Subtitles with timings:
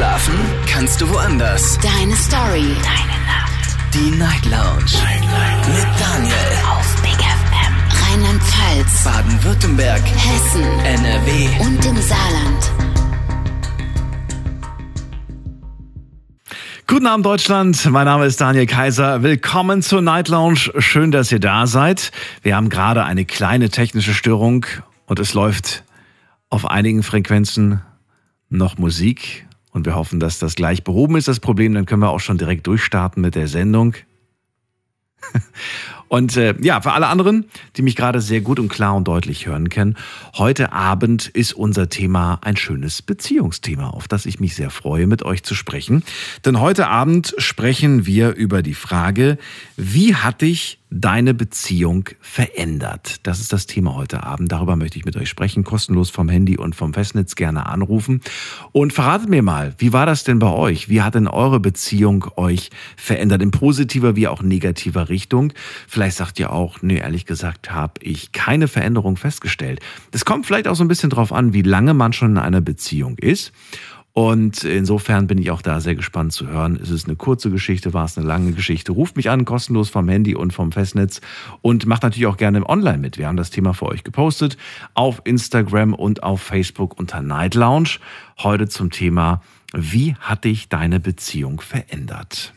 [0.00, 0.32] Schlafen
[0.66, 1.78] kannst du woanders.
[1.80, 2.74] Deine Story.
[2.82, 3.76] Deine Nacht.
[3.92, 4.96] Die Night Lounge.
[5.04, 5.68] Night, Night.
[5.68, 6.34] Mit Daniel.
[6.70, 7.74] Auf Big FM.
[8.08, 9.04] Rheinland-Pfalz.
[9.04, 10.00] Baden-Württemberg.
[10.00, 10.62] Hessen.
[10.62, 11.48] NRW.
[11.66, 12.72] Und im Saarland.
[16.86, 19.22] Guten Abend Deutschland, mein Name ist Daniel Kaiser.
[19.22, 20.72] Willkommen zur Night Lounge.
[20.78, 22.10] Schön, dass ihr da seid.
[22.40, 24.64] Wir haben gerade eine kleine technische Störung
[25.04, 25.84] und es läuft
[26.48, 27.82] auf einigen Frequenzen
[28.48, 31.74] noch Musik und wir hoffen, dass das gleich behoben ist, das Problem.
[31.74, 33.94] Dann können wir auch schon direkt durchstarten mit der Sendung.
[36.10, 37.44] Und äh, ja, für alle anderen,
[37.76, 39.96] die mich gerade sehr gut und klar und deutlich hören können,
[40.34, 45.22] heute Abend ist unser Thema ein schönes Beziehungsthema, auf das ich mich sehr freue, mit
[45.22, 46.02] euch zu sprechen.
[46.44, 49.38] Denn heute Abend sprechen wir über die Frage,
[49.76, 53.26] wie hat dich deine Beziehung verändert?
[53.26, 54.50] Das ist das Thema heute Abend.
[54.50, 55.64] Darüber möchte ich mit euch sprechen.
[55.64, 58.20] Kostenlos vom Handy und vom Festnetz gerne anrufen.
[58.72, 60.88] Und verratet mir mal, wie war das denn bei euch?
[60.88, 63.42] Wie hat denn eure Beziehung euch verändert?
[63.42, 65.52] In positiver wie auch negativer Richtung?
[65.86, 69.80] Vielleicht sagt ihr auch, nee, ehrlich gesagt habe ich keine Veränderung festgestellt.
[70.10, 72.60] Das kommt vielleicht auch so ein bisschen drauf an, wie lange man schon in einer
[72.60, 73.52] Beziehung ist.
[74.12, 76.76] Und insofern bin ich auch da sehr gespannt zu hören.
[76.76, 78.92] Ist es eine kurze Geschichte, war es eine lange Geschichte?
[78.92, 81.20] Ruft mich an, kostenlos vom Handy und vom Festnetz
[81.62, 83.18] und macht natürlich auch gerne online mit.
[83.18, 84.56] Wir haben das Thema für euch gepostet
[84.94, 87.98] auf Instagram und auf Facebook unter Night Lounge.
[88.38, 92.52] Heute zum Thema, wie hat dich deine Beziehung verändert?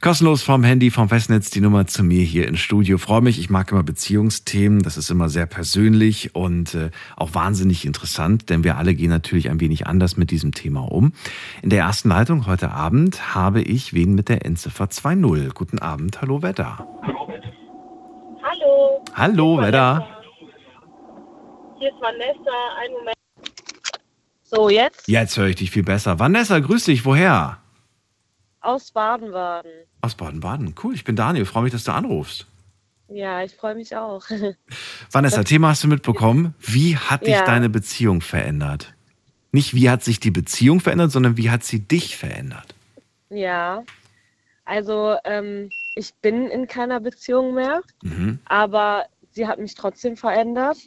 [0.00, 2.98] Kostenlos vom Handy, vom Festnetz die Nummer zu mir hier ins Studio.
[2.98, 4.82] Freue mich, ich mag immer Beziehungsthemen.
[4.82, 9.50] Das ist immer sehr persönlich und äh, auch wahnsinnig interessant, denn wir alle gehen natürlich
[9.50, 11.12] ein wenig anders mit diesem Thema um.
[11.62, 15.52] In der ersten Leitung heute Abend habe ich wen mit der Endziffer 2.0.
[15.54, 16.86] Guten Abend, hallo Wedda.
[18.42, 19.04] Hallo.
[19.14, 20.06] Hallo Wedda.
[21.78, 22.56] Hier ist Vanessa.
[22.80, 23.16] Einen Moment.
[24.42, 25.08] So, jetzt?
[25.08, 26.18] Jetzt höre ich dich viel besser.
[26.18, 27.04] Vanessa, grüß dich.
[27.06, 27.61] Woher?
[28.62, 29.70] Aus Baden-Baden.
[30.00, 30.74] Aus Baden-Baden.
[30.82, 31.44] Cool, ich bin Daniel.
[31.44, 32.46] Freue mich, dass du anrufst.
[33.08, 34.24] Ja, ich freue mich auch.
[35.10, 36.54] Vanessa, Thema hast du mitbekommen.
[36.60, 37.44] Wie hat dich Ja.
[37.44, 38.94] deine Beziehung verändert?
[39.50, 42.74] Nicht wie hat sich die Beziehung verändert, sondern wie hat sie dich verändert?
[43.28, 43.82] ja.
[44.64, 48.38] Also, ähm, ich bin in keiner Beziehung mehr, Mhm.
[48.44, 50.78] aber sie hat mich trotzdem verändert.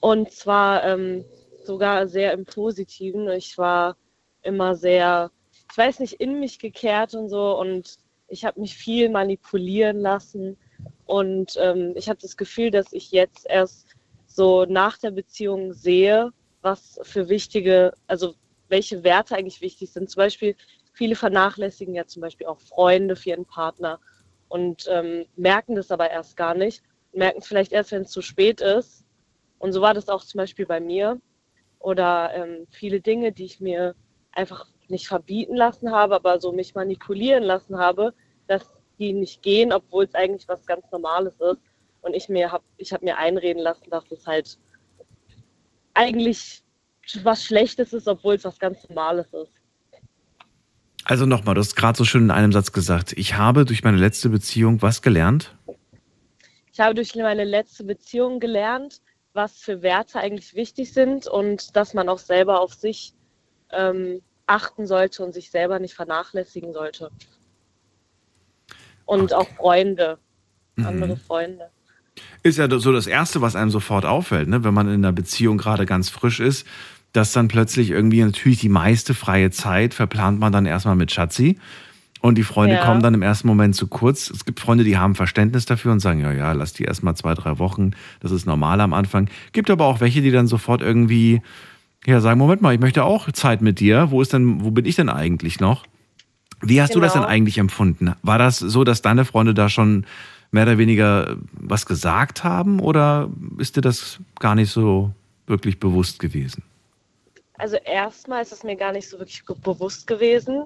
[0.00, 1.24] Und zwar ähm,
[1.64, 3.28] sogar sehr im Positiven.
[3.30, 3.96] Ich war
[4.42, 5.30] immer sehr,
[5.76, 7.60] ich weiß nicht, in mich gekehrt und so.
[7.60, 7.98] Und
[8.28, 10.56] ich habe mich viel manipulieren lassen.
[11.04, 13.88] Und ähm, ich habe das Gefühl, dass ich jetzt erst
[14.26, 16.32] so nach der Beziehung sehe,
[16.62, 18.36] was für wichtige, also
[18.68, 20.08] welche Werte eigentlich wichtig sind.
[20.08, 20.56] Zum Beispiel,
[20.94, 24.00] viele vernachlässigen ja zum Beispiel auch Freunde für ihren Partner
[24.48, 26.82] und ähm, merken das aber erst gar nicht.
[27.12, 29.04] Merken es vielleicht erst, wenn es zu spät ist.
[29.58, 31.20] Und so war das auch zum Beispiel bei mir.
[31.80, 33.94] Oder ähm, viele Dinge, die ich mir
[34.32, 38.14] einfach nicht verbieten lassen habe, aber so mich manipulieren lassen habe,
[38.46, 41.60] dass die nicht gehen, obwohl es eigentlich was ganz Normales ist.
[42.00, 44.58] Und ich mir hab, ich habe mir einreden lassen, dass es halt
[45.94, 46.62] eigentlich
[47.22, 49.52] was Schlechtes ist, obwohl es was ganz Normales ist.
[51.04, 53.96] Also nochmal, du hast gerade so schön in einem Satz gesagt, ich habe durch meine
[53.96, 55.56] letzte Beziehung was gelernt?
[56.72, 59.00] Ich habe durch meine letzte Beziehung gelernt,
[59.32, 63.14] was für Werte eigentlich wichtig sind und dass man auch selber auf sich
[63.70, 67.10] ähm, achten sollte und sich selber nicht vernachlässigen sollte.
[69.04, 70.18] Und auch Freunde,
[70.76, 71.70] andere Freunde.
[72.42, 74.64] Ist ja so das Erste, was einem sofort auffällt, ne?
[74.64, 76.66] wenn man in einer Beziehung gerade ganz frisch ist,
[77.12, 81.58] dass dann plötzlich irgendwie natürlich die meiste freie Zeit verplant man dann erstmal mit Schatzi.
[82.22, 82.84] Und die Freunde Ja.
[82.84, 84.30] kommen dann im ersten Moment zu kurz.
[84.30, 87.34] Es gibt Freunde, die haben Verständnis dafür und sagen, ja, ja, lass die erstmal zwei,
[87.34, 87.92] drei Wochen.
[88.20, 89.28] Das ist normal am Anfang.
[89.52, 91.42] Gibt aber auch welche, die dann sofort irgendwie,
[92.06, 94.10] ja, sagen, Moment mal, ich möchte auch Zeit mit dir.
[94.10, 95.84] Wo ist denn, wo bin ich denn eigentlich noch?
[96.62, 97.32] Wie hast du das denn Genau.
[97.32, 98.14] eigentlich empfunden?
[98.22, 100.06] War das so, dass deine Freunde da schon
[100.52, 103.28] mehr oder weniger was gesagt haben oder
[103.58, 105.10] ist dir das gar nicht so
[105.46, 106.62] wirklich bewusst gewesen?
[107.58, 110.64] Also erstmal ist es mir gar nicht so wirklich bewusst gewesen,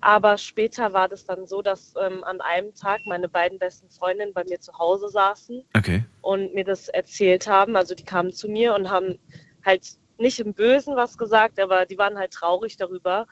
[0.00, 4.32] aber später war das dann so, dass ähm, an einem Tag meine beiden besten Freundinnen
[4.32, 6.04] bei mir zu Hause saßen Okay.
[6.22, 7.76] und mir das erzählt haben.
[7.76, 9.18] Also die kamen zu mir und haben
[9.64, 13.26] halt nicht im Bösen was gesagt, aber die waren halt traurig darüber.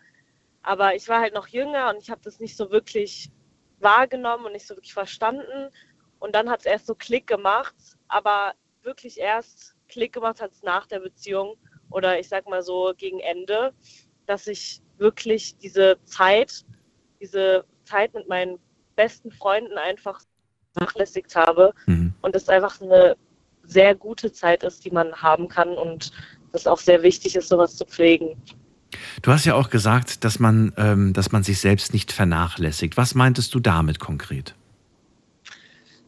[0.62, 3.30] Aber ich war halt noch jünger und ich habe das nicht so wirklich
[3.78, 5.70] wahrgenommen und nicht so wirklich verstanden.
[6.18, 7.74] Und dann hat es erst so Klick gemacht,
[8.08, 11.56] aber wirklich erst Klick gemacht hat es nach der Beziehung
[11.90, 13.72] oder ich sag mal so gegen Ende,
[14.26, 16.64] dass ich wirklich diese Zeit,
[17.20, 18.58] diese Zeit mit meinen
[18.96, 20.20] besten Freunden einfach
[20.72, 22.14] vernachlässigt habe Mhm.
[22.22, 23.16] und es einfach eine
[23.62, 26.12] sehr gute Zeit ist, die man haben kann und
[26.56, 28.36] das auch sehr wichtig ist, sowas zu pflegen.
[29.22, 32.96] Du hast ja auch gesagt, dass man, ähm, dass man sich selbst nicht vernachlässigt.
[32.96, 34.54] Was meintest du damit konkret?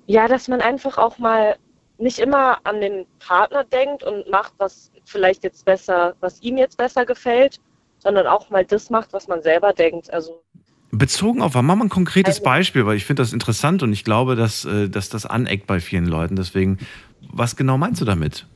[0.07, 1.57] Ja, dass man einfach auch mal
[1.99, 6.79] nicht immer an den Partner denkt und macht, was vielleicht jetzt besser, was ihm jetzt
[6.79, 7.61] besser gefällt,
[7.99, 10.11] sondern auch mal das macht, was man selber denkt.
[10.13, 10.43] Also
[10.91, 14.05] Bezogen auf, mach mal ein konkretes Also- Beispiel, weil ich finde das interessant und ich
[14.05, 16.37] glaube, dass, äh, dass das aneckt bei vielen Leuten.
[16.37, 16.79] Deswegen,
[17.21, 18.47] was genau meinst du damit?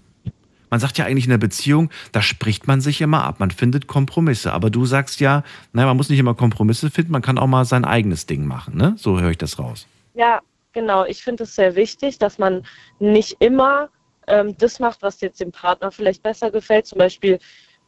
[0.73, 3.89] Man sagt ja eigentlich in der Beziehung, da spricht man sich immer ab, man findet
[3.89, 4.55] Kompromisse.
[4.55, 7.67] Aber du sagst ja, naja, man muss nicht immer Kompromisse finden, man kann auch mal
[7.67, 8.95] sein eigenes Ding machen, ne?
[8.97, 9.87] So höre ich das raus.
[10.15, 10.41] Ja,
[10.73, 11.05] genau.
[11.05, 12.65] Ich finde es sehr wichtig, dass man
[12.99, 13.91] nicht immer
[14.27, 16.87] ähm, das macht, was jetzt dem Partner vielleicht besser gefällt.
[16.87, 17.39] Zum Beispiel,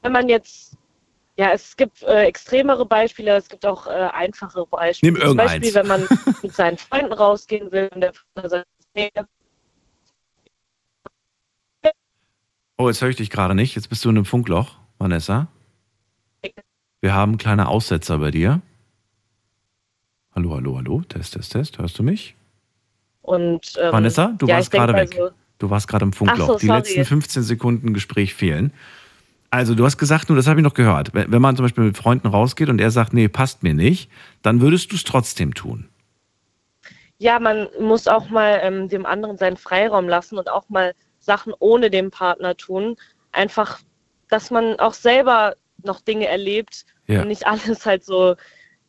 [0.02, 0.76] wenn man jetzt,
[1.38, 5.12] ja, es gibt äh, extremere Beispiele, es gibt auch äh, einfache Beispiele.
[5.12, 5.52] Nimm Zum irgendeins.
[5.52, 6.06] Beispiel, wenn man
[6.42, 9.10] mit seinen Freunden rausgehen will und der Partner sagt, nee,
[12.76, 13.74] Oh, jetzt höre ich dich gerade nicht.
[13.76, 15.48] Jetzt bist du in einem Funkloch, Vanessa.
[17.00, 18.62] Wir haben kleine Aussetzer bei dir.
[20.34, 21.02] Hallo, hallo, hallo.
[21.08, 21.78] Test, test, test.
[21.78, 22.34] Hörst du mich?
[23.22, 25.14] und ähm, Vanessa, du ja, warst gerade weg.
[25.16, 26.46] So, Du warst gerade im Funkloch.
[26.46, 28.72] So, Die letzten 15 Sekunden Gespräch fehlen.
[29.50, 31.14] Also, du hast gesagt, nur das habe ich noch gehört.
[31.14, 34.10] Wenn wenn man zum Beispiel mit Freunden rausgeht und er sagt, nee, passt mir nicht,
[34.42, 35.88] dann würdest du es trotzdem tun.
[37.18, 40.92] ja, man muss auch mal ähm, dem anderen seinen Freiraum lassen und auch mal
[41.24, 42.96] Sachen ohne den Partner tun.
[43.32, 43.80] Einfach,
[44.28, 47.22] dass man auch selber noch Dinge erlebt Ja.
[47.22, 48.36] und nicht alles halt so,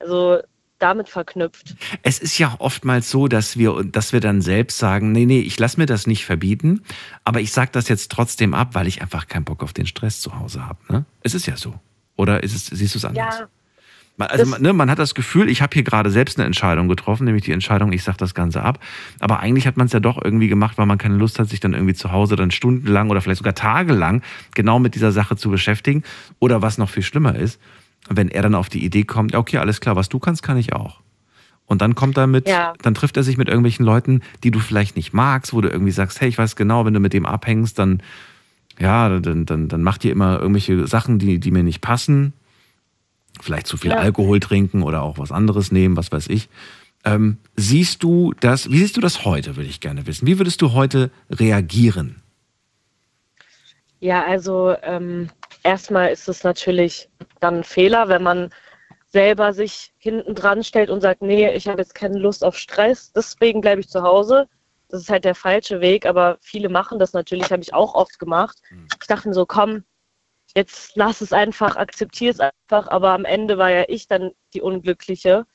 [0.05, 0.39] so
[0.79, 1.75] damit verknüpft.
[2.03, 5.57] Es ist ja oftmals so, dass wir, dass wir dann selbst sagen, nee, nee, ich
[5.57, 6.83] lasse mir das nicht verbieten,
[7.23, 10.19] aber ich sage das jetzt trotzdem ab, weil ich einfach keinen Bock auf den Stress
[10.19, 10.79] zu Hause habe.
[10.89, 11.05] Ne?
[11.21, 11.73] Es ist ja so.
[12.17, 13.39] Oder ist es, siehst du es anders?
[13.39, 13.47] Ja,
[14.17, 16.87] Man- Also man, ne, man hat das Gefühl, ich habe hier gerade selbst eine Entscheidung
[16.87, 18.79] getroffen, nämlich die Entscheidung, ich sage das Ganze ab.
[19.19, 21.59] Aber eigentlich hat man es ja doch irgendwie gemacht, weil man keine Lust hat, sich
[21.59, 24.21] dann irgendwie zu Hause dann stundenlang oder vielleicht sogar tagelang
[24.53, 26.03] genau mit dieser Sache zu beschäftigen.
[26.39, 27.59] Oder was noch viel schlimmer ist,
[28.09, 30.71] wenn er dann auf die Idee kommt, okay, alles klar, was du kannst, kann ich
[30.73, 31.01] auch.
[31.65, 32.73] Und dann kommt er mit, Ja.
[32.83, 35.91] dann trifft er sich mit irgendwelchen Leuten, die du vielleicht nicht magst, wo du irgendwie
[35.91, 38.01] sagst, hey, ich weiß genau, wenn du mit dem abhängst, dann,
[38.79, 42.33] ja, dann, dann, dann macht ihr immer irgendwelche Sachen, die, die mir nicht passen
[43.41, 43.97] vielleicht zu viel Ja.
[43.97, 46.49] Alkohol trinken oder auch was anderes nehmen, was weiß ich.
[47.03, 50.25] Ähm, siehst du das, wie siehst du das heute, würde ich gerne wissen.
[50.27, 52.21] Wie würdest du heute reagieren?
[53.99, 55.29] Ja, also ähm,
[55.63, 57.09] erstmal ist es natürlich
[57.39, 58.49] dann ein Fehler, wenn man
[59.07, 63.11] selber sich hinten dran stellt und sagt, nee, ich habe jetzt keine Lust auf Stress,
[63.13, 64.47] deswegen bleibe ich zu Hause.
[64.89, 68.19] Das ist halt der falsche Weg, aber viele machen das natürlich, habe ich auch oft
[68.19, 68.57] gemacht.
[69.01, 69.83] Ich dachte mir so, komm,
[70.55, 74.61] jetzt lass es einfach, akzeptiere es einfach, aber am Ende war ja ich dann die
[74.61, 75.45] Unglückliche.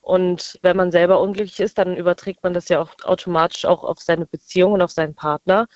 [0.00, 4.00] Und wenn man selber unglücklich ist, dann überträgt man das ja auch automatisch auch auf
[4.00, 5.66] seine Beziehung und auf seinen Partner.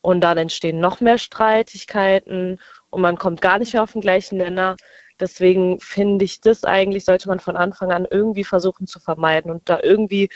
[0.00, 2.60] Und dann entstehen noch mehr Streitigkeiten
[2.90, 4.76] und man kommt gar nicht mehr auf den gleichen Nenner.
[5.20, 9.68] Deswegen finde ich, das eigentlich sollte man von Anfang an irgendwie versuchen zu vermeiden und
[9.68, 10.28] da irgendwie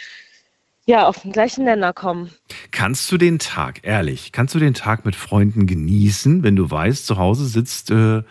[0.87, 2.31] ja auf den gleichen Nenner kommen.
[2.70, 7.06] Kannst du den Tag, ehrlich, kannst du den Tag mit Freunden genießen, wenn du weißt,
[7.06, 8.23] zu Hause sitzt äh,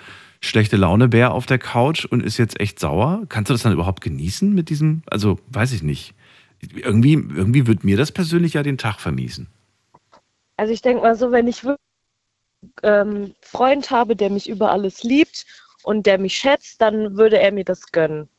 [0.41, 3.23] schlechte Laune Bär auf der Couch und ist jetzt echt sauer?
[3.29, 6.13] Kannst du das dann überhaupt genießen mit diesem, also weiß ich nicht.
[6.75, 9.47] Irgendwie, irgendwie wird mir das persönlich ja den Tag vermiesen.
[10.57, 11.79] Also ich denke mal so, wenn ich wirklich
[12.83, 15.45] ähm, Freund habe, der mich über alles liebt
[15.83, 18.29] und der mich schätzt, dann würde er mir das gönnen.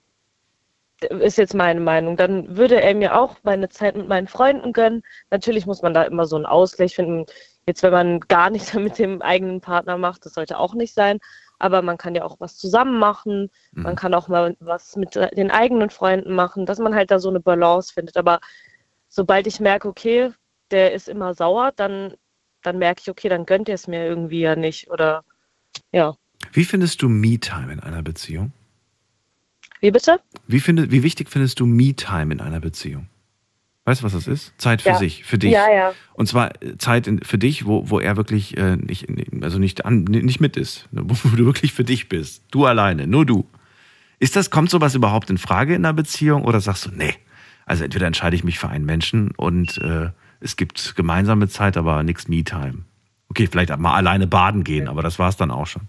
[1.04, 2.16] Ist jetzt meine Meinung.
[2.16, 5.02] Dann würde er mir auch meine Zeit mit meinen Freunden gönnen.
[5.30, 7.26] Natürlich muss man da immer so einen Ausgleich finden.
[7.66, 11.18] Jetzt, wenn man gar nichts mit dem eigenen Partner macht, das sollte auch nicht sein.
[11.58, 13.48] Aber man kann ja auch was zusammen machen.
[13.70, 17.28] Man kann auch mal was mit den eigenen Freunden machen, dass man halt da so
[17.28, 18.16] eine Balance findet.
[18.16, 18.40] Aber
[19.08, 20.32] sobald ich merke, okay,
[20.72, 22.14] der ist immer sauer, dann,
[22.62, 24.90] dann merke ich, okay, dann gönnt er es mir irgendwie ja nicht.
[24.90, 25.22] Oder
[25.92, 26.16] ja.
[26.52, 28.52] Wie findest du Me-Time in einer Beziehung?
[29.82, 30.20] Wie bitte?
[30.46, 33.08] Wie, finde, wie wichtig findest du Me-Time in einer Beziehung?
[33.84, 34.54] Weißt du, was das ist?
[34.58, 34.94] Zeit für Ja.
[34.94, 35.50] sich, für dich.
[35.52, 35.92] Ja, ja.
[36.14, 39.08] Und zwar äh, Zeit in, für dich, wo, wo er wirklich äh, nicht,
[39.42, 42.44] also nicht, an, nicht mit ist, ne, wo du wirklich für dich bist.
[42.52, 43.44] Du alleine, nur du.
[44.20, 47.14] Ist das, kommt sowas überhaupt in Frage in einer Beziehung oder sagst du, nee,
[47.66, 52.04] also entweder entscheide ich mich für einen Menschen und äh, es gibt gemeinsame Zeit, aber
[52.04, 52.84] nichts Me-Time.
[53.30, 55.88] Okay, vielleicht mal alleine baden gehen, aber das war es dann auch schon.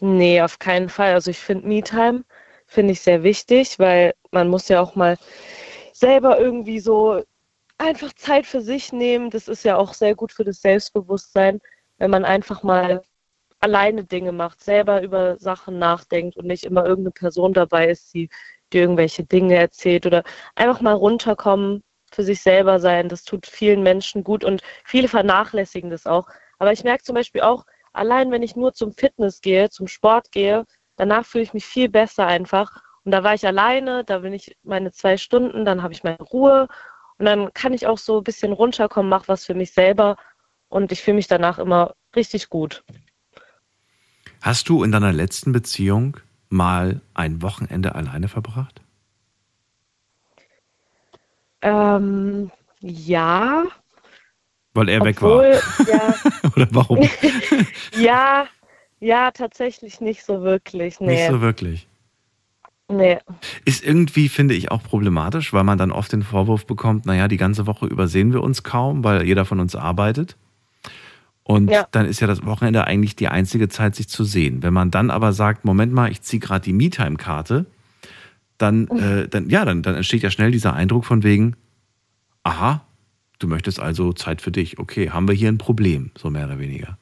[0.00, 1.12] Nee, auf keinen Fall.
[1.12, 2.24] Also ich finde Me-Time
[2.72, 5.16] finde ich sehr wichtig, weil man muss ja auch mal
[5.92, 7.22] selber irgendwie so
[7.78, 9.30] einfach Zeit für sich nehmen.
[9.30, 11.60] Das ist ja auch sehr gut für das Selbstbewusstsein,
[11.98, 13.02] wenn man einfach mal
[13.60, 18.28] alleine Dinge macht, selber über Sachen nachdenkt und nicht immer irgendeine Person dabei ist, die
[18.72, 20.24] dir irgendwelche Dinge erzählt oder
[20.56, 23.08] einfach mal runterkommen für sich selber sein.
[23.08, 26.28] Das tut vielen Menschen gut und viele vernachlässigen das auch.
[26.58, 30.32] Aber ich merke zum Beispiel auch, allein wenn ich nur zum Fitness gehe, zum Sport
[30.32, 30.64] gehe,
[30.96, 32.82] danach fühle ich mich viel besser einfach.
[33.04, 36.18] Und da war ich alleine, da bin ich meine zwei Stunden, dann habe ich meine
[36.18, 36.68] Ruhe
[37.18, 40.16] und dann kann ich auch so ein bisschen runterkommen, mache was für mich selber
[40.68, 42.84] und ich fühle mich danach immer richtig gut.
[44.40, 46.16] Hast du in deiner letzten Beziehung
[46.48, 48.80] mal ein Wochenende alleine verbracht?
[51.60, 53.64] Ähm, ja.
[54.74, 55.44] Weil er Obwohl, weg war.
[55.86, 56.14] Ja,
[56.56, 57.08] Oder warum?
[57.96, 58.46] ja,
[59.02, 61.00] ja, tatsächlich nicht so wirklich.
[61.00, 61.14] Nee.
[61.16, 61.88] Nicht so wirklich.
[62.88, 63.18] Nee.
[63.64, 67.36] Ist irgendwie, finde ich, auch problematisch, weil man dann oft den Vorwurf bekommt, naja, die
[67.36, 70.36] ganze Woche übersehen wir uns kaum, weil jeder von uns arbeitet.
[71.42, 71.88] Und ja.
[71.90, 74.62] dann ist ja das Wochenende eigentlich die einzige Zeit, sich zu sehen.
[74.62, 77.66] Wenn man dann aber sagt, Moment mal, ich ziehe gerade die Me-Time-Karte,
[78.58, 81.56] dann, äh, dann, ja, dann, dann entsteht ja schnell dieser Eindruck von wegen,
[82.44, 82.84] aha,
[83.40, 84.78] du möchtest also Zeit für dich.
[84.78, 86.96] Okay, haben wir hier ein Problem, so mehr oder weniger.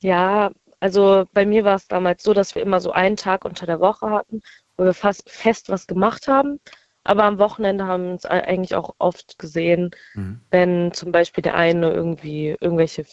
[0.00, 3.66] Ja, also bei mir war es damals so, dass wir immer so einen Tag unter
[3.66, 4.40] der Woche hatten,
[4.76, 6.58] wo wir fast fest was gemacht haben.
[7.04, 10.40] Aber am Wochenende haben wir uns eigentlich auch oft gesehen, mhm.
[10.50, 13.06] wenn zum Beispiel der eine irgendwie irgendwelche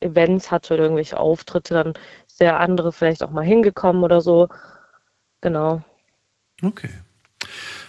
[0.00, 1.94] Events hatte oder irgendwelche Auftritte, dann
[2.26, 4.48] ist der andere vielleicht auch mal hingekommen oder so.
[5.40, 5.82] Genau.
[6.62, 6.90] Okay.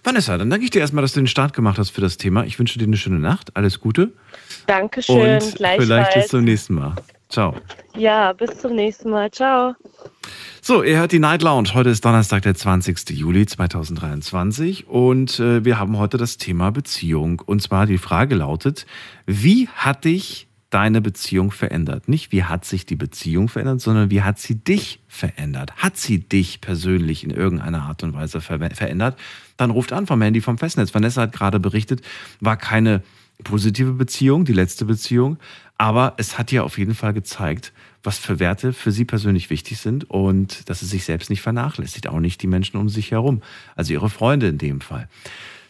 [0.03, 2.43] Vanessa, dann danke ich dir erstmal, dass du den Start gemacht hast für das Thema.
[2.45, 3.55] Ich wünsche dir eine schöne Nacht.
[3.55, 4.11] Alles Gute.
[4.67, 5.35] Dankeschön.
[5.35, 6.95] Und vielleicht bis zum nächsten Mal.
[7.29, 7.55] Ciao.
[7.95, 9.31] Ja, bis zum nächsten Mal.
[9.31, 9.75] Ciao.
[10.61, 11.73] So, ihr hört die Night Lounge.
[11.73, 13.11] Heute ist Donnerstag, der 20.
[13.11, 17.41] Juli 2023 und äh, wir haben heute das Thema Beziehung.
[17.45, 18.85] Und zwar die Frage lautet,
[19.25, 22.09] wie hat dich deine Beziehung verändert?
[22.09, 25.75] Nicht wie hat sich die Beziehung verändert, sondern wie hat sie dich verändert?
[25.77, 29.17] Hat sie dich persönlich in irgendeiner Art und Weise ver verändert?
[29.57, 30.93] Dann ruft an vom Handy vom Festnetz.
[30.93, 32.01] Vanessa hat gerade berichtet,
[32.39, 33.03] war keine
[33.43, 35.37] positive Beziehung, die letzte Beziehung,
[35.77, 37.73] aber es hat ja auf jeden Fall gezeigt,
[38.03, 42.07] was für Werte für sie persönlich wichtig sind und dass sie sich selbst nicht vernachlässigt,
[42.07, 43.41] auch nicht die Menschen um sich herum,
[43.75, 45.09] also ihre Freunde in dem Fall.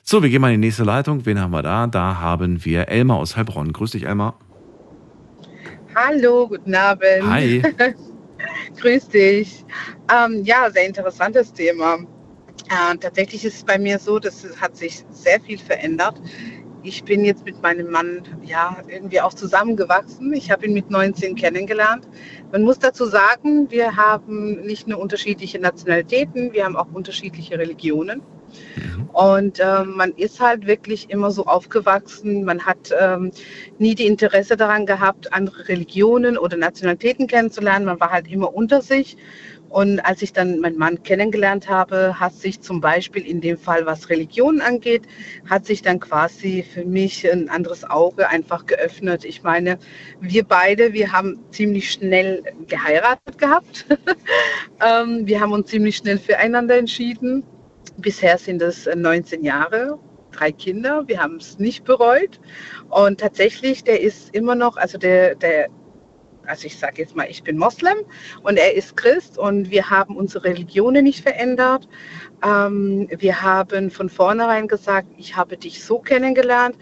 [0.03, 1.25] So, wir gehen mal in die nächste Leitung.
[1.25, 1.87] Wen haben wir da?
[1.87, 3.73] Da haben wir Elmar aus Heilbronn.
[3.73, 4.37] Grüß dich, Elmar.
[5.95, 7.23] Hallo, guten Abend.
[7.23, 7.63] Hi.
[8.79, 9.65] Grüß dich.
[10.13, 11.97] Ähm, ja, sehr interessantes Thema.
[12.69, 16.21] Äh, tatsächlich ist es bei mir so, dass es hat sich sehr viel verändert
[16.85, 20.33] ich bin jetzt mit meinem Mann ja irgendwie auch zusammengewachsen.
[20.33, 22.07] Ich habe ihn mit 19 kennengelernt.
[22.51, 28.21] Man muss dazu sagen, wir haben nicht nur unterschiedliche Nationalitäten, wir haben auch unterschiedliche Religionen.
[28.75, 29.09] Mhm.
[29.11, 32.45] Und ähm, man ist halt wirklich immer so aufgewachsen.
[32.45, 33.31] Man hat ähm,
[33.79, 37.85] nie die Interesse daran gehabt, andere Religionen oder Nationalitäten kennenzulernen.
[37.85, 39.17] Man war halt immer unter sich.
[39.69, 43.85] Und als ich dann meinen Mann kennengelernt habe, hat sich zum Beispiel in dem Fall,
[43.85, 45.03] was Religion angeht,
[45.49, 49.25] hat sich dann quasi für mich ein anderes Auge einfach geöffnet.
[49.25, 49.77] Ich meine,
[50.21, 53.85] wir beide, wir haben ziemlich schnell geheiratet gehabt.
[54.85, 57.43] Ähm, wir haben uns ziemlich schnell füreinander entschieden.
[57.95, 59.97] Bisher sind es 19 Jahre
[60.35, 61.07] drei Kinder.
[61.07, 62.39] Wir haben es nicht bereut.
[62.89, 65.69] Und tatsächlich, der ist immer noch, also der, der
[66.47, 67.97] also ich sage jetzt mal, ich bin Moslem
[68.43, 71.87] und er ist Christ und wir haben unsere Religionen nicht verändert.
[72.43, 76.75] Ähm, wir haben von vornherein gesagt, ich habe dich so kennengelernt.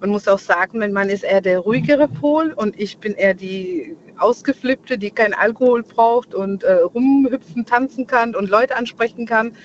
[0.00, 3.34] Man muss auch sagen, mein Mann ist eher der ruhigere Pol und ich bin eher
[3.34, 9.56] die ausgeflippte, die kein Alkohol braucht und äh, rumhüpfen, tanzen kann und Leute ansprechen kann.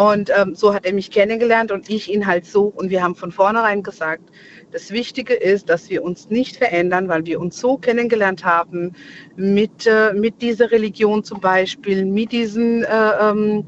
[0.00, 2.72] Und ähm, so hat er mich kennengelernt und ich ihn halt so.
[2.74, 4.30] Und wir haben von vornherein gesagt,
[4.70, 8.94] das Wichtige ist, dass wir uns nicht verändern, weil wir uns so kennengelernt haben,
[9.36, 13.66] mit, äh, mit dieser Religion zum Beispiel, mit diesen äh, ähm,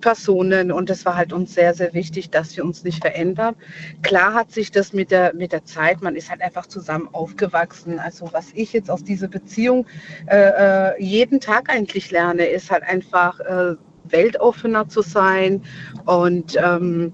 [0.00, 0.72] Personen.
[0.72, 3.54] Und das war halt uns sehr, sehr wichtig, dass wir uns nicht verändern.
[4.00, 7.98] Klar hat sich das mit der, mit der Zeit, man ist halt einfach zusammen aufgewachsen.
[7.98, 9.84] Also was ich jetzt aus dieser Beziehung
[10.28, 15.62] äh, äh jeden Tag eigentlich lerne, ist halt einfach äh, weltoffener zu sein
[16.04, 17.12] und ähm,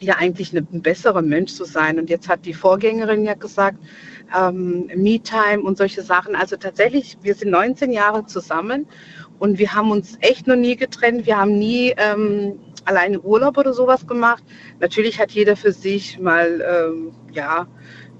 [0.00, 1.98] ja eigentlich ein besserer Mensch zu sein.
[1.98, 3.78] Und jetzt hat die Vorgängerin ja gesagt,
[4.36, 6.36] ähm, Me-Time und solche Sachen.
[6.36, 8.86] Also tatsächlich, wir sind 19 Jahre zusammen
[9.38, 11.26] und wir haben uns echt noch nie getrennt.
[11.26, 14.42] Wir haben nie ähm, alleine Urlaub oder sowas gemacht.
[14.80, 17.66] Natürlich hat jeder für sich mal, ähm, ja,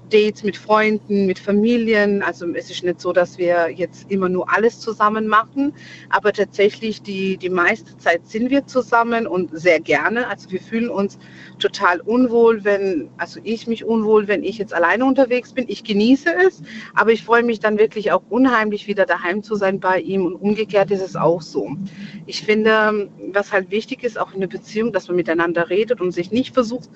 [0.09, 2.21] Dates mit Freunden, mit Familien.
[2.21, 5.73] Also es ist nicht so, dass wir jetzt immer nur alles zusammen machen,
[6.09, 10.27] aber tatsächlich die, die meiste Zeit sind wir zusammen und sehr gerne.
[10.27, 11.17] Also wir fühlen uns
[11.59, 15.65] total unwohl, wenn, also ich mich unwohl, wenn ich jetzt alleine unterwegs bin.
[15.67, 16.61] Ich genieße es,
[16.93, 20.35] aber ich freue mich dann wirklich auch unheimlich wieder daheim zu sein bei ihm und
[20.35, 21.75] umgekehrt ist es auch so.
[22.25, 26.11] Ich finde, was halt wichtig ist, auch in der Beziehung, dass man miteinander redet und
[26.11, 26.89] sich nicht versucht,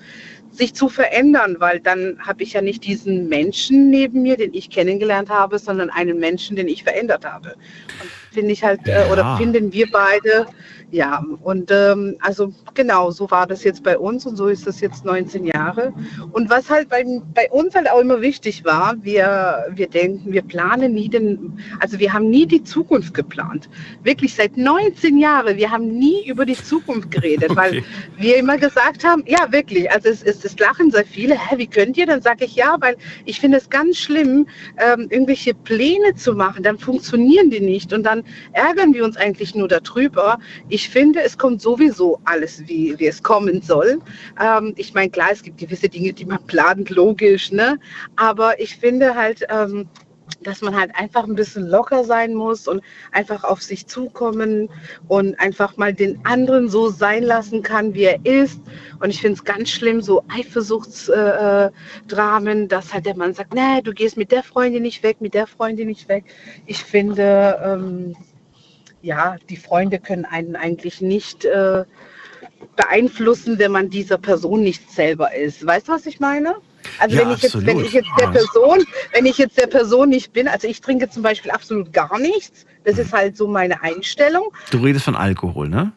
[0.54, 4.70] sich zu verändern, weil dann habe ich ja nicht diesen Menschen neben mir, den ich
[4.70, 7.54] kennengelernt habe, sondern einen Menschen, den ich verändert habe.
[8.00, 9.06] Und finde ich halt, ja.
[9.06, 10.46] äh, oder finden wir beide,
[10.94, 14.80] ja, und ähm, also genau, so war das jetzt bei uns und so ist das
[14.80, 15.92] jetzt 19 Jahre.
[16.30, 20.42] Und was halt bei, bei uns halt auch immer wichtig war, wir, wir denken, wir
[20.42, 23.68] planen nie den, also wir haben nie die Zukunft geplant.
[24.04, 27.56] Wirklich seit 19 Jahren, wir haben nie über die Zukunft geredet, okay.
[27.56, 27.84] weil
[28.16, 31.66] wir immer gesagt haben, ja wirklich, also es, es, es lachen sehr viele, hä, wie
[31.66, 32.06] könnt ihr?
[32.06, 34.46] Dann sage ich ja, weil ich finde es ganz schlimm,
[34.78, 38.22] ähm, irgendwelche Pläne zu machen, dann funktionieren die nicht und dann
[38.52, 40.38] ärgern wir uns eigentlich nur darüber.
[40.68, 44.00] Ich finde, es kommt sowieso alles, wie, wie es kommen soll.
[44.40, 47.78] Ähm, ich meine, klar, es gibt gewisse Dinge, die man plant, logisch, ne?
[48.16, 49.88] aber ich finde halt, ähm,
[50.42, 54.68] dass man halt einfach ein bisschen locker sein muss und einfach auf sich zukommen
[55.08, 58.60] und einfach mal den anderen so sein lassen kann, wie er ist.
[59.00, 63.82] Und ich finde es ganz schlimm, so Eifersuchtsdramen, äh, dass halt der Mann sagt, nee,
[63.82, 66.24] du gehst mit der Freundin nicht weg, mit der Freundin nicht weg.
[66.66, 68.16] Ich finde, ähm,
[69.04, 71.84] ja, die Freunde können einen eigentlich nicht äh,
[72.76, 75.64] beeinflussen, wenn man dieser Person nicht selber ist.
[75.64, 76.56] Weißt du, was ich meine?
[76.98, 80.08] Also ja, wenn ich jetzt, wenn ich jetzt der Person, wenn ich jetzt der Person
[80.08, 82.66] nicht bin, also ich trinke zum Beispiel absolut gar nichts.
[82.84, 84.52] Das ist halt so meine Einstellung.
[84.70, 85.92] Du redest von Alkohol, ne?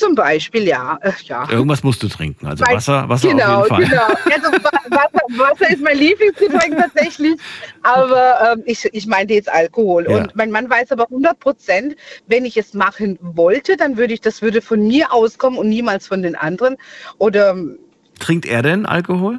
[0.00, 0.98] Zum Beispiel, ja.
[1.02, 1.46] Äh, ja.
[1.50, 2.46] Irgendwas musst du trinken.
[2.46, 4.16] Also Wasser, Wasser genau, auf jeden Fall.
[4.30, 7.38] Genau, also Wasser, Wasser ist mein Lieblingsgetränk tatsächlich.
[7.82, 10.06] Aber ähm, ich, ich meinte jetzt Alkohol.
[10.08, 10.16] Ja.
[10.16, 11.96] Und mein Mann weiß aber 100 Prozent,
[12.28, 16.06] wenn ich es machen wollte, dann würde ich, das würde von mir auskommen und niemals
[16.06, 16.78] von den anderen.
[17.18, 17.78] Oder ähm,
[18.18, 19.38] Trinkt er denn Alkohol?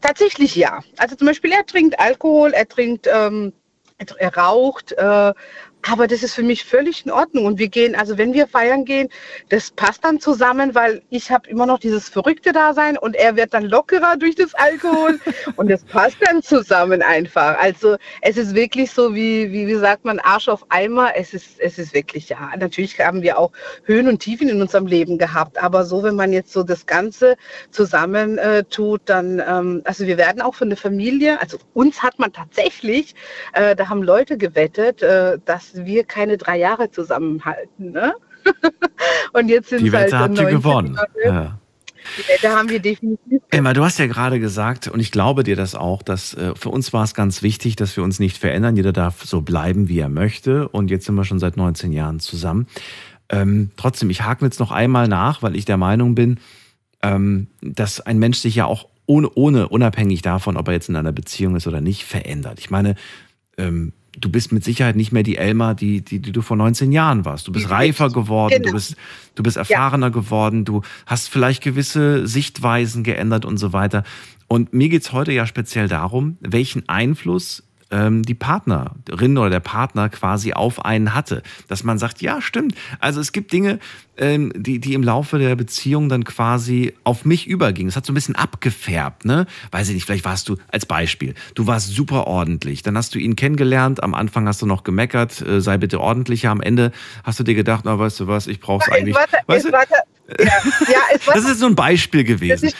[0.00, 0.84] Tatsächlich ja.
[0.98, 3.52] Also zum Beispiel, er trinkt Alkohol, er trinkt, ähm,
[3.98, 5.32] er raucht, äh,
[5.86, 7.46] aber das ist für mich völlig in Ordnung.
[7.46, 9.08] Und wir gehen, also wenn wir feiern gehen,
[9.48, 13.54] das passt dann zusammen, weil ich habe immer noch dieses verrückte Dasein und er wird
[13.54, 15.18] dann lockerer durch das Alkohol
[15.56, 17.58] und das passt dann zusammen einfach.
[17.58, 21.12] Also es ist wirklich so, wie, wie, wie sagt man, Arsch auf Eimer.
[21.16, 23.52] Es ist, es ist wirklich, ja, natürlich haben wir auch
[23.84, 27.36] Höhen und Tiefen in unserem Leben gehabt, aber so, wenn man jetzt so das Ganze
[27.70, 32.18] zusammen äh, tut, dann, ähm, also wir werden auch von der Familie, also uns hat
[32.18, 33.14] man tatsächlich,
[33.52, 37.92] äh, da haben Leute gewettet, äh, dass dass wir keine drei Jahre zusammenhalten.
[37.92, 38.14] Ne?
[39.32, 40.98] Und jetzt sind Die Wette halt habt ihr gewonnen.
[41.24, 41.58] Ja.
[42.16, 43.42] Die Wette haben wir definitiv.
[43.50, 46.70] Emma, du hast ja gerade gesagt, und ich glaube dir das auch, dass äh, für
[46.70, 48.76] uns war es ganz wichtig, dass wir uns nicht verändern.
[48.76, 50.68] Jeder darf so bleiben, wie er möchte.
[50.68, 52.66] Und jetzt sind wir schon seit 19 Jahren zusammen.
[53.28, 56.40] Ähm, trotzdem, ich hake jetzt noch einmal nach, weil ich der Meinung bin,
[57.02, 60.96] ähm, dass ein Mensch sich ja auch ohne, ohne, unabhängig davon, ob er jetzt in
[60.96, 62.58] einer Beziehung ist oder nicht, verändert.
[62.58, 62.94] Ich meine,
[63.56, 66.92] ähm, du bist mit Sicherheit nicht mehr die Elma, die, die, die du vor 19
[66.92, 67.48] Jahren warst.
[67.48, 68.68] Du bist die reifer geworden, genau.
[68.68, 68.96] du, bist,
[69.34, 70.12] du bist erfahrener ja.
[70.12, 74.04] geworden, du hast vielleicht gewisse Sichtweisen geändert und so weiter.
[74.46, 80.08] Und mir geht's heute ja speziell darum, welchen Einfluss ähm, die Partnerin oder der Partner
[80.08, 81.42] quasi auf einen hatte.
[81.68, 82.74] Dass man sagt, ja, stimmt.
[83.00, 83.78] Also es gibt Dinge,
[84.16, 87.88] ähm, die, die im Laufe der Beziehung dann quasi auf mich übergingen.
[87.88, 89.46] Es hat so ein bisschen abgefärbt, ne?
[89.70, 92.82] Weiß ich nicht, vielleicht warst du, als Beispiel, du warst super ordentlich.
[92.82, 96.50] Dann hast du ihn kennengelernt, am Anfang hast du noch gemeckert, äh, sei bitte ordentlicher.
[96.50, 96.92] Am Ende
[97.24, 99.14] hast du dir gedacht, na, weißt du was, ich brauch's eigentlich.
[99.14, 99.72] Warte, weißt du?
[99.72, 99.94] Warte,
[100.38, 100.46] ja,
[100.88, 102.70] ja, das ist so ein Beispiel gewesen.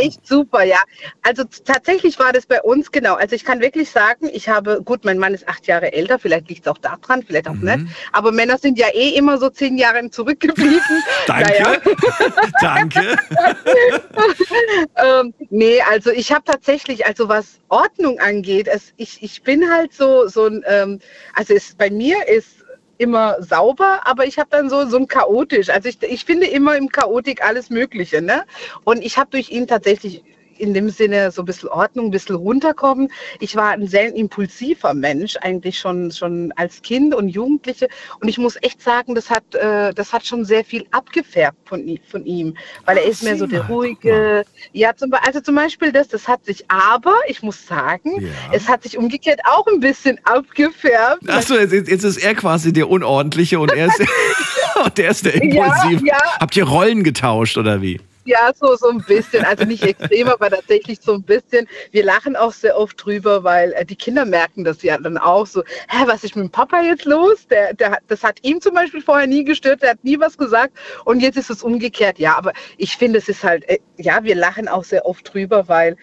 [0.00, 0.78] Echt super, ja.
[1.22, 3.14] Also tatsächlich war das bei uns genau.
[3.14, 6.48] Also ich kann wirklich sagen, ich habe, gut, mein Mann ist acht Jahre älter, vielleicht
[6.48, 7.64] liegt es auch daran, vielleicht auch mhm.
[7.64, 7.96] nicht.
[8.12, 11.02] Aber Männer sind ja eh immer so zehn Jahre zurückgeblieben.
[11.26, 11.82] Danke.
[12.60, 13.16] Danke.
[14.96, 19.92] ähm, nee, also ich habe tatsächlich, also was Ordnung angeht, es, ich, ich bin halt
[19.92, 21.00] so, so ein, ähm,
[21.34, 22.63] also es, bei mir ist
[23.04, 25.68] immer sauber, aber ich habe dann so, so ein chaotisch.
[25.68, 28.22] Also ich, ich finde immer im Chaotik alles Mögliche.
[28.22, 28.44] Ne?
[28.84, 30.24] Und ich habe durch ihn tatsächlich
[30.58, 33.10] in dem Sinne so ein bisschen Ordnung, ein bisschen runterkommen.
[33.40, 37.88] Ich war ein sehr impulsiver Mensch, eigentlich schon, schon als Kind und Jugendliche.
[38.20, 41.98] Und ich muss echt sagen, das hat, äh, das hat schon sehr viel abgefärbt von,
[42.08, 44.44] von ihm, weil er ist mehr so der ruhige.
[44.72, 48.28] Ja, zum, also zum Beispiel das, das hat sich aber, ich muss sagen, ja.
[48.52, 51.28] es hat sich umgekehrt auch ein bisschen abgefärbt.
[51.28, 54.00] Achso, jetzt, jetzt ist er quasi der Unordentliche und er ist,
[54.84, 56.06] und der, ist der Impulsive.
[56.06, 56.38] Ja, ja.
[56.40, 58.00] Habt ihr Rollen getauscht oder wie?
[58.24, 59.44] Ja, so, so ein bisschen.
[59.44, 61.68] Also nicht extrem, aber tatsächlich so ein bisschen.
[61.90, 65.46] Wir lachen auch sehr oft drüber, weil äh, die Kinder merken das ja dann auch
[65.46, 65.62] so.
[65.88, 67.46] Hä, was ist mit dem Papa jetzt los?
[67.48, 70.72] Der, der, das hat ihm zum Beispiel vorher nie gestört, der hat nie was gesagt
[71.04, 72.18] und jetzt ist es umgekehrt.
[72.18, 75.68] Ja, aber ich finde, es ist halt, äh, ja, wir lachen auch sehr oft drüber,
[75.68, 75.96] weil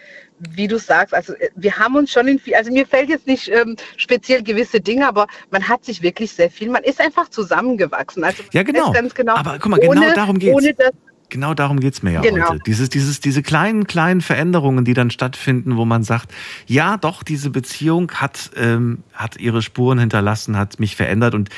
[0.50, 3.26] wie du sagst, also äh, wir haben uns schon in viel, also mir fällt jetzt
[3.26, 7.28] nicht ähm, speziell gewisse Dinge, aber man hat sich wirklich sehr viel, man ist einfach
[7.28, 8.24] zusammengewachsen.
[8.24, 8.92] Also ja, genau.
[8.92, 10.90] Ganz genau aber guck mal, genau ohne, darum geht es.
[11.32, 12.50] Genau darum geht es mir ja genau.
[12.50, 12.60] heute.
[12.66, 16.30] Dieses, dieses, diese kleinen, kleinen Veränderungen, die dann stattfinden, wo man sagt,
[16.66, 21.48] ja, doch, diese Beziehung hat, ähm, hat ihre Spuren hinterlassen, hat mich verändert und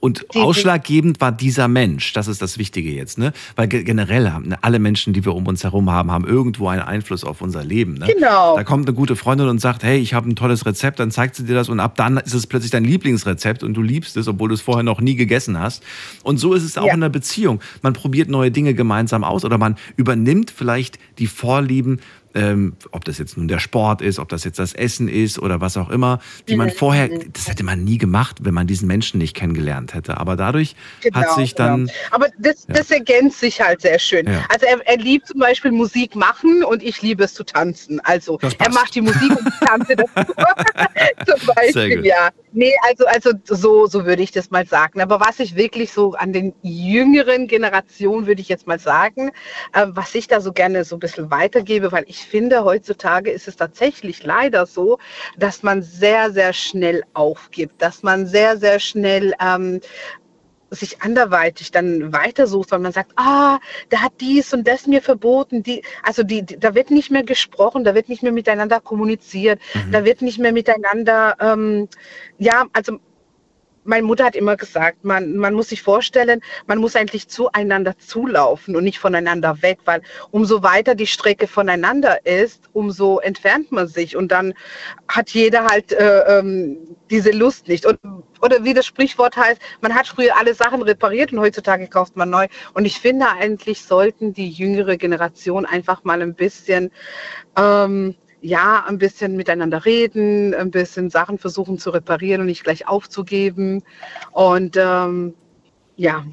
[0.00, 2.14] und die, ausschlaggebend war dieser Mensch.
[2.14, 3.34] Das ist das Wichtige jetzt, ne?
[3.54, 6.80] Weil generell haben ne, alle Menschen, die wir um uns herum haben, haben irgendwo einen
[6.80, 7.94] Einfluss auf unser Leben.
[7.94, 8.06] Ne?
[8.06, 8.56] Genau.
[8.56, 11.36] Da kommt eine gute Freundin und sagt, hey, ich habe ein tolles Rezept, dann zeigt
[11.36, 14.26] sie dir das und ab dann ist es plötzlich dein Lieblingsrezept und du liebst es,
[14.26, 15.82] obwohl du es vorher noch nie gegessen hast.
[16.22, 16.94] Und so ist es auch ja.
[16.94, 17.60] in der Beziehung.
[17.82, 22.00] Man probiert neue Dinge gemeinsam aus oder man übernimmt vielleicht die Vorlieben
[22.34, 25.60] ähm, ob das jetzt nun der Sport ist, ob das jetzt das Essen ist oder
[25.60, 26.72] was auch immer, die man mhm.
[26.72, 30.18] vorher, das hätte man nie gemacht, wenn man diesen Menschen nicht kennengelernt hätte.
[30.18, 31.86] Aber dadurch genau, hat sich dann.
[31.86, 31.98] Genau.
[32.10, 32.74] Aber das, ja.
[32.74, 34.26] das ergänzt sich halt sehr schön.
[34.26, 34.44] Ja.
[34.48, 38.00] Also er, er, liebt zum Beispiel Musik machen und ich liebe es zu tanzen.
[38.00, 40.32] Also er macht die Musik und ich tanze dazu.
[41.26, 42.30] zum Beispiel, ja.
[42.52, 45.00] Nee, also, also so, so würde ich das mal sagen.
[45.00, 49.30] Aber was ich wirklich so an den jüngeren Generationen, würde ich jetzt mal sagen,
[49.72, 53.48] äh, was ich da so gerne so ein bisschen weitergebe, weil ich finde, heutzutage ist
[53.48, 54.98] es tatsächlich leider so,
[55.36, 59.80] dass man sehr, sehr schnell aufgibt, dass man sehr, sehr schnell ähm,
[60.70, 63.58] sich anderweitig dann weitersucht, weil man sagt, ah,
[63.90, 65.62] der hat dies und das mir verboten.
[65.62, 69.60] Die, also die, die da wird nicht mehr gesprochen, da wird nicht mehr miteinander kommuniziert,
[69.74, 69.92] mhm.
[69.92, 71.88] da wird nicht mehr miteinander, ähm,
[72.38, 73.00] ja, also
[73.84, 78.76] meine Mutter hat immer gesagt, man, man muss sich vorstellen, man muss eigentlich zueinander zulaufen
[78.76, 84.16] und nicht voneinander weg, weil umso weiter die Strecke voneinander ist, umso entfernt man sich
[84.16, 84.54] und dann
[85.08, 86.78] hat jeder halt äh, ähm,
[87.10, 87.86] diese Lust nicht.
[87.86, 87.98] Und,
[88.40, 92.30] oder wie das Sprichwort heißt, man hat früher alle Sachen repariert und heutzutage kauft man
[92.30, 92.46] neu.
[92.74, 96.90] Und ich finde eigentlich sollten die jüngere Generation einfach mal ein bisschen
[97.56, 102.88] ähm, ja, ein bisschen miteinander reden, ein bisschen Sachen versuchen zu reparieren und nicht gleich
[102.88, 103.82] aufzugeben.
[104.32, 105.34] Und ähm,
[105.96, 106.24] ja,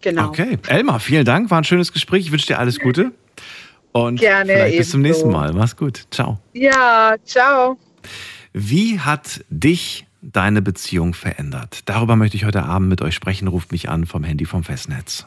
[0.00, 0.28] genau.
[0.28, 2.26] Okay, Elmar, vielen Dank, war ein schönes Gespräch.
[2.26, 3.12] Ich wünsche dir alles Gute.
[3.92, 5.52] Und Gerne vielleicht bis zum nächsten Mal.
[5.52, 6.06] Mach's gut.
[6.10, 6.38] Ciao.
[6.54, 7.78] Ja, ciao.
[8.54, 11.80] Wie hat dich deine Beziehung verändert?
[11.86, 13.48] Darüber möchte ich heute Abend mit euch sprechen.
[13.48, 15.26] Ruft mich an vom Handy vom Festnetz.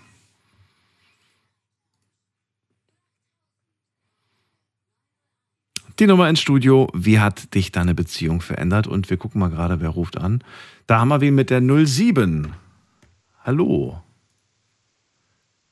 [5.97, 6.89] Die Nummer ins Studio.
[6.93, 8.85] Wie hat dich deine Beziehung verändert?
[8.85, 10.43] Und wir gucken mal gerade, wer ruft an.
[10.87, 12.51] Da haben wir wen mit der 07.
[13.45, 14.01] Hallo.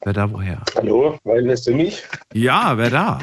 [0.01, 0.61] Wer da woher?
[0.75, 2.03] Hallo, lässt du mich?
[2.33, 3.19] Ja, wer da?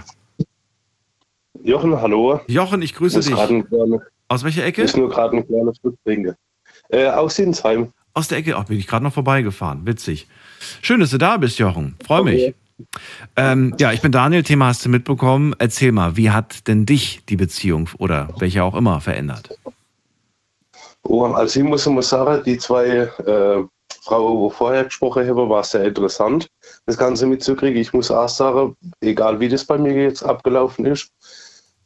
[1.62, 2.40] Jochen, hallo.
[2.48, 3.34] Jochen, ich grüße dich.
[3.34, 4.82] Kleine, aus welcher Ecke?
[4.82, 6.36] Ist nur gerade ein kleines Rückbringe.
[6.90, 7.92] Äh, aus Sinsheim.
[8.12, 9.86] Aus der Ecke, oh, bin ich gerade noch vorbeigefahren.
[9.86, 10.26] Witzig.
[10.82, 11.96] Schön, dass du da bist, Jochen.
[12.04, 12.32] Freue okay.
[12.32, 12.54] mich.
[13.36, 15.54] Ähm, ja, ich bin Daniel, Thema hast du mitbekommen.
[15.58, 19.58] Erzähl mal, wie hat denn dich die Beziehung oder welche auch immer verändert?
[21.02, 23.64] Oh, also ich muss immer sagen, die zwei äh,
[24.02, 26.48] Frauen, die vorher gesprochen haben, war sehr interessant,
[26.86, 27.80] das Ganze mitzukriegen.
[27.80, 31.10] Ich muss auch sagen, egal wie das bei mir jetzt abgelaufen ist,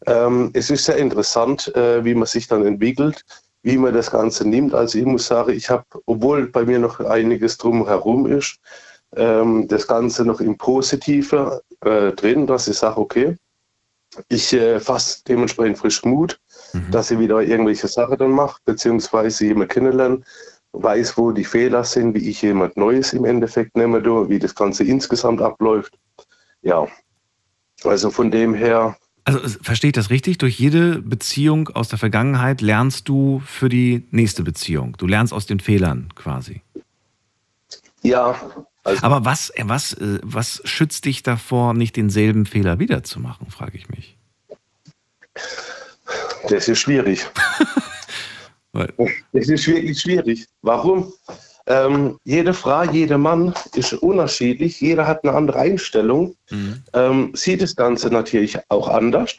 [0.07, 3.25] ähm, es ist sehr interessant, äh, wie man sich dann entwickelt,
[3.63, 4.75] wie man das Ganze nimmt.
[4.75, 8.59] Also ich muss sagen, ich habe, obwohl bei mir noch einiges drumherum ist,
[9.17, 13.37] ähm, das Ganze noch im Positive äh, drin, dass ich sage, okay,
[14.29, 16.39] ich äh, fasse dementsprechend frisch Mut,
[16.73, 16.91] mhm.
[16.91, 20.25] dass ich wieder irgendwelche Sachen dann mache, beziehungsweise jemand kennenlernen,
[20.73, 24.85] weiß, wo die Fehler sind, wie ich jemand Neues im Endeffekt nehme, wie das Ganze
[24.85, 25.97] insgesamt abläuft.
[26.63, 26.87] Ja,
[27.85, 28.97] also von dem her.
[29.25, 30.39] Also verstehe ich das richtig?
[30.39, 34.97] Durch jede Beziehung aus der Vergangenheit lernst du für die nächste Beziehung.
[34.99, 36.63] Du lernst aus den Fehlern quasi.
[38.03, 38.37] Ja,
[38.85, 43.79] also, Aber was, äh, was, äh, was schützt dich davor, nicht denselben Fehler wiederzumachen, frage
[43.79, 44.17] ich mich.
[46.49, 47.27] Das ist schwierig.
[48.73, 50.47] das ist wirklich schwierig.
[50.61, 51.13] Warum?
[51.67, 56.83] Ähm, jede Frau, jeder Mann ist unterschiedlich, jeder hat eine andere Einstellung, mhm.
[56.93, 59.35] ähm, sieht das Ganze natürlich auch anders.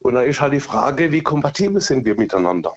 [0.00, 2.74] Und dann ist halt die Frage, wie kompatibel sind wir miteinander?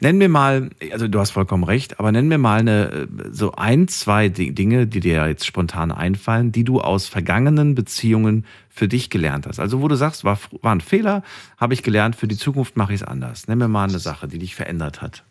[0.00, 3.88] Nenn mir mal, also du hast vollkommen recht, aber nenn mir mal eine, so ein,
[3.88, 9.46] zwei Dinge, die dir jetzt spontan einfallen, die du aus vergangenen Beziehungen für dich gelernt
[9.46, 9.58] hast.
[9.58, 11.22] Also wo du sagst, war, war ein Fehler,
[11.56, 13.48] habe ich gelernt, für die Zukunft mache ich es anders.
[13.48, 15.24] Nenn mir mal eine Sache, die dich verändert hat.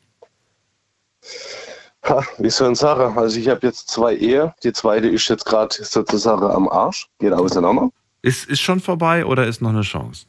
[2.04, 3.18] Ha, wie soll ich sagen?
[3.18, 4.54] Also ich habe jetzt zwei Ehe.
[4.64, 7.08] Die zweite ist jetzt gerade sozusagen am Arsch.
[7.20, 7.90] Geht auseinander.
[8.22, 10.26] Ist, ist schon vorbei oder ist noch eine Chance?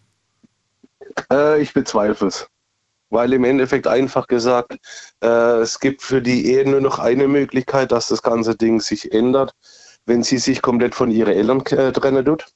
[1.33, 2.49] Äh, ich bezweifle es.
[3.11, 4.77] Weil im Endeffekt einfach gesagt,
[5.23, 9.13] äh, es gibt für die Ehe nur noch eine Möglichkeit, dass das ganze Ding sich
[9.13, 9.53] ändert,
[10.07, 12.47] wenn sie sich komplett von ihren Eltern äh, trennen tut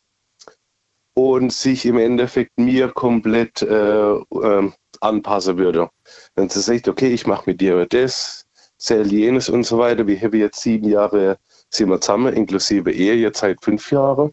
[1.15, 5.89] und sich im Endeffekt mir komplett äh, äh, anpassen würde.
[6.35, 8.45] Wenn sie sagt, okay, ich mache mit dir das,
[8.79, 10.07] zähl jenes und so weiter.
[10.07, 11.39] Wir haben jetzt sieben Jahre
[11.71, 14.33] sind wir zusammen, inklusive Ehe, jetzt seit fünf Jahren.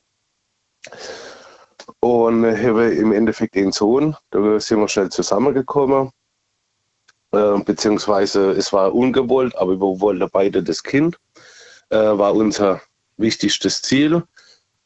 [1.99, 4.15] Und habe im Endeffekt einen Sohn.
[4.31, 6.11] Da sind wir schnell zusammengekommen.
[7.31, 11.17] Äh, beziehungsweise es war ungewollt, aber wir wollten beide das Kind.
[11.89, 12.81] Äh, war unser
[13.17, 14.23] wichtigstes Ziel.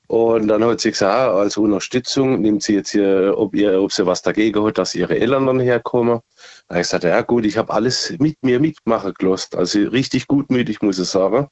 [0.07, 3.91] Und dann hat sie gesagt, ah, als Unterstützung nimmt sie jetzt hier, ob, ihr, ob
[3.91, 6.19] sie was dagegen hat, dass ihre Eltern dann herkommen.
[6.67, 9.57] Da habe ich gesagt, ja gut, ich habe alles mit mir mitmachen gelassen.
[9.57, 11.47] Also richtig gutmütig, muss ich sagen.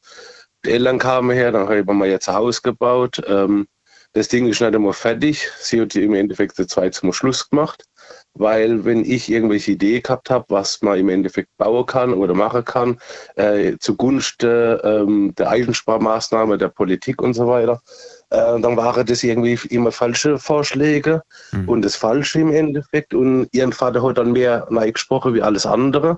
[0.66, 3.22] Die Eltern kamen her, dann haben wir jetzt ein Haus gebaut.
[3.26, 3.68] Ähm,
[4.14, 5.50] das Ding ist nicht immer fertig.
[5.60, 7.86] Sie hat im Endeffekt der zwei zum Schluss gemacht.
[8.34, 12.64] Weil wenn ich irgendwelche Ideen gehabt habe, was man im Endeffekt bauen kann oder machen
[12.64, 13.00] kann,
[13.36, 17.82] äh, zugunsten ähm, der Eigensparmaßnahme, der Politik und so weiter,
[18.30, 21.22] äh, dann waren das irgendwie immer falsche Vorschläge
[21.52, 21.70] mhm.
[21.70, 23.14] und das Falsche im Endeffekt.
[23.14, 26.18] Und ihren Vater hat dann mehr gesprochen wie alles andere.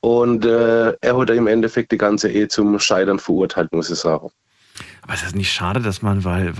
[0.00, 4.30] Und äh, er hat im Endeffekt die ganze Ehe zum Scheitern verurteilt, muss ich sagen.
[5.02, 6.52] Aber ist das nicht schade, dass man, weil,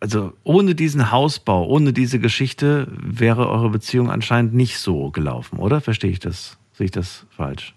[0.00, 5.80] also ohne diesen Hausbau, ohne diese Geschichte wäre eure Beziehung anscheinend nicht so gelaufen, oder?
[5.80, 6.58] Verstehe ich das?
[6.72, 7.74] Sehe ich das falsch?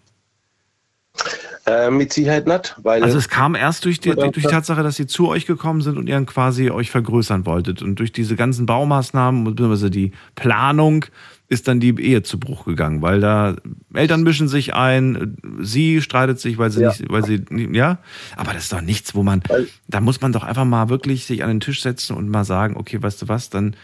[1.66, 2.76] Äh, mit Sicherheit nicht.
[2.82, 5.82] Weil also es kam erst durch die, durch die Tatsache, dass sie zu euch gekommen
[5.82, 7.82] sind und ihr quasi euch vergrößern wolltet.
[7.82, 11.06] Und durch diese ganzen Baumaßnahmen, beziehungsweise die Planung,
[11.50, 13.56] ist dann die Ehe zu Bruch gegangen, weil da
[13.94, 16.90] Eltern mischen sich ein, sie streitet sich, weil sie ja.
[16.90, 18.00] nicht, weil sie, ja,
[18.36, 19.42] aber das ist doch nichts, wo man,
[19.88, 22.76] da muss man doch einfach mal wirklich sich an den Tisch setzen und mal sagen,
[22.76, 23.76] okay, weißt du was, dann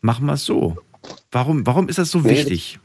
[0.00, 0.76] machen wir es so.
[1.30, 2.80] Warum, warum ist das so wichtig?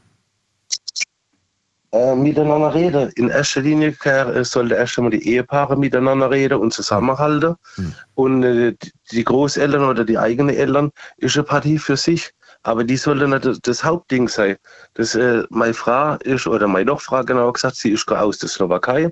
[1.94, 3.12] Äh, miteinander reden.
[3.16, 7.56] In erster Linie äh, sollte erst einmal die Ehepaare miteinander reden und zusammenhalten.
[7.76, 7.94] Hm.
[8.14, 8.76] Und äh,
[9.12, 12.34] die Großeltern oder die eigenen Eltern ist eine Partie für sich.
[12.68, 14.58] Aber die sollte nicht das Hauptding sein.
[14.96, 19.10] Das, äh, meine Frau ist, oder meine Frau genau gesagt, sie ist aus der Slowakei.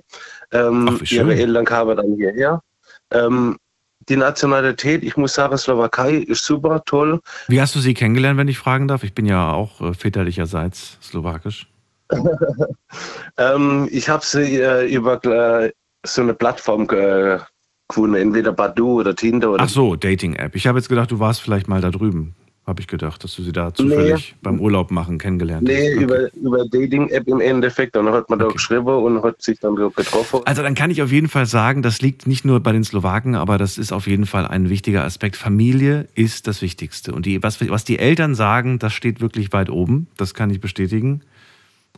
[0.52, 2.60] Ähm, Ach, ihre Eltern kamen dann hierher.
[3.12, 3.56] Ähm,
[4.10, 7.18] die Nationalität, ich muss sagen, Slowakei ist super, toll.
[7.48, 9.04] Wie hast du sie kennengelernt, wenn ich fragen darf?
[9.04, 11.66] Ich bin ja auch äh, väterlicherseits slowakisch.
[13.38, 15.72] ähm, ich habe sie äh, über äh,
[16.04, 19.52] so eine Plattform gefunden, entweder Badu oder Tinder.
[19.52, 20.54] Oder Ach so, Dating-App.
[20.54, 22.34] Ich habe jetzt gedacht, du warst vielleicht mal da drüben
[22.66, 24.38] habe ich gedacht, dass du sie da zufällig nee.
[24.42, 25.98] beim Urlaub machen kennengelernt nee, hast.
[25.98, 26.30] Nee, okay.
[26.34, 27.94] über, über Dating-App im Endeffekt.
[27.94, 28.48] Dann hat man okay.
[28.48, 30.40] da geschrieben und hat sich dann getroffen.
[30.44, 33.36] Also dann kann ich auf jeden Fall sagen, das liegt nicht nur bei den Slowaken,
[33.36, 35.36] aber das ist auf jeden Fall ein wichtiger Aspekt.
[35.36, 37.12] Familie ist das Wichtigste.
[37.12, 40.08] Und die, was, was die Eltern sagen, das steht wirklich weit oben.
[40.16, 41.22] Das kann ich bestätigen.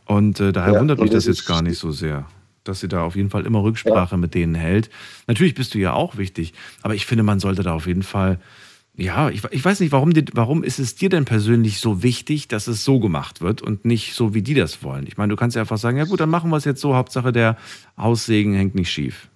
[0.05, 2.27] Und äh, daher ja, wundert mich das jetzt gar nicht so sehr
[2.65, 4.17] dass sie da auf jeden Fall immer Rücksprache ja.
[4.17, 4.91] mit denen hält.
[5.25, 6.53] Natürlich bist du ja auch wichtig,
[6.83, 8.37] aber ich finde, man sollte da auf jeden Fall
[8.99, 12.67] ja, ich, ich weiß nicht, warum, warum ist es dir denn persönlich so wichtig, dass
[12.67, 15.07] es so gemacht wird und nicht so, wie die das wollen?
[15.07, 16.95] Ich meine, du kannst ja einfach sagen, ja gut, dann machen wir es jetzt so,
[16.95, 17.57] Hauptsache der
[17.97, 19.29] Haussegen hängt nicht schief.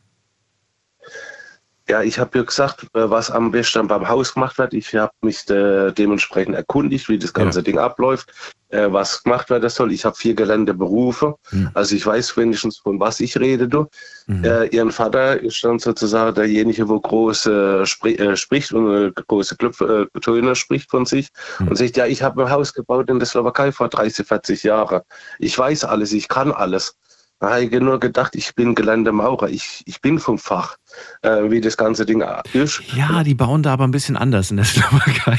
[1.89, 4.73] Ja, ich habe ja gesagt, äh, was am besten beim Haus gemacht wird.
[4.73, 7.63] Ich habe mich äh, dementsprechend erkundigt, wie das ganze ja.
[7.63, 8.31] Ding abläuft,
[8.69, 9.91] äh, was gemacht werden soll.
[9.91, 11.71] Ich habe vier Geländeberufe, mhm.
[11.73, 13.67] also ich weiß wenigstens, von was ich rede.
[13.67, 13.87] Du.
[14.27, 14.45] Mhm.
[14.45, 20.07] Äh, ihren Vater ist dann sozusagen derjenige, wo große spri äh, spricht und große Klöpfe,
[20.21, 21.67] Töne spricht von sich mhm.
[21.67, 25.01] und sagt, ja, ich habe ein Haus gebaut in der Slowakei vor 30, 40 Jahren.
[25.37, 26.95] Ich weiß alles, ich kann alles.
[27.43, 30.77] Da habe ich nur gedacht, ich bin gelernter Maurer, ich, ich bin vom Fach,
[31.23, 32.81] äh, wie das ganze Ding ist.
[32.95, 35.37] Ja, die bauen da aber ein bisschen anders in der Slowakei.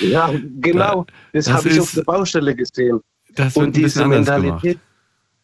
[0.00, 1.06] ja, genau.
[1.32, 3.00] Das, das habe ich auf der Baustelle gesehen.
[3.54, 4.60] Und diese Mentalität.
[4.60, 4.93] Gemacht.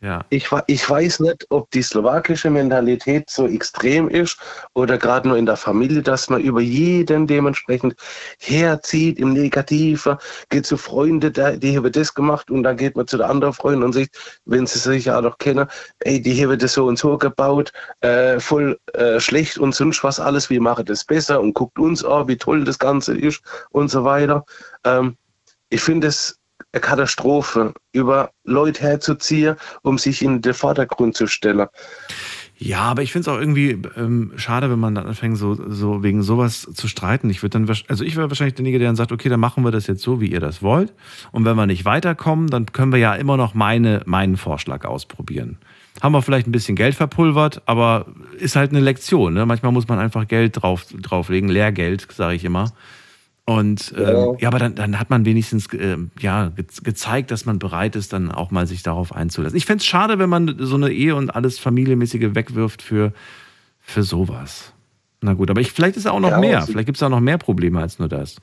[0.02, 0.24] Ja.
[0.30, 4.38] Ich, ich weiß nicht, ob die slowakische Mentalität so extrem ist
[4.72, 7.94] oder gerade nur in der Familie, dass man über jeden dementsprechend
[8.38, 10.16] herzieht im Negativen,
[10.48, 13.82] geht zu Freunden, die haben das gemacht und dann geht man zu der anderen Freundin
[13.82, 17.18] und sagt, wenn sie sich ja noch kennen, ey, die haben das so und so
[17.18, 21.78] gebaut, äh, voll äh, schlecht und sonst was alles, wir machen das besser und guckt
[21.78, 24.46] uns an, wie toll das Ganze ist und so weiter.
[24.84, 25.18] Ähm,
[25.68, 26.39] ich finde es
[26.72, 31.66] eine Katastrophe, über Leute herzuziehen, um sich in den Vordergrund zu stellen.
[32.62, 36.02] Ja, aber ich finde es auch irgendwie ähm, schade, wenn man dann anfängt, so, so
[36.02, 37.30] wegen sowas zu streiten.
[37.30, 39.70] Ich würde dann, also ich wäre wahrscheinlich derjenige, der dann sagt, okay, dann machen wir
[39.70, 40.92] das jetzt so, wie ihr das wollt.
[41.32, 45.56] Und wenn wir nicht weiterkommen, dann können wir ja immer noch meine, meinen Vorschlag ausprobieren.
[46.02, 48.04] haben wir vielleicht ein bisschen Geld verpulvert, aber
[48.38, 49.32] ist halt eine Lektion.
[49.32, 49.46] Ne?
[49.46, 52.72] Manchmal muss man einfach Geld drauf, drauflegen, Lehrgeld, sage ich immer.
[53.50, 54.34] Und ähm, ja.
[54.38, 58.12] ja, aber dann, dann hat man wenigstens äh, ja, ge gezeigt, dass man bereit ist,
[58.12, 59.56] dann auch mal sich darauf einzulassen.
[59.56, 63.12] Ich fände es schade, wenn man so eine Ehe und alles Familienmäßige wegwirft für,
[63.80, 64.72] für sowas.
[65.20, 66.62] Na gut, aber ich, vielleicht ist es auch noch ja, mehr.
[66.62, 68.36] Vielleicht gibt es auch noch mehr Probleme als nur das.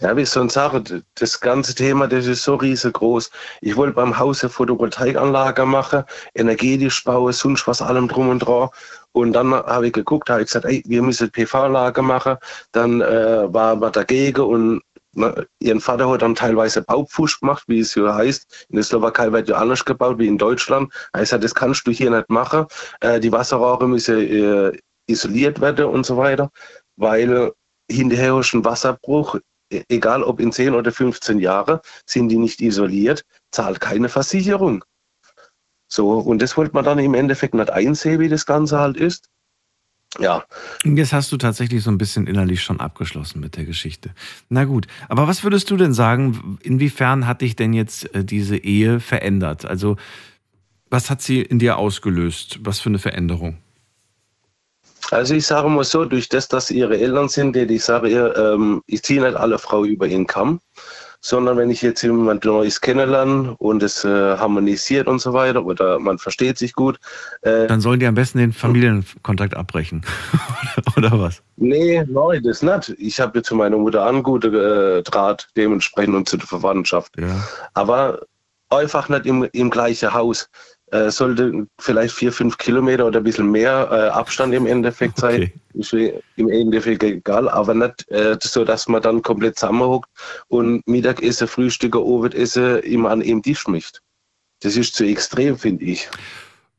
[0.00, 3.30] Ja, wie ich schon sage, das ganze Thema, das ist so riesengroß.
[3.62, 8.68] Ich wollte beim Haus eine Photovoltaikanlage machen, energetisch bauen, sonst was allem drum und dran.
[9.14, 12.36] Und dann habe ich geguckt, habe ich gesagt, ey, wir müssen PV-Anlage machen.
[12.72, 14.82] Dann äh, war man dagegen und
[15.16, 18.66] na, ihren Vater hat dann teilweise Baupfusch gemacht, wie es hier heißt.
[18.68, 20.92] In der Slowakei wird ja anders gebaut wie in Deutschland.
[21.12, 22.66] Er hat gesagt, das kannst du hier nicht machen.
[23.00, 24.72] Äh, die Wasserrohre müssen äh,
[25.06, 26.50] isoliert werden und so weiter,
[26.96, 27.52] weil
[27.88, 29.38] hinterher ist ein Wasserbruch
[29.74, 34.84] E-, egal ob in 10 oder 15 Jahren, sind die nicht isoliert, zahlt keine Versicherung.
[35.94, 39.28] So, und das wollte man dann im Endeffekt nicht einsehen, wie das Ganze halt ist.
[40.18, 40.42] Ja.
[40.82, 44.10] Jetzt hast du tatsächlich so ein bisschen innerlich schon abgeschlossen mit der Geschichte.
[44.48, 48.56] Na gut, aber was würdest du denn sagen, inwiefern hat dich denn jetzt äh, diese
[48.56, 49.66] Ehe verändert?
[49.66, 49.96] Also,
[50.90, 52.58] was hat sie in dir ausgelöst?
[52.64, 53.58] Was für eine Veränderung?
[55.12, 58.36] Also ich sage mal so, durch das, dass ihre Eltern sind, die ich sage ihr,
[58.36, 60.60] ähm, ich ziehe nicht alle Frau über ihren Kamm,
[61.24, 65.98] sondern wenn ich jetzt jemand Neues kennenlerne und es äh, harmonisiert und so weiter oder
[65.98, 66.98] man versteht sich gut.
[67.40, 70.04] Äh, Dann sollen die am besten den Familienkontakt abbrechen.
[70.98, 71.42] oder was?
[71.56, 72.94] Nee, nein, das nicht.
[72.98, 77.14] Ich habe zu meiner Mutter an gute äh, Draht dementsprechend und zu der Verwandtschaft.
[77.18, 77.42] Ja.
[77.72, 78.20] Aber
[78.68, 80.50] einfach nicht im, im gleichen Haus
[80.90, 85.42] äh, sollte vielleicht vier, fünf Kilometer oder ein bisschen mehr äh, Abstand im Endeffekt sein.
[85.42, 85.52] Okay.
[85.74, 85.92] Ist
[86.36, 90.08] im Endeffekt egal, aber nicht äh, so, dass man dann komplett zusammenhockt
[90.48, 94.00] und Mittagessen, Frühstücke, Abendessen immer an einem Tisch mischt.
[94.60, 96.08] Das ist zu extrem, finde ich.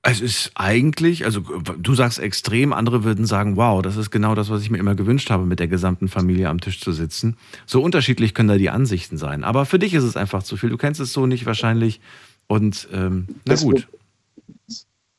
[0.07, 4.51] Es ist eigentlich, also du sagst extrem, andere würden sagen, wow, das ist genau das,
[4.51, 7.37] was ich mir immer gewünscht habe, mit der gesamten Familie am Tisch zu sitzen.
[7.65, 9.43] So unterschiedlich können da die Ansichten sein.
[9.43, 10.69] Aber für dich ist es einfach zu viel.
[10.69, 12.01] Du kennst es so nicht wahrscheinlich.
[12.47, 13.87] Und ähm, na gut.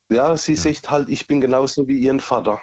[0.09, 0.61] Ja, sie ja.
[0.61, 2.61] sagt halt, ich bin genauso wie ihren Vater.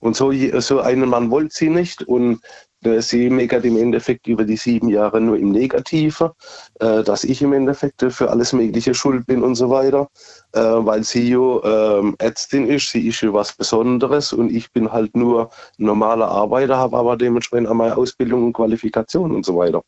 [0.00, 2.02] Und so, so einen Mann wollte sie nicht.
[2.02, 2.40] Und
[2.84, 6.34] äh, sie meckert im Endeffekt über die sieben Jahre nur im Negative,
[6.80, 10.08] äh, dass ich im Endeffekt für alles Mögliche schuld bin und so weiter.
[10.52, 14.92] Äh, weil sie ja ähm, Ärztin ist, sie ist ja was Besonderes und ich bin
[14.92, 19.82] halt nur normaler Arbeiter, habe aber dementsprechend auch meine Ausbildung und Qualifikation und so weiter.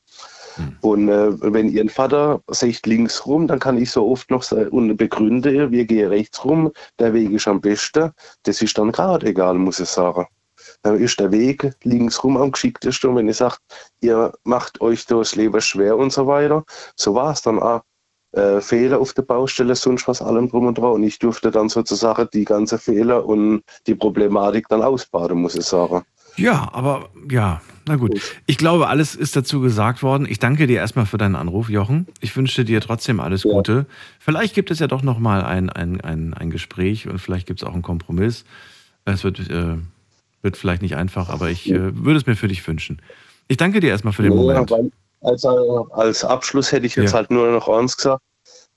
[0.57, 0.77] Mhm.
[0.81, 4.97] Und äh, wenn ihr Vater sagt links rum, dann kann ich so oft noch und
[4.97, 8.13] begründe, wir gehen rechts rum, der Weg ist am besten.
[8.45, 10.27] Das ist dann gerade egal, muss ich sagen.
[10.83, 13.11] Dann ist der Weg links rum am geschicktesten.
[13.11, 13.61] Und wenn ihr sagt,
[14.01, 16.65] ihr macht euch das Leben schwer und so weiter,
[16.97, 17.83] so war es dann auch.
[18.33, 20.93] Äh, Fehler auf der Baustelle, sonst was allem drum und dran.
[20.93, 25.65] Und ich durfte dann sozusagen die ganze Fehler und die Problematik dann ausbaden, muss ich
[25.65, 26.05] sagen.
[26.37, 28.21] Ja, aber ja, na gut.
[28.47, 30.27] Ich glaube, alles ist dazu gesagt worden.
[30.29, 32.07] Ich danke dir erstmal für deinen Anruf, Jochen.
[32.21, 33.73] Ich wünsche dir trotzdem alles Gute.
[33.73, 33.95] Ja.
[34.19, 37.63] Vielleicht gibt es ja doch noch mal ein, ein, ein, ein Gespräch und vielleicht gibt
[37.63, 38.45] es auch einen Kompromiss.
[39.05, 39.77] Es wird, äh,
[40.43, 43.01] wird vielleicht nicht einfach, aber ich äh, würde es mir für dich wünschen.
[43.49, 44.93] Ich danke dir erstmal für den ja, Moment.
[45.21, 48.23] Als, als Abschluss hätte ich jetzt halt nur noch eins gesagt.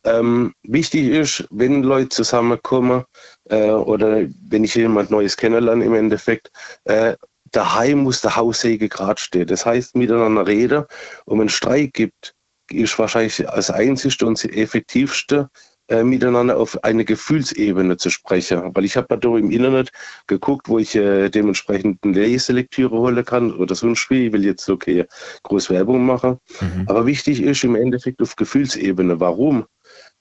[0.04, 3.04] Ähm, wichtig ist, wenn Leute zusammenkommen
[3.50, 6.50] äh, oder wenn ich jemand Neues kennenlerne im Endeffekt,
[6.86, 7.16] äh,
[7.58, 9.48] daheim muss der Haussäge gerade stehen.
[9.48, 10.86] Das heißt, miteinander reden.
[11.26, 12.36] Und wenn es Streit gibt,
[12.72, 15.50] ist wahrscheinlich das einzigste und effektivste,
[15.88, 18.76] äh, miteinander auf eine Gefühlsebene zu sprechen.
[18.76, 19.92] Weil ich habe da im Internet
[20.28, 24.28] geguckt, wo ich äh, dementsprechend eine Leselektüre holen kann oder sonst wie.
[24.28, 25.06] Ich will jetzt okay
[25.44, 26.38] groß Werbung machen.
[26.62, 26.84] Mhm.
[26.88, 29.20] Aber wichtig ist im Endeffekt auf Gefühlsebene.
[29.20, 29.66] Warum?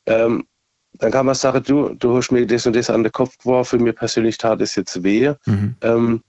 [0.07, 0.47] Ähm,
[0.95, 3.83] dann kann man sagen, du, du hast mir das und das an den Kopf geworfen,
[3.83, 5.35] mir persönlich tat es jetzt weh.
[5.45, 5.77] Mhm.
[5.83, 6.23] Ähm,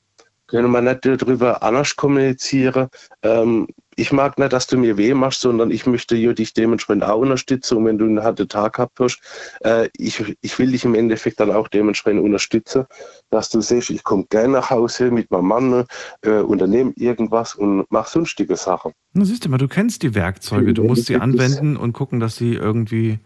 [0.48, 2.88] können wir nicht darüber anders kommunizieren.
[3.22, 3.68] Ähm,
[4.00, 7.80] ich mag nicht, dass du mir weh machst, sondern ich möchte dich dementsprechend auch unterstützen.
[7.80, 9.20] Und wenn du einen harten Tag gehabt hast,
[9.62, 12.86] äh, ich, ich will dich im Endeffekt dann auch dementsprechend unterstützen,
[13.32, 15.86] dass du siehst, ich komme gerne nach Hause mit meinem Mann,
[16.22, 18.94] äh, unternehme irgendwas und mache sonstige Sachen.
[19.14, 22.36] Na, siehst du mal, du kennst die Werkzeuge, du musst sie anwenden und gucken, dass
[22.36, 23.20] sie irgendwie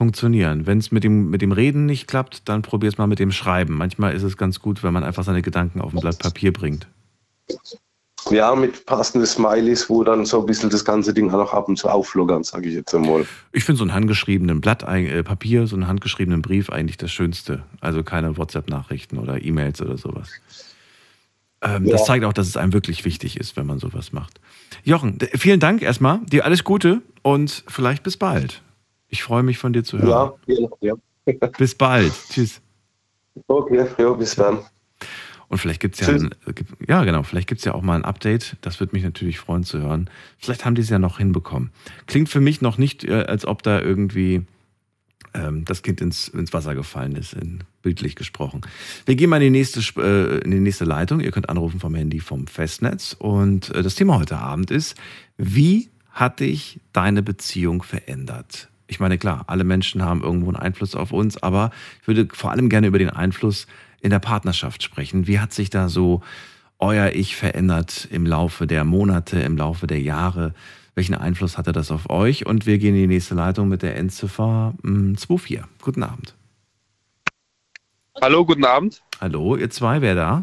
[0.00, 0.66] funktionieren.
[0.66, 3.30] Wenn es mit dem, mit dem Reden nicht klappt, dann probier es mal mit dem
[3.30, 3.74] Schreiben.
[3.74, 6.86] Manchmal ist es ganz gut, wenn man einfach seine Gedanken auf ein Blatt Papier bringt.
[8.30, 11.76] Ja, mit passenden Smileys, wo dann so ein bisschen das ganze Ding noch ab und
[11.76, 13.26] zu auflockern, sage ich jetzt einmal.
[13.52, 17.62] Ich finde so einen handgeschriebenen Blatt äh, Papier, so einen handgeschriebenen Brief eigentlich das Schönste.
[17.82, 20.30] Also keine WhatsApp-Nachrichten oder E-Mails oder sowas.
[21.60, 21.92] Ähm, ja.
[21.92, 24.40] Das zeigt auch, dass es einem wirklich wichtig ist, wenn man sowas macht.
[24.82, 26.20] Jochen, vielen Dank erstmal.
[26.20, 28.62] Dir alles Gute und vielleicht bis bald.
[29.10, 30.32] Ich freue mich von dir zu hören.
[30.46, 30.94] Ja, ja.
[31.58, 32.12] Bis bald.
[32.30, 32.62] Tschüss.
[33.46, 34.60] Okay, ja, bis dann.
[35.48, 36.30] Und vielleicht gibt es ja, ein,
[36.86, 38.56] ja genau, vielleicht gibt ja auch mal ein Update.
[38.60, 40.08] Das würde mich natürlich freuen zu hören.
[40.38, 41.70] Vielleicht haben die es ja noch hinbekommen.
[42.06, 44.46] Klingt für mich noch nicht, äh, als ob da irgendwie
[45.34, 48.60] ähm, das Kind ins, ins Wasser gefallen ist, in, bildlich gesprochen.
[49.06, 51.18] Wir gehen mal in die, nächste, äh, in die nächste Leitung.
[51.18, 53.16] Ihr könnt anrufen vom Handy vom Festnetz.
[53.18, 54.96] Und äh, das Thema heute Abend ist,
[55.36, 58.68] wie hat dich deine Beziehung verändert?
[58.90, 61.70] Ich meine, klar, alle Menschen haben irgendwo einen Einfluss auf uns, aber
[62.00, 63.68] ich würde vor allem gerne über den Einfluss
[64.00, 65.28] in der Partnerschaft sprechen.
[65.28, 66.22] Wie hat sich da so
[66.80, 70.54] euer Ich verändert im Laufe der Monate, im Laufe der Jahre?
[70.96, 72.46] Welchen Einfluss hatte das auf euch?
[72.46, 75.58] Und wir gehen in die nächste Leitung mit der Endziffer 24.
[75.58, 76.34] Hm, guten Abend.
[78.20, 79.02] Hallo, guten Abend.
[79.20, 80.42] Hallo, ihr zwei, wer da?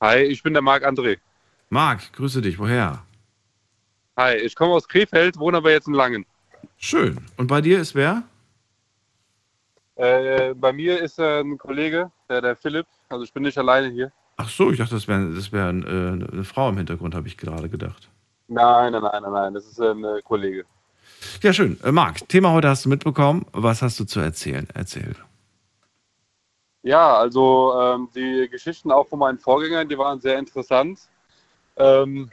[0.00, 1.18] Hi, ich bin der Marc André.
[1.70, 3.04] Marc, grüße dich, woher?
[4.16, 6.26] Hi, ich komme aus Krefeld, wohne aber jetzt in Langen.
[6.76, 7.18] Schön.
[7.36, 8.22] Und bei dir ist wer?
[9.96, 12.86] Äh, bei mir ist äh, ein Kollege, der, der Philipp.
[13.08, 14.12] Also ich bin nicht alleine hier.
[14.36, 17.38] Ach so, ich dachte, das wäre das wär, äh, eine Frau im Hintergrund, habe ich
[17.38, 18.10] gerade gedacht.
[18.48, 20.64] Nein, nein, nein, nein, nein, das ist ein äh, Kollege.
[21.42, 21.78] Ja, schön.
[21.82, 23.46] Äh, Marc, Thema heute hast du mitbekommen.
[23.52, 24.68] Was hast du zu erzählen?
[24.74, 25.16] Erzähl.
[26.82, 31.00] Ja, also ähm, die Geschichten auch von meinen Vorgängern, die waren sehr interessant.
[31.76, 32.30] Ähm,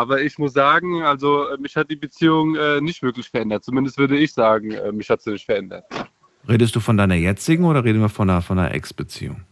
[0.00, 3.64] aber ich muss sagen, also äh, mich hat die Beziehung äh, nicht wirklich verändert.
[3.64, 5.84] Zumindest würde ich sagen, äh, mich hat sie nicht verändert.
[6.48, 9.42] Redest du von deiner jetzigen oder reden wir von einer, von einer Ex-Beziehung?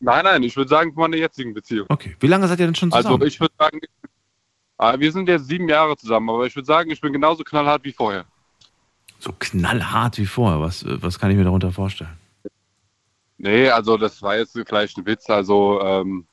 [0.00, 1.86] Nein, nein, ich würde sagen von meiner jetzigen Beziehung.
[1.90, 2.16] Okay.
[2.20, 3.20] Wie lange seid ihr denn schon zusammen?
[3.20, 3.80] Also ich würde sagen,
[4.78, 7.84] ah, wir sind jetzt sieben Jahre zusammen, aber ich würde sagen, ich bin genauso knallhart
[7.84, 8.24] wie vorher.
[9.18, 10.60] So knallhart wie vorher?
[10.60, 12.16] Was, was kann ich mir darunter vorstellen?
[13.36, 15.28] Nee, also das war jetzt vielleicht ein Witz.
[15.28, 16.26] Also, ähm,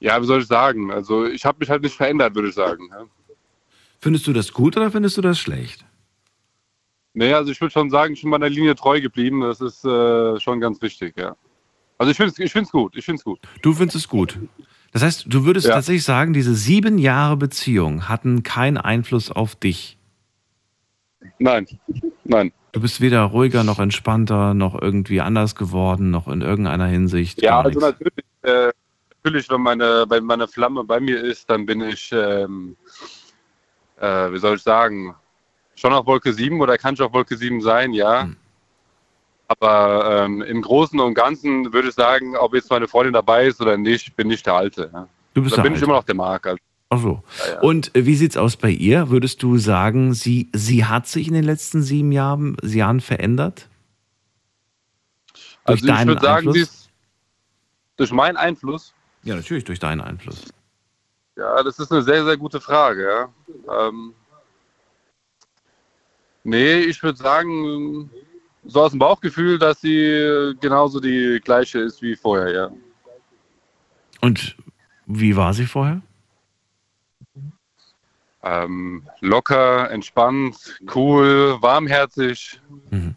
[0.00, 0.90] ja, wie soll ich sagen?
[0.90, 2.88] Also ich habe mich halt nicht verändert, würde ich sagen.
[3.98, 5.84] Findest du das gut oder findest du das schlecht?
[7.14, 9.40] Nee, also ich würde schon sagen, ich bin meiner Linie treu geblieben.
[9.40, 11.34] Das ist äh, schon ganz wichtig, ja.
[11.98, 13.40] Also ich finde es ich find's gut, ich finde es gut.
[13.62, 14.38] Du findest es gut.
[14.92, 15.74] Das heißt, du würdest ja.
[15.74, 19.98] tatsächlich sagen, diese sieben Jahre Beziehung hatten keinen Einfluss auf dich?
[21.38, 21.66] Nein,
[22.24, 22.52] nein.
[22.72, 27.40] Du bist weder ruhiger noch entspannter noch irgendwie anders geworden, noch in irgendeiner Hinsicht.
[27.40, 28.70] Ja, also natürlich, äh,
[29.26, 32.76] natürlich, wenn meine, wenn meine Flamme bei mir ist, dann bin ich, ähm,
[34.00, 35.16] äh, wie soll ich sagen,
[35.74, 38.22] schon auf Wolke 7 oder kann schon auf Wolke 7 sein, ja.
[38.22, 38.36] Hm.
[39.48, 43.60] Aber ähm, im Großen und Ganzen würde ich sagen, ob jetzt meine Freundin dabei ist
[43.60, 44.90] oder nicht, bin ich der Alte.
[44.92, 45.08] Ja.
[45.34, 45.78] Du bist da bin Alte.
[45.78, 46.46] ich immer noch der Marc.
[46.46, 46.58] Also.
[46.88, 47.22] Ach so.
[47.38, 47.60] Ja, ja.
[47.60, 49.10] Und äh, wie sieht's aus bei ihr?
[49.10, 53.68] Würdest du sagen, sie, sie hat sich in den letzten sieben Jahren, Jahren verändert?
[55.66, 56.90] Durch also ich würde sagen, sie ist
[57.96, 58.95] durch meinen Einfluss.
[59.26, 60.44] Ja, natürlich durch deinen Einfluss.
[61.36, 63.28] Ja, das ist eine sehr, sehr gute Frage.
[63.66, 63.88] Ja.
[63.88, 64.14] Ähm,
[66.48, 68.08] Nee, ich würde sagen,
[68.64, 72.70] so aus dem Bauchgefühl, dass sie genauso die gleiche ist wie vorher, ja.
[74.20, 74.56] Und
[75.06, 76.02] wie war sie vorher?
[78.44, 82.60] Ähm, locker, entspannt, cool, warmherzig.
[82.90, 83.16] Mhm.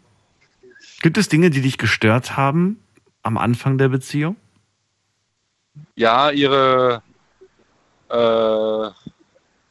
[1.00, 2.82] Gibt es Dinge, die dich gestört haben
[3.22, 4.34] am Anfang der Beziehung?
[5.96, 7.02] Ja, ihre
[8.08, 8.90] äh,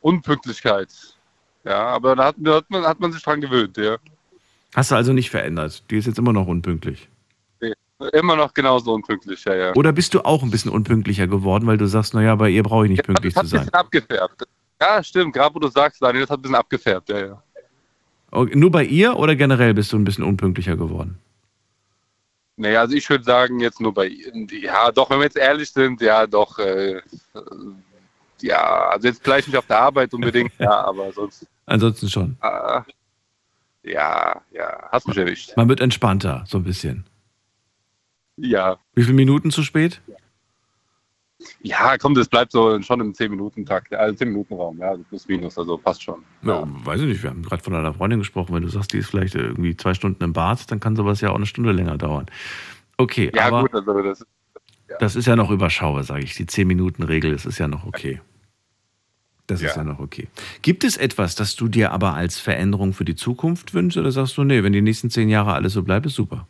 [0.01, 0.89] Unpünktlichkeit.
[1.63, 3.97] Ja, aber da hat, hat, man, hat man sich dran gewöhnt, ja.
[4.75, 5.83] Hast du also nicht verändert?
[5.89, 7.09] Die ist jetzt immer noch unpünktlich.
[7.59, 7.73] Nee,
[8.13, 9.73] immer noch genauso unpünktlich, ja, ja.
[9.75, 12.85] Oder bist du auch ein bisschen unpünktlicher geworden, weil du sagst, naja, bei ihr brauche
[12.85, 13.65] ich nicht ja, pünktlich zu sein?
[13.65, 14.47] Das hat ein bisschen abgefärbt.
[14.81, 17.43] Ja, stimmt, gerade wo du sagst, Daniel, das hat ein bisschen abgefärbt, ja, ja.
[18.31, 21.17] Okay, nur bei ihr oder generell bist du ein bisschen unpünktlicher geworden?
[22.59, 24.11] Nee, also ich würde sagen, jetzt nur bei.
[24.51, 26.59] Ja, doch, wenn wir jetzt ehrlich sind, ja, doch.
[26.59, 27.01] Äh,
[28.41, 31.47] ja, also jetzt vielleicht nicht auf der Arbeit unbedingt, ja, aber sonst.
[31.65, 32.37] Ansonsten schon.
[32.41, 32.81] Äh,
[33.83, 35.55] ja, ja, hast mich erwischt.
[35.55, 37.05] Man wird entspannter, so ein bisschen.
[38.35, 38.77] Ja.
[38.93, 40.01] Wie viele Minuten zu spät?
[40.07, 40.15] Ja,
[41.99, 46.23] komm, das bleibt so schon im 10-Minuten-Takt, also 10-Minuten-Raum, ja, plus minus, also passt schon.
[46.43, 48.97] Ja, weiß ich nicht, wir haben gerade von einer Freundin gesprochen, wenn du sagst, die
[48.97, 51.97] ist vielleicht irgendwie zwei Stunden im Bad, dann kann sowas ja auch eine Stunde länger
[51.97, 52.25] dauern.
[52.97, 54.25] Okay, ja, aber gut, also das,
[54.89, 54.97] ja.
[54.99, 56.35] das ist ja noch überschaubar, sage ich.
[56.35, 58.19] Die 10-Minuten-Regel, das ist ja noch okay.
[59.47, 59.69] Das ja.
[59.69, 60.27] ist ja noch okay.
[60.61, 64.37] Gibt es etwas, das du dir aber als Veränderung für die Zukunft wünschst oder sagst
[64.37, 66.47] du, nee, wenn die nächsten zehn Jahre alles so bleibt, ist super?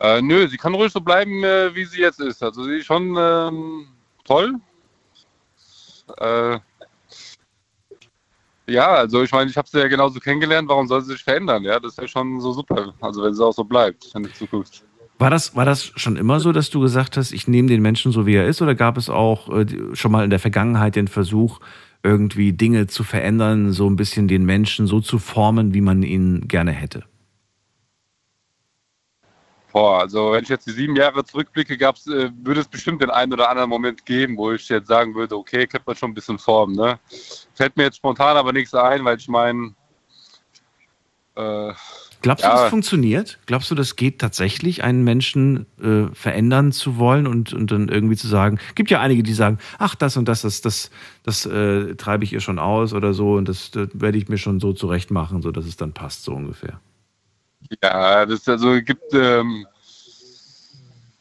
[0.00, 2.42] Äh, nö, sie kann ruhig so bleiben, äh, wie sie jetzt ist.
[2.42, 3.86] Also sie ist schon ähm,
[4.24, 4.54] toll.
[6.16, 6.58] Äh,
[8.66, 11.64] ja, also ich meine, ich habe sie ja genauso kennengelernt, warum soll sie sich verändern?
[11.64, 12.94] Ja, das ist ja schon so super.
[13.00, 14.84] Also wenn sie auch so bleibt in der Zukunft.
[15.18, 18.10] War das, war das schon immer so, dass du gesagt hast, ich nehme den Menschen
[18.10, 18.62] so, wie er ist?
[18.62, 21.60] Oder gab es auch äh, schon mal in der Vergangenheit den Versuch,
[22.02, 26.48] irgendwie Dinge zu verändern, so ein bisschen den Menschen so zu formen, wie man ihn
[26.48, 27.04] gerne hätte?
[29.72, 33.10] Boah, also wenn ich jetzt die sieben Jahre zurückblicke, gab's, äh, würde es bestimmt den
[33.10, 36.14] einen oder anderen Moment geben, wo ich jetzt sagen würde, okay, könnte man schon ein
[36.14, 36.74] bisschen formen.
[36.74, 36.98] Ne?
[37.54, 39.74] Fällt mir jetzt spontan aber nichts ein, weil ich meine,
[41.36, 41.72] äh,
[42.22, 42.56] Glaubst du, Ja.
[42.56, 43.38] das funktioniert?
[43.46, 48.16] Glaubst du, das geht tatsächlich, einen Menschen äh, verändern zu wollen und, und dann irgendwie
[48.16, 50.90] zu sagen, gibt ja einige, die sagen, ach, das und das, das, das,
[51.22, 54.36] das äh, treibe ich ihr schon aus oder so und das, das werde ich mir
[54.36, 56.80] schon so zurecht machen, so dass es dann passt, so ungefähr.
[57.82, 59.66] Ja, das also gibt ähm,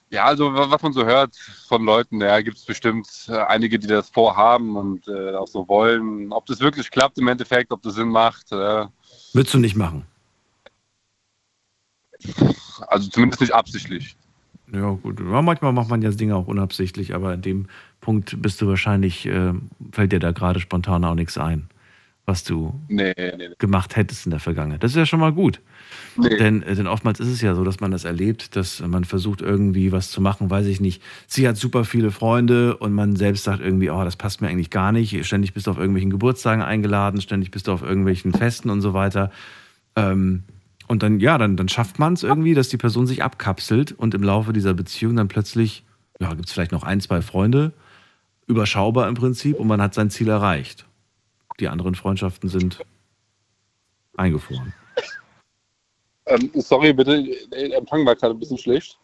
[0.10, 1.36] ja also wa- was man so hört
[1.68, 5.68] von Leuten, ja, gibt es bestimmt äh, einige, die das vorhaben und äh, auch so
[5.68, 6.32] wollen.
[6.34, 8.86] Ob das wirklich klappt im Endeffekt, ob das Sinn macht, äh,
[9.34, 10.06] Würdest du nicht machen?
[12.88, 14.16] also zumindest nicht absichtlich.
[14.72, 15.20] Ja, gut.
[15.20, 17.68] Ja, manchmal macht man ja Dinge auch unabsichtlich, aber in dem
[18.02, 19.54] Punkt bist du wahrscheinlich, äh,
[19.92, 21.70] fällt dir da gerade spontan auch nichts ein,
[22.30, 23.50] was du Nee, nee, nee.
[23.58, 24.84] gemacht hättest in der Vergangenheit.
[24.84, 25.60] Das ist ja schon mal gut.
[26.16, 29.42] Denn, äh, denn oftmals ist es ja so, dass man das erlebt, dass man versucht
[29.42, 31.02] irgendwie was zu machen, weiß ich nicht.
[31.28, 34.70] Sie hat super viele Freunde und man selbst sagt irgendwie, oh, das passt mir eigentlich
[34.70, 35.26] gar nicht.
[35.26, 38.94] Ständig bist du auf irgendwelchen Geburtstagen eingeladen, ständig bist du auf irgendwelchen Festen und so
[38.94, 39.32] weiter.
[39.96, 40.44] Ähm,
[40.88, 44.14] und dann, ja, dann, dann schafft man es irgendwie, dass die Person sich abkapselt und
[44.14, 45.84] im Laufe dieser Beziehung dann plötzlich,
[46.20, 47.74] ja, gibt es vielleicht noch ein, zwei Freunde,
[48.48, 50.89] überschaubar im Prinzip und man hat sein Ziel erreicht.
[51.60, 52.80] Die anderen Freundschaften sind
[54.16, 54.74] eingefroren.
[56.26, 58.98] Ähm, sorry bitte, der Empfang war gerade ein bisschen schlecht.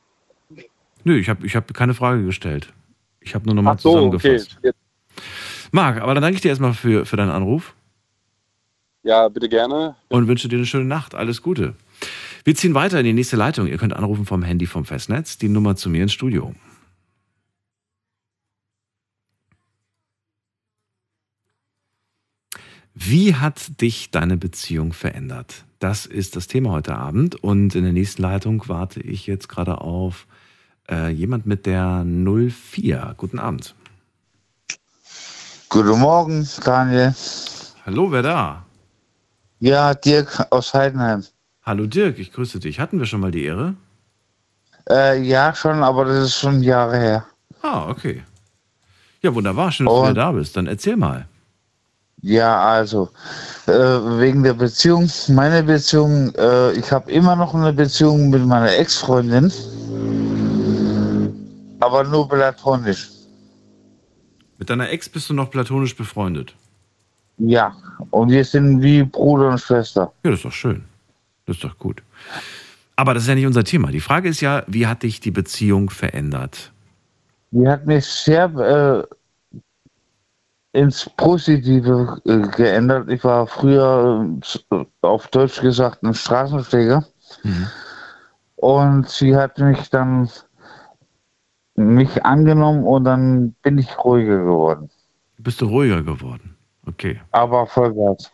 [1.03, 2.71] Nö, ich habe ich hab keine Frage gestellt.
[3.19, 3.97] Ich habe nur nochmal so, okay.
[3.97, 4.59] zusammengefasst.
[4.63, 4.79] Jetzt,
[5.71, 7.75] Marc, aber dann danke ich dir erstmal für, für deinen Anruf
[9.05, 9.95] ja, bitte gerne.
[10.09, 11.15] und wünsche dir eine schöne Nacht.
[11.15, 11.75] Alles Gute.
[12.43, 13.67] Wir ziehen weiter in die nächste Leitung.
[13.67, 16.53] Ihr könnt anrufen vom Handy vom Festnetz, die Nummer zu mir ins Studio.
[22.97, 25.65] Wie hat dich deine Beziehung verändert?
[25.79, 27.35] Das ist das Thema heute Abend.
[27.35, 30.27] Und in der nächsten Leitung warte ich jetzt gerade auf
[30.89, 33.13] äh, jemand mit der 04.
[33.17, 33.75] Guten Abend.
[35.69, 37.13] Guten Morgen, Daniel.
[37.85, 38.65] Hallo, wer da?
[39.59, 41.23] Ja, Dirk aus Heidenheim.
[41.63, 42.79] Hallo Dirk, ich grüße dich.
[42.79, 43.75] Hatten wir schon mal die Ehre?
[44.89, 47.25] Äh, ja, schon, aber das ist schon Jahre her.
[47.61, 48.23] Ah, okay.
[49.21, 49.71] Ja, wunderbar.
[49.71, 50.55] Schön, dass du Und- wieder da bist.
[50.55, 51.27] Dann erzähl mal.
[52.21, 53.09] Ja, also,
[53.67, 58.75] äh, wegen der Beziehung, meine Beziehung, äh, ich habe immer noch eine Beziehung mit meiner
[58.77, 59.51] Ex-Freundin,
[61.79, 63.11] aber nur platonisch.
[64.57, 66.55] Mit deiner Ex bist du noch platonisch befreundet.
[67.37, 67.75] Ja,
[68.11, 70.11] und wir sind wie Bruder und Schwester.
[70.23, 70.85] Ja, das ist doch schön.
[71.45, 72.01] Das ist doch gut.
[72.95, 73.91] Aber das ist ja nicht unser Thema.
[73.91, 76.71] Die Frage ist ja, wie hat dich die Beziehung verändert?
[77.51, 79.15] Die hat mich sehr äh,
[80.75, 83.09] ins Positive äh, geändert.
[83.09, 84.29] Ich war früher,
[84.71, 87.05] äh, auf Deutsch gesagt, ein Straßenschläger.
[87.43, 87.67] Mhm.
[88.57, 90.29] Und sie hat mich dann
[91.75, 94.89] mich angenommen und dann bin ich ruhiger geworden.
[95.37, 96.55] Bist du ruhiger geworden?
[96.85, 97.21] Okay.
[97.31, 98.31] Aber Vollgas.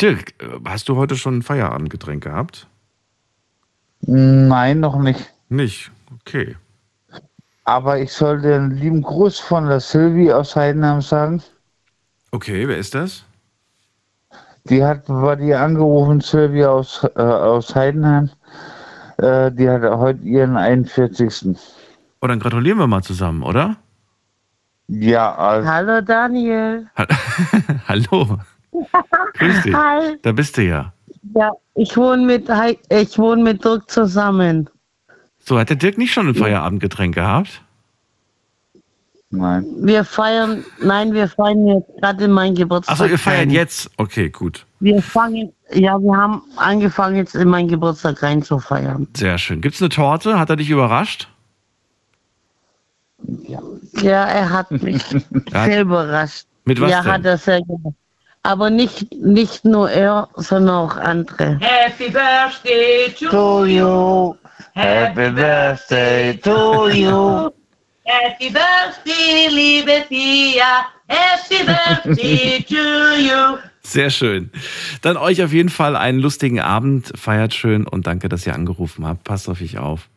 [0.00, 2.66] Dirk, äh, hast du heute schon ein Feierabendgetränk gehabt?
[4.02, 5.32] Nein, noch nicht.
[5.48, 5.90] Nicht.
[6.20, 6.56] Okay.
[7.68, 11.42] Aber ich sollte einen lieben Gruß von der Sylvie aus Heidenheim sagen.
[12.32, 13.24] Okay, wer ist das?
[14.64, 18.30] Die hat bei dir angerufen, Sylvie aus, äh, aus Heidenheim.
[19.18, 21.58] Äh, die hat heute ihren 41.
[22.22, 23.76] Oh, dann gratulieren wir mal zusammen, oder?
[24.86, 26.86] Ja, also, Hallo Daniel.
[26.96, 27.06] Ha-
[27.88, 28.38] Hallo.
[29.34, 29.74] Grüß dich.
[29.74, 30.16] Hi.
[30.22, 30.94] Da bist du ja.
[31.34, 32.48] Ja, ich wohne mit
[32.88, 34.70] ich wohne mit Dirk zusammen.
[35.48, 37.62] So, hat der Dirk nicht schon ein Feierabendgetränk gehabt?
[39.30, 39.64] nein.
[39.80, 42.92] Wir feiern, nein, wir feiern jetzt gerade meinen Geburtstag.
[42.92, 43.50] Achso, ihr feiert rein.
[43.50, 43.90] jetzt?
[43.96, 44.66] Okay, gut.
[44.80, 49.08] Wir fangen, ja, wir haben angefangen jetzt in meinen Geburtstag rein zu feiern.
[49.16, 49.62] Sehr schön.
[49.62, 50.38] Gibt's eine Torte?
[50.38, 51.28] Hat er dich überrascht?
[54.02, 55.02] Ja, er hat mich
[55.50, 56.46] sehr überrascht.
[56.66, 57.12] Mit was ja, denn?
[57.12, 57.96] hat er sehr gemacht.
[58.42, 61.58] Aber nicht, nicht nur er, sondern auch andere.
[61.58, 64.34] Happy birthday to, To you.
[64.74, 67.50] Happy birthday to you.
[68.04, 70.86] Happy birthday, liebe Pia.
[71.08, 73.58] Happy birthday to you.
[73.82, 74.50] Sehr schön.
[75.02, 77.12] Dann euch auf jeden Fall einen lustigen Abend.
[77.16, 79.24] Feiert schön und danke, dass ihr angerufen habt.
[79.24, 80.08] Passt auf euch auf.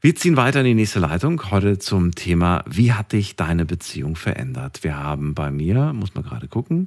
[0.00, 1.50] Wir ziehen weiter in die nächste Leitung.
[1.50, 4.82] Heute zum Thema, wie hat dich deine Beziehung verändert?
[4.82, 6.86] Wir haben bei mir, muss man gerade gucken,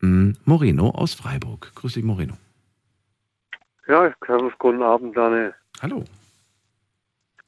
[0.00, 1.72] hm, Moreno aus Freiburg.
[1.74, 2.34] Grüß dich, Moreno.
[3.88, 5.52] Ja, ganz guten Abend, Daniel.
[5.84, 6.02] Hallo.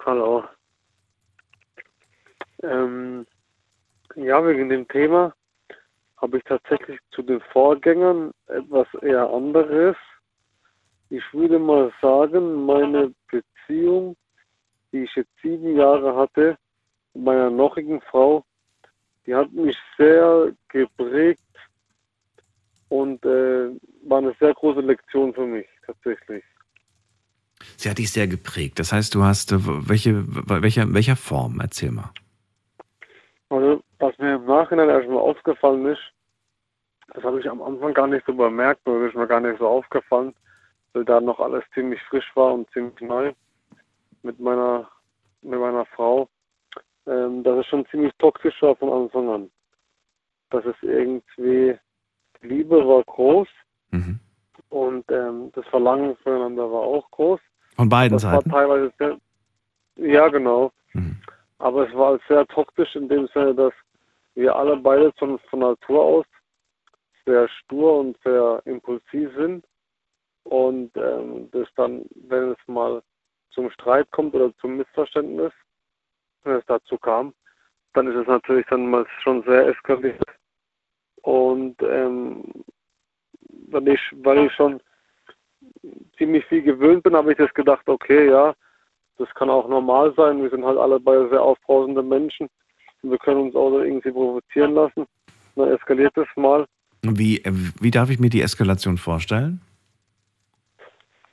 [0.05, 0.45] Hallo.
[2.63, 3.27] Ähm,
[4.15, 5.33] ja, wegen dem Thema.
[6.19, 9.97] habe ich tatsächlich zu den Vorgängern etwas eher anderes.
[11.09, 14.15] Ich würde mal sagen, meine Beziehung,
[14.93, 16.59] die ich jetzt sieben Jahre hatte,
[17.15, 18.45] meiner nochigen Frau,
[19.25, 21.41] die hat mich sehr geprägt
[22.91, 23.71] und äh,
[24.03, 26.45] war eine sehr große Lektion für mich tatsächlich.
[27.77, 28.79] Sie hat dich sehr geprägt.
[28.79, 31.61] Das heißt, du hast äh, welche, welcher, welcher Form?
[31.61, 32.11] Erzähl mal.
[33.49, 36.03] Also, was mir im Nachhinein erstmal aufgefallen ist,
[37.15, 39.69] das habe ich am Anfang gar nicht so bemerkt, oder ist mir gar nicht so
[39.69, 40.35] aufgefallen,
[40.93, 43.33] weil da noch alles ziemlich frisch war und ziemlich neu
[44.23, 44.89] mit meiner,
[45.43, 46.29] mit meiner Frau,
[47.07, 49.51] ähm, dass es schon ziemlich toxisch war von Anfang an.
[50.51, 51.79] Dass es irgendwie,
[52.43, 53.49] Liebe war groß
[53.93, 54.19] Mhm.
[54.71, 57.41] und ähm, das Verlangen füreinander war auch groß.
[57.77, 58.51] Von beiden das Seiten.
[58.51, 59.19] war teilweise sehr,
[59.97, 60.73] ja genau.
[60.95, 61.17] Mhm.
[61.59, 63.73] Aber es war sehr toxisch in dem Sinne, dass
[64.35, 66.27] wir alle beide von, von Natur aus
[67.25, 69.65] sehr stur und sehr impulsiv sind.
[70.45, 73.03] Und ähm, das dann, wenn es mal
[73.51, 75.53] zum Streit kommt oder zum Missverständnis,
[76.45, 77.35] wenn es dazu kam,
[77.95, 80.23] dann ist es natürlich dann mal schon sehr eskaliert.
[81.23, 82.45] Und ähm,
[83.69, 84.81] weil, ich, weil ich schon
[86.19, 88.55] ziemlich viel gewöhnt bin, habe ich das gedacht, okay, ja,
[89.19, 90.43] das kann auch normal sein.
[90.43, 92.49] Wir sind halt alle beide sehr aufbrausende Menschen.
[93.03, 95.07] Und wir können uns auch so irgendwie provozieren lassen.
[95.55, 96.67] Dann eskaliert es mal.
[97.03, 97.43] Wie,
[97.81, 99.61] wie darf ich mir die Eskalation vorstellen?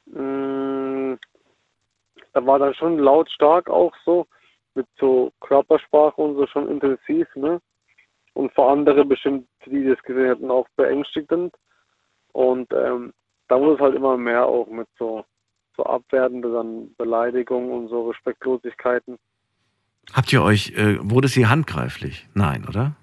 [0.06, 1.16] Mm,
[2.34, 4.28] Da war dann schon lautstark auch so,
[4.76, 7.62] mit so Körpersprache und so schon intensiv, ne?
[8.34, 11.54] Und für andere bestimmt, die das gesehen hätten, auch beängstigend.
[12.32, 13.14] Und ähm,
[13.54, 15.24] da wurde es halt immer mehr auch mit so,
[15.78, 19.20] so abwertende dann Beleidigungen und so Respektlosigkeiten.
[20.12, 22.28] Habt ihr euch, äh, wurde sie handgreiflich?
[22.34, 22.96] Nein, oder?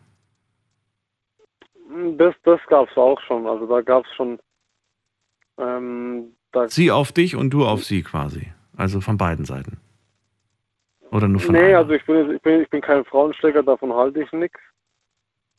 [1.89, 3.47] Mm, Das, das gab es auch schon.
[3.47, 4.41] Also da gab es schon.
[5.57, 8.53] Ähm, da, Sie auf dich und du auf sie quasi.
[8.77, 9.79] Also von beiden Seiten.
[11.13, 11.79] Oder nur von nee, einer?
[11.79, 14.59] also ich bin, ich bin, ich bin kein Frauenschläger, davon halte ich nichts.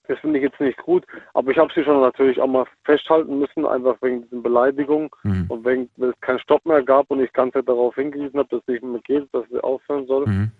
[0.08, 1.06] Das finde ich jetzt nicht gut.
[1.34, 5.46] Aber ich habe sie schon natürlich auch mal festhalten müssen, einfach wegen diesen Beleidigungen Mhm.
[5.50, 8.62] und wegen, weil es keinen Stopp mehr gab und ich ganz darauf hingewiesen habe, dass
[8.62, 10.26] es nicht mehr geht, dass sie aufhören soll.
[10.28, 10.52] Mhm.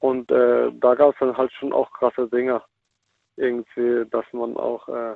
[0.00, 2.60] Und äh, da gab es dann halt schon auch krasse Dinge.
[3.36, 5.14] Irgendwie, dass man auch äh,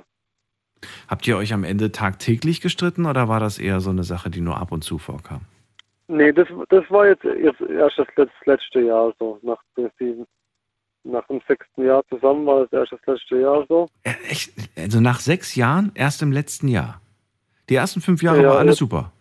[1.09, 4.41] Habt ihr euch am Ende tagtäglich gestritten oder war das eher so eine Sache, die
[4.41, 5.41] nur ab und zu vorkam?
[6.07, 10.27] Nee, das, das war jetzt, jetzt erst das letzte, Jahr so, nach den sieben.
[11.05, 13.89] Nach dem sechsten Jahr zusammen war das erst das letzte Jahr so.
[14.03, 14.53] Äh, Echt?
[14.77, 17.01] Also nach sechs Jahren, erst im letzten Jahr.
[17.69, 19.13] Die ersten fünf Jahre Ja, war alles super.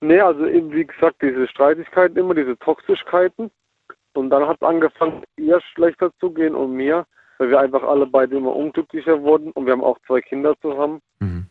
[0.00, 3.50] Nee, also eben wie gesagt, diese Streitigkeiten immer, diese Toxischkeiten.
[4.14, 7.06] Und dann hat es angefangen, ihr schlechter zu gehen und mir,
[7.38, 11.00] weil wir einfach alle beide immer unglücklicher wurden und wir haben auch zwei Kinder zusammen.
[11.20, 11.46] Mhm.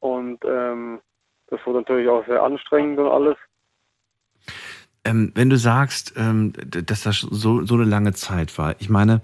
[0.00, 1.00] Und ähm,
[1.48, 3.36] das wurde natürlich auch sehr anstrengend und alles.
[5.04, 9.22] Ähm, wenn du sagst, ähm, dass das so, so eine lange Zeit war, ich meine,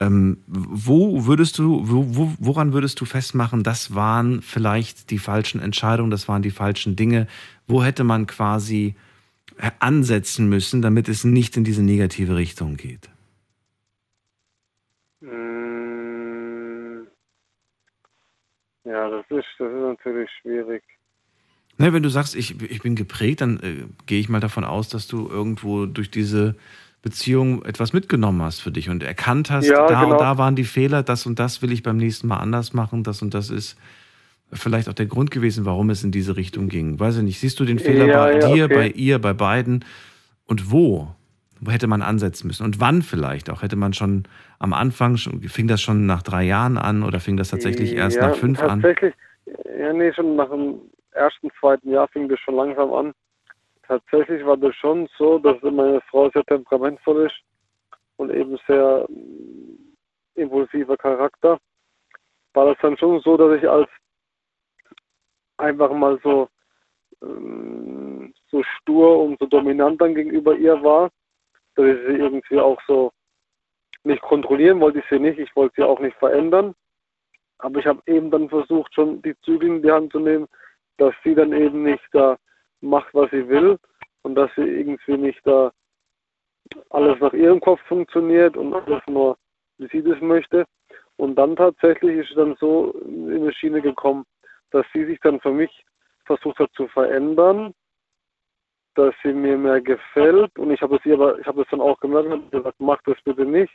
[0.00, 5.60] ähm, wo würdest du, wo, wo, woran würdest du festmachen, das waren vielleicht die falschen
[5.60, 7.28] Entscheidungen, das waren die falschen Dinge?
[7.68, 8.96] Wo hätte man quasi
[9.58, 13.08] äh, ansetzen müssen, damit es nicht in diese negative Richtung geht?
[15.20, 15.62] Mm,
[18.84, 20.82] Ja, das ist, das ist natürlich schwierig.
[21.82, 23.74] Ne, wenn du sagst, ich, ich bin geprägt, dann äh,
[24.06, 26.54] gehe ich mal davon aus, dass du irgendwo durch diese
[27.02, 30.12] Beziehung etwas mitgenommen hast für dich und erkannt hast, Ja, da genau.
[30.12, 33.02] und da waren die Fehler, das und das will ich beim nächsten Mal anders machen,
[33.02, 33.76] das und das ist
[34.52, 37.00] vielleicht auch der Grund gewesen, warum es in diese Richtung ging.
[37.00, 38.74] Weiß ich nicht, siehst du den Fehler Ja, bei ja, dir, okay.
[38.74, 39.84] bei ihr, bei beiden
[40.46, 41.08] und wo?
[41.60, 43.62] Wo hätte man ansetzen müssen und wann vielleicht auch?
[43.62, 44.22] Hätte man schon
[44.60, 48.20] am Anfang, schon, fing das schon nach drei Jahren an oder fing das tatsächlich erst
[48.20, 48.82] nach fünf an?
[48.82, 49.14] tatsächlich,
[49.80, 50.76] ja, nee, schon nach dem
[51.12, 53.12] ersten, zweiten Jahr fing das schon langsam an.
[53.86, 57.36] Tatsächlich war das schon so, dass meine Frau sehr temperamentvoll ist
[58.16, 59.94] und eben sehr mm,
[60.34, 61.58] impulsiver Charakter.
[62.54, 63.88] War das dann schon so, dass ich als
[65.58, 66.48] einfach mal so
[67.22, 71.10] ähm, so stur und so dominant dann gegenüber ihr war,
[71.74, 73.12] dass ich sie irgendwie auch so
[74.04, 76.74] nicht kontrollieren wollte ich sie nicht, ich wollte sie auch nicht verändern.
[77.58, 80.48] Aber ich habe eben dann versucht, schon die Zügel in die Hand zu nehmen,
[81.02, 82.38] dass sie dann eben nicht da
[82.80, 83.76] macht, was sie will
[84.22, 85.72] und dass sie irgendwie nicht da
[86.90, 89.36] alles nach ihrem Kopf funktioniert und alles nur,
[89.78, 90.64] wie sie das möchte.
[91.16, 94.24] Und dann tatsächlich ist es dann so in eine Schiene gekommen,
[94.70, 95.84] dass sie sich dann für mich
[96.24, 97.74] versucht hat zu verändern,
[98.94, 101.80] dass sie mir mehr gefällt und ich habe es ihr aber, ich habe es dann
[101.80, 103.72] auch gemerkt und gesagt, mach das bitte nicht.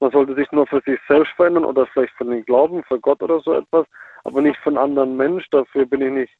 [0.00, 3.22] man sollte sich nur für sich selbst verändern oder vielleicht für den Glauben, für Gott
[3.22, 3.86] oder so etwas,
[4.24, 5.48] aber nicht für einen anderen Mensch.
[5.50, 6.34] Dafür bin ich nicht,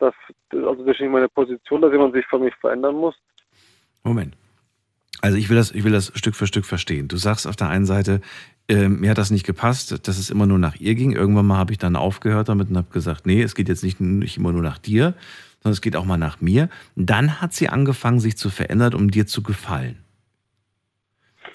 [0.00, 0.14] das,
[0.52, 3.14] also das ist nicht meine Position, dass jemand sich für mich verändern muss.
[4.02, 4.36] Moment.
[5.22, 7.08] Also ich will das, ich will das Stück für Stück verstehen.
[7.08, 8.20] Du sagst auf der einen Seite,
[8.68, 11.12] äh, mir hat das nicht gepasst, dass es immer nur nach ihr ging.
[11.12, 14.00] Irgendwann mal habe ich dann aufgehört damit und habe gesagt, nee, es geht jetzt nicht,
[14.00, 15.14] nicht immer nur nach dir,
[15.62, 16.70] sondern es geht auch mal nach mir.
[16.96, 19.98] Dann hat sie angefangen, sich zu verändern, um dir zu gefallen.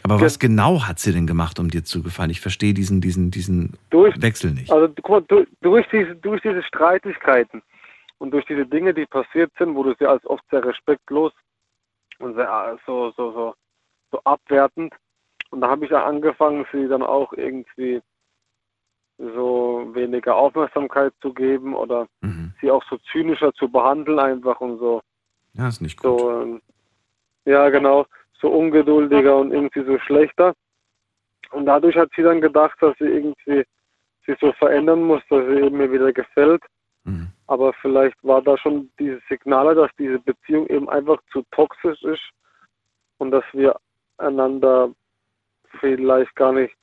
[0.03, 2.29] Aber was genau hat sie denn gemacht, um dir zu gefallen?
[2.29, 4.71] Ich verstehe diesen, diesen, diesen durch, Wechsel nicht.
[4.71, 7.63] Also guck mal, durch, durch, diese, durch diese Streitigkeiten
[8.25, 11.31] und durch diese Dinge, die passiert sind, du sie als oft sehr respektlos
[12.17, 13.53] und sehr äh, so, so, so,
[14.11, 14.95] so abwertend.
[15.51, 18.01] Und da habe ich ja angefangen, sie dann auch irgendwie
[19.19, 22.53] so weniger Aufmerksamkeit zu geben oder Mhm.
[22.61, 25.01] sie auch so zynischer zu behandeln einfach und so.
[25.53, 26.19] Ja, ist nicht gut.
[26.19, 26.61] So, ähm,
[27.45, 28.07] ja, genau,
[28.41, 30.55] so ungeduldiger und irgendwie so schlechter.
[31.51, 33.65] Und dadurch hat sie dann gedacht, dass sie irgendwie
[34.25, 36.63] sich so verändern muss, dass sie eben mir wieder gefällt.
[37.03, 37.34] Mhm.
[37.47, 42.23] Aber vielleicht war da schon diese Signale, dass diese Beziehung eben einfach zu toxisch ist
[43.17, 43.75] und dass wir
[44.17, 44.91] einander
[45.79, 46.75] vielleicht gar nicht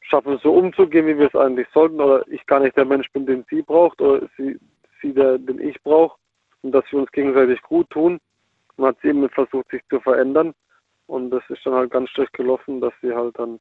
[0.00, 3.26] schaffen, so umzugehen, wie wir es eigentlich sollten, oder ich gar nicht der Mensch bin,
[3.26, 4.58] den sie braucht, oder sie,
[5.00, 6.16] sie der, den ich brauche,
[6.62, 8.20] und dass wir uns gegenseitig gut tun.
[8.76, 10.52] Und hat sie eben versucht, sich zu verändern.
[11.06, 13.58] Und das ist dann halt ganz schlecht gelaufen, dass sie halt dann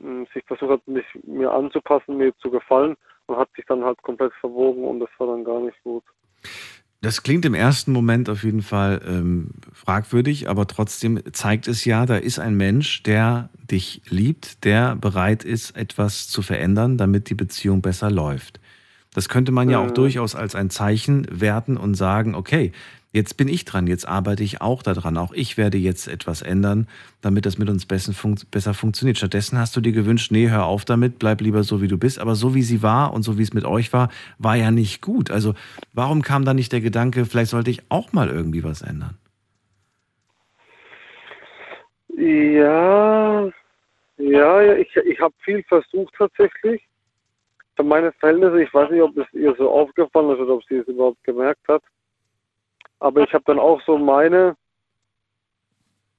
[0.00, 2.96] mh, sich versucht hat, mich mir anzupassen, mir zu gefallen
[3.36, 6.04] hat sich dann halt komplett verwogen und das war dann gar nicht gut.
[7.00, 12.06] Das klingt im ersten Moment auf jeden Fall ähm, fragwürdig, aber trotzdem zeigt es ja,
[12.06, 17.34] da ist ein Mensch, der dich liebt, der bereit ist, etwas zu verändern, damit die
[17.34, 18.60] Beziehung besser läuft.
[19.14, 19.94] Das könnte man ja auch Mhm.
[19.94, 22.70] durchaus als ein Zeichen werten und sagen, okay,
[23.12, 26.88] jetzt bin ich dran, jetzt arbeite ich auch daran, auch ich werde jetzt etwas ändern,
[27.20, 29.18] damit das mit uns besser, fun besser funktioniert.
[29.18, 32.18] Stattdessen hast du dir gewünscht, nee, hör auf damit, bleib lieber so, wie du bist.
[32.18, 35.02] Aber so wie sie war und so wie es mit euch war, war ja nicht
[35.02, 35.30] gut.
[35.30, 35.54] Also
[35.92, 39.18] warum kam da nicht der Gedanke, vielleicht sollte ich auch mal irgendwie was ändern?
[42.16, 43.50] Ja,
[44.18, 46.86] ja, ja, ich, ich habe viel versucht tatsächlich.
[47.74, 50.76] Für meine Verhältnisse, ich weiß nicht, ob es ihr so aufgefallen ist oder ob sie
[50.76, 51.82] es überhaupt gemerkt hat.
[53.02, 54.56] Aber ich habe dann auch so meine,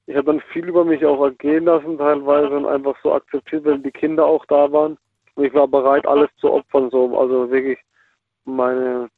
[0.04, 3.82] ich habe dann viel über mich auch ergehen lassen teilweise und einfach so akzeptiert, wenn
[3.82, 4.98] die Kinder auch da waren.
[5.34, 7.78] Und ich war bereit, alles zu opfern, so, also wirklich
[8.44, 9.08] meine,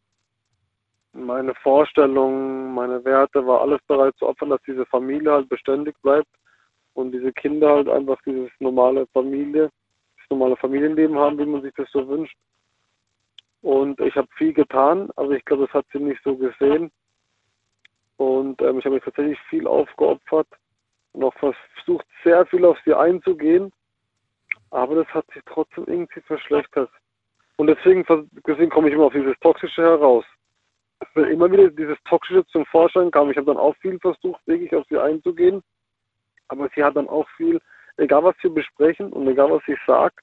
[1.13, 6.31] meine Vorstellungen, meine Werte, war alles bereit zu opfern, dass diese Familie halt beständig bleibt
[6.95, 9.73] und diese Kinder halt einfach dieses normale Familie,
[10.19, 12.37] das normale Familienleben haben, wie man sich das so wünscht.
[13.63, 16.93] Und ich habe viel getan, aber ich glaube, das hat sie nicht so gesehen.
[18.17, 20.49] Und ähm, ich habe mich tatsächlich viel aufgeopfert
[21.13, 23.73] und auch versucht, sehr viel auf sie einzugehen.
[24.71, 26.91] Aber das hat sich trotzdem irgendwie verschlechtert.
[27.57, 28.05] Und deswegen,
[28.47, 30.25] deswegen komme ich immer auf dieses Toxische heraus.
[31.15, 34.75] Wenn immer wieder dieses Toxische zum Vorschein kam, ich habe dann auch viel versucht, wirklich
[34.75, 35.63] auf sie einzugehen.
[36.49, 37.61] Aber sie hat dann auch viel,
[37.97, 40.15] egal was wir besprechen und egal was ich sage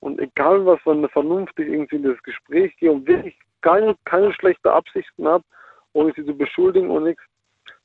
[0.00, 4.72] und egal was man vernünftig irgendwie in das Gespräch gehe und wirklich keine, keine schlechte
[4.72, 5.44] Absichten habe,
[5.92, 7.22] ohne sie zu beschuldigen und nichts,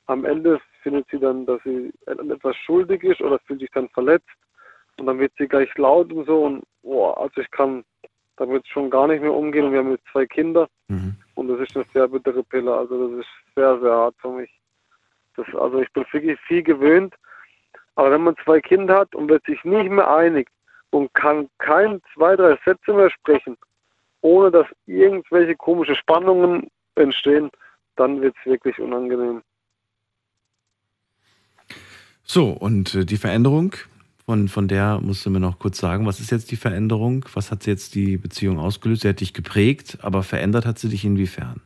[0.06, 4.28] am Ende findet sie dann, dass sie etwas schuldig ist oder fühlt sich dann verletzt.
[4.98, 6.44] Und dann wird sie gleich laut und so.
[6.44, 7.84] Und boah, also ich kann
[8.36, 9.66] damit schon gar nicht mehr umgehen.
[9.66, 10.68] Und wir haben jetzt zwei Kinder.
[11.34, 14.50] Und das ist eine sehr bittere Pille, also das ist sehr, sehr hart für mich.
[15.36, 17.14] Das, also ich bin wirklich viel gewöhnt,
[17.94, 20.48] aber wenn man zwei Kinder hat und wird sich nicht mehr einig
[20.90, 23.56] und kann kein zwei, drei Sätze mehr sprechen,
[24.20, 27.50] ohne dass irgendwelche komische Spannungen entstehen,
[27.96, 29.42] dann wird es wirklich unangenehm.
[32.24, 33.74] So, und äh, die Veränderung,
[34.24, 37.24] von, von der musst du mir noch kurz sagen, was ist jetzt die Veränderung?
[37.34, 39.02] Was hat jetzt die Beziehung ausgelöst?
[39.02, 41.60] Sie hat dich geprägt, aber verändert hat sie dich inwiefern?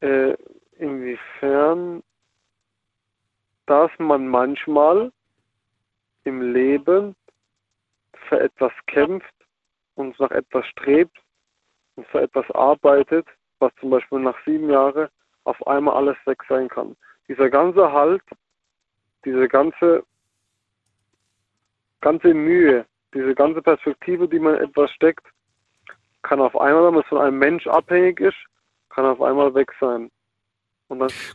[0.00, 0.34] Äh,
[0.78, 2.02] inwiefern,
[3.66, 5.12] dass man manchmal
[6.24, 7.14] im Leben
[8.28, 9.34] für etwas kämpft
[9.94, 11.16] und nach etwas strebt
[11.96, 13.26] und für etwas arbeitet,
[13.58, 15.08] was zum Beispiel nach sieben Jahren
[15.44, 16.96] auf einmal alles weg sein kann.
[17.28, 18.22] Dieser ganze Halt,
[19.24, 20.04] diese ganze,
[22.00, 25.26] ganze Mühe, diese ganze Perspektive, die man in etwas steckt,
[26.22, 28.36] kann auf einmal, wenn man von einem Mensch abhängig ist,
[28.90, 30.10] kann auf einmal weg sein.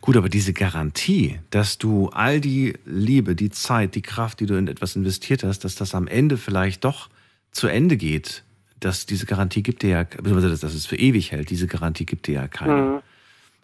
[0.01, 4.55] Gut, aber diese Garantie, dass du all die Liebe, die Zeit, die Kraft, die du
[4.55, 7.09] in etwas investiert hast, dass das am Ende vielleicht doch
[7.51, 8.43] zu Ende geht,
[8.79, 12.27] dass diese Garantie gibt dir ja, beziehungsweise dass es für ewig hält, diese Garantie gibt
[12.27, 12.75] dir ja keiner.
[12.75, 12.99] Mhm.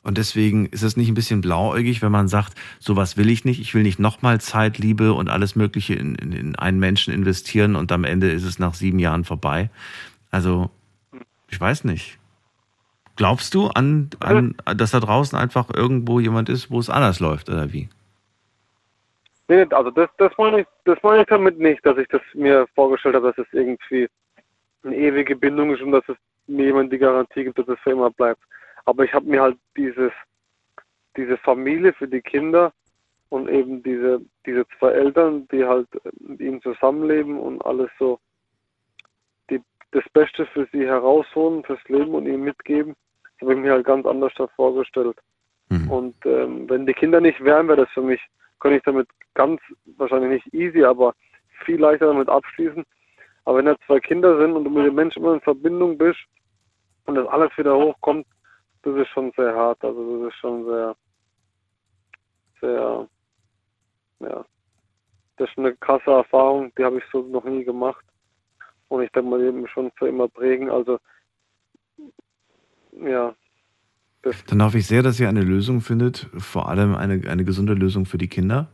[0.04, 3.62] Und deswegen ist es nicht ein bisschen blauäugig, wenn man sagt, sowas will ich nicht,
[3.62, 7.76] ich will nicht nochmal Zeit, Liebe und alles Mögliche in, in, in einen Menschen investieren
[7.78, 9.70] und am Ende ist es nach sieben Jahren vorbei.
[10.30, 10.70] Also,
[11.50, 12.20] ich weiß nicht.
[13.16, 17.50] Glaubst du an, an dass da draußen einfach irgendwo jemand ist, wo es anders läuft,
[17.50, 17.88] oder wie?
[19.48, 22.66] Nee, also das, das meine ich, das meine ich damit nicht, dass ich das mir
[22.76, 24.08] vorgestellt habe, dass es irgendwie
[24.84, 27.92] eine ewige Bindung ist und dass es mir jemand die Garantie gibt, dass es für
[27.92, 28.42] immer bleibt.
[28.86, 30.12] Aber ich habe mir halt dieses,
[31.16, 32.74] diese Familie für die Kinder
[33.30, 35.88] und eben diese, diese zwei Eltern, die halt
[36.20, 38.20] mit ihnen zusammenleben und alles so
[39.50, 39.62] die,
[39.92, 43.86] das Beste für sie herausholen, fürs Leben und ihnen mitgeben, das habe ich mir halt
[43.86, 45.18] ganz anders da vorgestellt.
[45.90, 48.22] Und ähm, wenn die Kinder nicht wären, wäre das für mich,
[48.60, 49.62] könnte ich damit ganz,
[49.98, 51.14] wahrscheinlich nicht easy, aber
[51.66, 52.84] viel leichter damit abschließen.
[53.46, 56.20] Aber wenn da zwei Kinder sind und du mit dem Menschen immer in Verbindung bist
[57.06, 58.26] und das alles wieder hochkommt,
[58.84, 59.84] das ist schon sehr hart.
[59.84, 60.96] Also das ist schon sehr,
[62.62, 63.08] sehr,
[64.20, 64.46] ja,
[65.38, 68.06] das ist eine krasse Erfahrung, die habe ich so noch nie gemacht.
[68.90, 70.70] Und ich denke mal, mich schon für immer prägen.
[70.70, 71.00] Also,
[72.92, 73.34] ja,
[74.48, 78.06] Dann hoffe ich sehr, dass ihr eine Lösung findet, vor allem eine, eine gesunde Lösung
[78.06, 78.68] für die Kinder.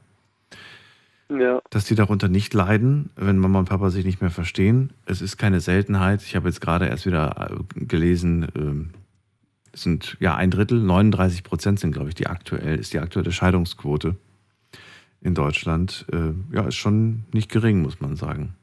[1.29, 4.91] ja, dass die darunter nicht leiden, wenn Mama und Papa sich nicht mehr verstehen.
[5.05, 6.21] Es ist keine Seltenheit.
[6.21, 8.89] Ich habe jetzt gerade erst wieder äh, gelesen, ähm,
[9.73, 14.15] sind ja ein Drittel, 39 Prozent sind, glaube ich, die aktuell, ist die aktuelle Scheidungsquote
[15.21, 16.05] in Deutschland.
[16.11, 18.55] Äh, Ja, ist schon nicht gering, muss man sagen.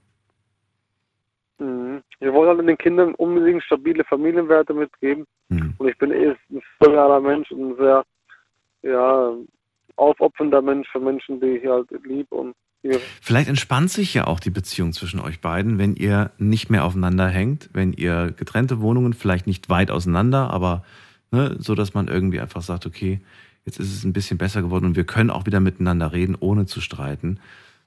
[1.59, 2.03] Mhm.
[2.19, 5.27] Wir wollen halt den Kindern unbedingt stabile Familienwerte mitgeben.
[5.49, 5.75] Mhm.
[5.79, 8.05] Und ich bin eh ein sozialer Mensch und ein sehr
[8.83, 9.33] ja,
[9.97, 12.55] aufopfernder Mensch für Menschen, die ich halt lieb und
[13.21, 17.29] Vielleicht entspannt sich ja auch die Beziehung zwischen euch beiden, wenn ihr nicht mehr aufeinander
[17.29, 20.85] hängt, wenn ihr getrennte Wohnungen, vielleicht nicht weit auseinander, aber
[21.31, 23.21] ne, so, dass man irgendwie einfach sagt, okay,
[23.65, 26.67] jetzt ist es ein bisschen besser geworden und wir können auch wieder miteinander reden, ohne
[26.67, 27.41] zu streiten.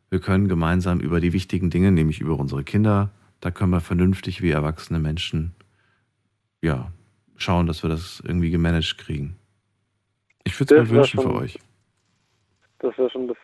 [0.10, 4.42] Wir können gemeinsam über die wichtigen Dinge, nämlich über unsere Kinder, da können wir vernünftig
[4.42, 5.54] wie erwachsene Menschen,
[6.62, 6.92] ja,
[7.38, 9.38] schauen, dass wir das irgendwie gemanagt kriegen.
[10.44, 11.60] Ich würde es mir wünschen für schon- euch.
[12.80, 13.38] das wäre schon das,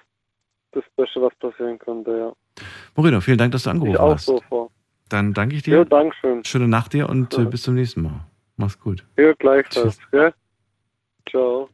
[0.76, 2.64] das Beste, was passieren könnte, ja.
[2.96, 4.26] Moreno, vielen Dank, dass du angerufen Ich auch hast.
[4.26, 4.70] so vor.
[5.10, 5.78] Dann danke ich dir.
[5.78, 6.44] Ja, Dankeschön.
[6.46, 8.26] Schöne Nacht dir und äh, bis zum nächsten Mal.
[8.58, 9.06] Mach's gut.
[9.18, 10.34] Ja, gleichfalls, gell?
[11.30, 11.70] Ciao.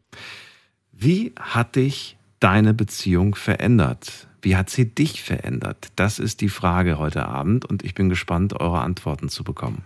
[0.92, 4.28] Wie hat dich deine Beziehung verändert?
[4.42, 5.90] Wie hat sie dich verändert?
[5.96, 9.84] Das ist die Frage heute Abend und ich bin gespannt, eure Antworten zu bekommen.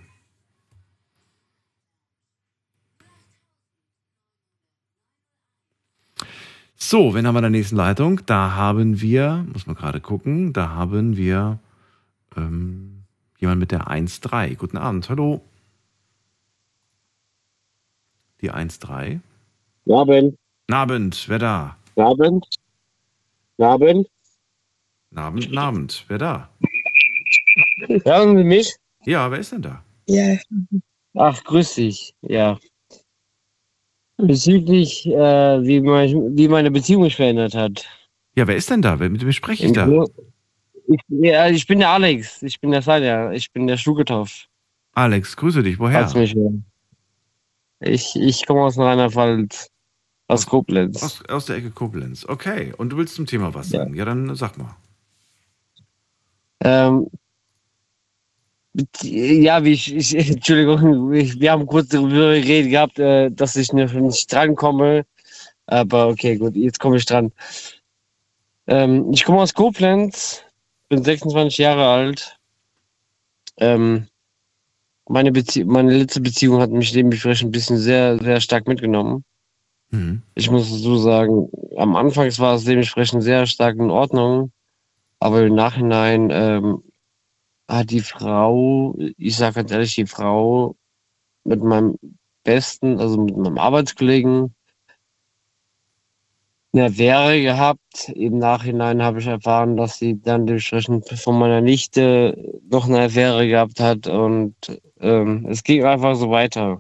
[6.78, 8.22] So, wen haben wir in der nächsten Leitung?
[8.26, 11.60] Da haben wir, muss man gerade gucken, da haben wir
[12.36, 13.04] ähm,
[13.40, 14.56] jemand mit der 1.3.
[14.56, 15.42] Guten Abend, hallo.
[18.42, 19.20] Die 1.3.
[19.90, 20.38] Abend.
[20.70, 21.78] Abend, wer da?
[21.96, 22.46] Abend.
[23.58, 24.08] Abend.
[25.16, 26.50] Abend, Abend, wer da?
[28.04, 28.76] Hören Sie mich?
[29.06, 29.82] Ja, wer ist denn da?
[30.08, 30.38] Ja.
[31.14, 32.14] Ach, grüß dich.
[32.22, 32.58] Ja.
[34.18, 37.86] Bezüglich, äh, wie, mein, wie meine Beziehung mich verändert hat.
[38.36, 38.96] Ja, wer ist denn da?
[38.96, 39.88] Mit wem spreche ich da?
[40.88, 42.42] Ich, ja, ich bin der Alex.
[42.44, 43.32] Ich bin der Salja.
[43.32, 44.46] Ich bin der Schlugetopf.
[44.94, 45.80] Alex, grüße dich.
[45.80, 46.10] Woher?
[46.16, 46.36] Mich.
[47.82, 49.70] Ich, ich komme aus Rheinland-Pfalz.
[50.28, 51.04] Aus Koblenz.
[51.04, 52.26] Aus, aus der Ecke Koblenz.
[52.28, 52.74] Okay.
[52.78, 53.94] Und du willst zum Thema was sagen?
[53.96, 54.76] Ja, dann sag mal.
[56.62, 57.08] Ähm,
[59.02, 63.72] ja, wie ich, ich Entschuldigung, ich, wir haben kurz darüber geredet gehabt, äh, dass ich
[63.74, 65.06] nicht, nicht drankomme.
[65.68, 67.32] Aber okay, gut, jetzt komme ich dran.
[68.68, 70.44] Ähm, ich komme aus Koblenz,
[70.90, 72.38] bin 26 Jahre alt.
[73.58, 74.08] Ähm,
[75.08, 79.24] meine, Bezie meine letzte Beziehung hat mich dementsprechend ein bisschen sehr, sehr stark mitgenommen.
[79.92, 80.22] Mhm.
[80.34, 84.52] Ich muss so sagen, am Anfang war es dementsprechend sehr stark in Ordnung,
[85.20, 86.84] aber im Nachhinein ähm,
[87.68, 90.76] hat die Frau, ich sage ganz ehrlich, die Frau
[91.44, 91.98] mit meinem
[92.44, 94.54] besten, also mit meinem Arbeitskollegen,
[96.74, 98.10] eine Affäre gehabt.
[98.16, 103.48] Im Nachhinein habe ich erfahren, dass sie dann dementsprechend von meiner Nichte noch eine Affäre
[103.48, 104.56] gehabt hat und
[105.00, 106.80] ähm, es ging einfach so weiter.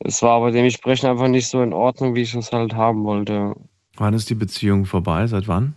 [0.00, 3.54] Es war aber dementsprechend einfach nicht so in Ordnung, wie ich es halt haben wollte.
[3.96, 5.26] Wann ist die Beziehung vorbei?
[5.26, 5.74] Seit wann?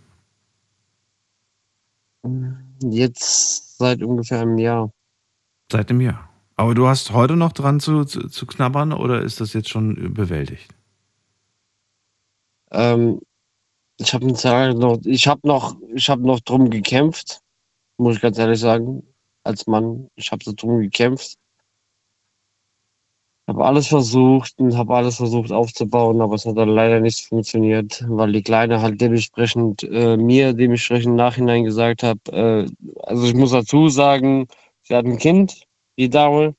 [2.90, 4.92] Jetzt seit ungefähr einem Jahr.
[5.70, 6.28] Seit einem Jahr.
[6.56, 10.14] Aber du hast heute noch dran zu, zu, zu knabbern oder ist das jetzt schon
[10.14, 10.74] bewältigt?
[12.70, 13.20] Ähm,
[13.98, 17.40] ich habe noch, ich habe noch, ich habe noch drum gekämpft,
[17.98, 19.02] muss ich ganz ehrlich sagen,
[19.44, 20.08] als Mann.
[20.14, 21.36] Ich habe so drum gekämpft.
[23.52, 28.04] Habe alles versucht und habe alles versucht aufzubauen, aber es hat dann leider nicht funktioniert,
[28.08, 32.66] weil die Kleine halt dementsprechend äh, mir dementsprechend im Nachhinein gesagt hat, äh,
[33.02, 34.48] also ich muss dazu sagen,
[34.82, 35.66] sie hat ein Kind,
[35.98, 36.54] die Dame.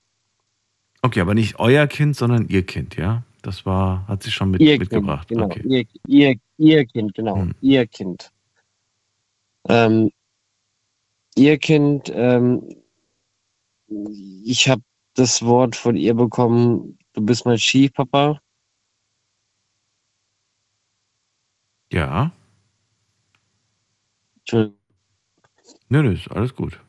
[1.01, 3.23] Okay, aber nicht euer Kind, sondern ihr Kind, ja?
[3.41, 5.27] Das war, hat sie schon mit, ihr mitgebracht.
[5.27, 5.61] Kind, genau, okay.
[5.67, 7.55] ihr, ihr, ihr Kind, genau, Hm.
[7.61, 8.31] ihr Kind.
[9.67, 10.11] Ähm,
[11.35, 12.63] ihr Kind, ähm,
[14.45, 14.81] ich habe
[15.15, 18.39] das Wort von ihr bekommen, du bist mein Skipapa.
[21.91, 22.31] Ja.
[24.39, 24.77] Entschuldigung.
[25.89, 26.79] Nö, nö, ist alles gut.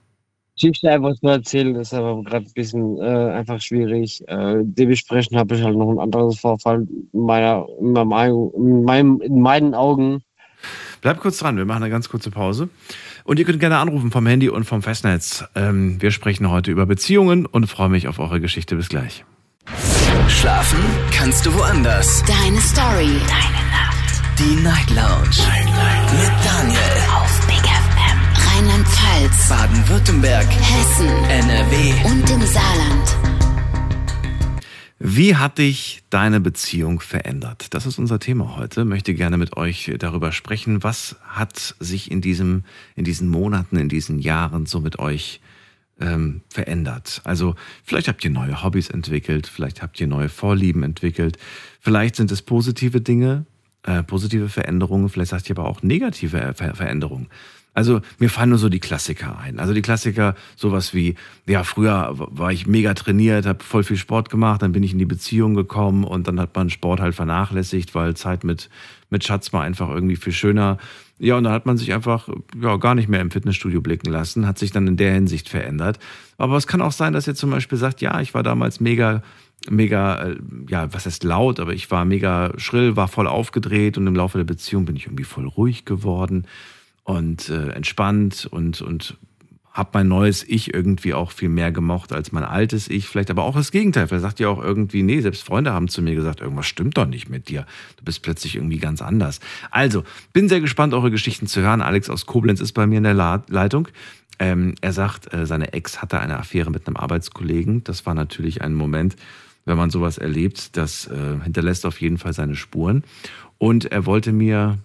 [0.55, 4.27] Geschichte einfach zu erzählen, ist aber gerade ein bisschen äh, einfach schwierig.
[4.29, 8.85] Äh, dementsprechend habe ich halt noch ein anderes Vorfall in, meiner, in, meinem, Ei- in,
[8.85, 10.24] meinem, in meinen Augen.
[11.01, 12.69] Bleibt kurz dran, wir machen eine ganz kurze Pause.
[13.25, 15.45] Und ihr könnt gerne anrufen vom Handy und vom Festnetz.
[15.55, 18.77] Ähm, wir sprechen heute über Beziehungen und freue mich auf eure Geschichte.
[18.77, 19.25] Bis gleich.
[20.29, 20.79] Schlafen
[21.13, 22.23] kannst du woanders.
[22.27, 23.11] Deine Story.
[23.29, 24.39] Deine Nacht.
[24.39, 25.37] Die Night Lounge.
[26.21, 26.81] Mit Daniel.
[27.15, 28.19] Auf Big FM.
[28.49, 29.49] Rheinland-Pfalz.
[29.49, 30.47] Baden-Württemberg.
[30.47, 31.09] Hessen.
[31.29, 31.93] NRW.
[32.05, 33.44] Und im Saarland.
[35.07, 37.75] Wie hat dich deine Beziehung verändert?
[37.75, 38.87] Das ist unser Thema heute.
[38.87, 40.83] Möchte gerne mit euch darüber sprechen.
[40.83, 42.65] Was hat sich in, diesem,
[42.97, 45.43] in diesen Monaten, in diesen Jahren so mit euch
[46.01, 47.21] ähm, verändert?
[47.25, 51.37] Also vielleicht habt ihr neue Hobbys entwickelt, vielleicht habt ihr neue Vorlieben entwickelt,
[51.81, 53.45] vielleicht sind es positive Dinge,
[53.83, 57.29] äh, positive Veränderungen, vielleicht sagt ihr aber auch negative Ver Veränderungen.
[57.75, 59.59] Also mir fallen nur so die Klassiker ein.
[59.59, 61.17] Also die Klassiker, sowas wie,
[61.47, 65.01] ja, früher war ich mega trainiert, habe voll viel Sport gemacht, dann bin ich in
[65.01, 68.71] die Beziehung gekommen und dann hat man Sport halt vernachlässigt, weil Zeit mit,
[69.11, 70.79] mit Schatz war einfach irgendwie viel schöner.
[71.19, 72.29] Ja, und dann hat man sich einfach
[72.61, 75.99] ja, gar nicht mehr im Fitnessstudio blicken lassen, hat sich dann in der Hinsicht verändert.
[76.39, 79.23] Aber es kann auch sein, dass ihr zum Beispiel sagt, ja, ich war damals mega
[79.71, 80.37] mega, äh,
[80.69, 84.37] ja, was heißt laut, aber ich war mega schrill, war voll aufgedreht und im Laufe
[84.37, 86.47] der Beziehung bin ich irgendwie voll ruhig geworden
[87.05, 89.17] und äh, entspannt und, und
[89.75, 93.09] habe mein neues Ich irgendwie auch viel mehr gemocht als mein altes Ich.
[93.09, 94.07] Vielleicht aber auch das Gegenteil.
[94.07, 97.07] Vielleicht sagt ihr auch irgendwie, nee, selbst Freunde haben zu mir gesagt, irgendwas stimmt doch
[97.07, 97.67] nicht mit dir.
[97.97, 99.41] Du bist plötzlich irgendwie ganz anders.
[99.73, 101.83] Also, bin sehr gespannt, eure Geschichten zu hören.
[101.83, 103.89] Alex aus Koblenz ist bei mir in der La Leitung.
[104.39, 107.83] Ähm, er sagt, äh, seine Ex hatte eine Affäre mit einem Arbeitskollegen.
[107.83, 109.17] Das war natürlich ein Moment,
[109.65, 113.03] wenn man sowas erlebt, das äh, hinterlässt auf jeden Fall seine Spuren.
[113.59, 114.79] Und er wollte mir,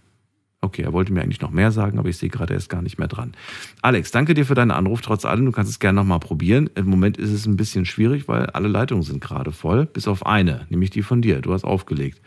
[0.61, 2.81] okay, er wollte mir eigentlich noch mehr sagen, aber ich sehe gerade, er ist gar
[2.81, 3.33] nicht mehr dran.
[3.81, 5.01] Alex, danke dir für deinen Anruf.
[5.01, 6.69] Trotz allem, du kannst es gerne nochmal probieren.
[6.75, 10.25] Im Moment ist es ein bisschen schwierig, weil alle Leitungen sind gerade voll, bis auf
[10.25, 11.41] eine, nämlich die von dir.
[11.41, 12.21] Du hast aufgelegt.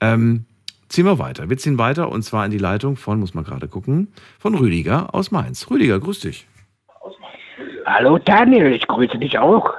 [0.00, 0.46] Ähm,
[0.88, 1.50] ziehen wir weiter.
[1.50, 4.08] Wir ziehen weiter und zwar in die Leitung von, muss man gerade gucken,
[4.38, 5.68] von Rüdiger aus Mainz.
[5.70, 6.46] Rüdiger, grüß dich.
[7.84, 9.72] Hallo Daniel, ich grüße dich auch.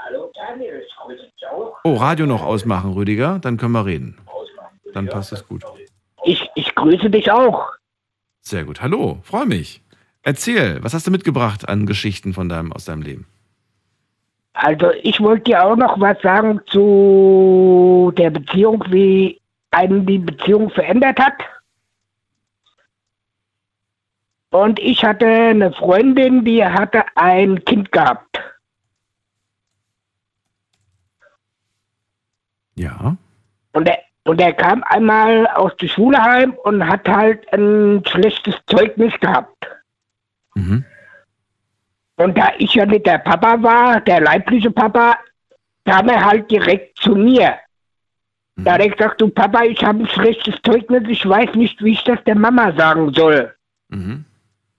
[1.83, 4.17] Oh, Radio noch ausmachen, Rüdiger, dann können wir reden.
[4.93, 5.63] Dann passt es gut.
[6.23, 7.65] Ich, ich grüße dich auch.
[8.47, 8.81] Sehr gut.
[8.81, 9.81] Hallo, freue mich.
[10.23, 13.27] Erzähl, was hast du mitgebracht an Geschichten von deinem, aus deinem Leben?
[14.53, 19.41] Also ich wollte dir auch noch was sagen zu der Beziehung, wie
[19.71, 21.33] einen die Beziehung verändert hat.
[24.51, 28.39] Und ich hatte eine Freundin, die hatte ein Kind gehabt.
[32.75, 33.17] Ja.
[33.73, 38.55] Und er, und er kam einmal aus der Schule heim und hat halt ein schlechtes
[38.67, 39.67] Zeugnis gehabt.
[40.55, 40.84] Mhm.
[42.17, 45.17] Und da ich ja nicht der Papa war, der leibliche Papa,
[45.86, 47.57] kam er halt direkt zu mir.
[48.57, 51.93] Da hat er gesagt, du Papa, ich habe ein schlechtes Zeugnis, ich weiß nicht, wie
[51.93, 53.55] ich das der Mama sagen soll.
[53.89, 54.25] Mhm.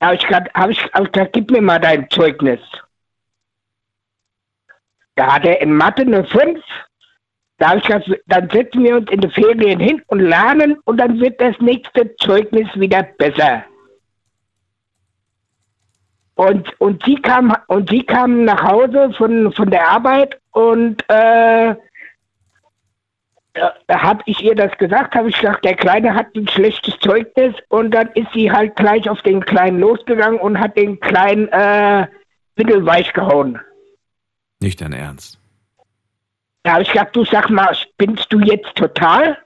[0.01, 2.61] Da habe ich hab ich, hab ich gesagt, gib mir mal dein Zeugnis.
[5.15, 6.61] Da hat er in Mathe eine 5.
[7.59, 11.19] Da ich gesagt, dann setzen wir uns in die Ferien hin und lernen und dann
[11.21, 13.65] wird das nächste Zeugnis wieder besser.
[16.37, 21.75] Und, und, sie kam, und sie kam nach Hause von, von der Arbeit und äh,
[23.89, 27.57] da habe ich ihr das gesagt, habe ich gesagt, der Kleine hat ein schlechtes Zeugnis
[27.71, 32.07] und dann ist sie halt gleich auf den Kleinen losgegangen und hat den Kleinen äh,
[32.55, 33.59] mittelweich gehauen.
[34.61, 35.38] Nicht dein Ernst.
[36.63, 39.39] Da habe ich gesagt, du sag mal, spinnst du jetzt total?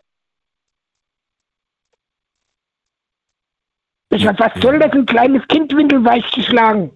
[4.11, 6.91] Ich sag, was soll das, ein kleines Kind windelweich zu schlagen?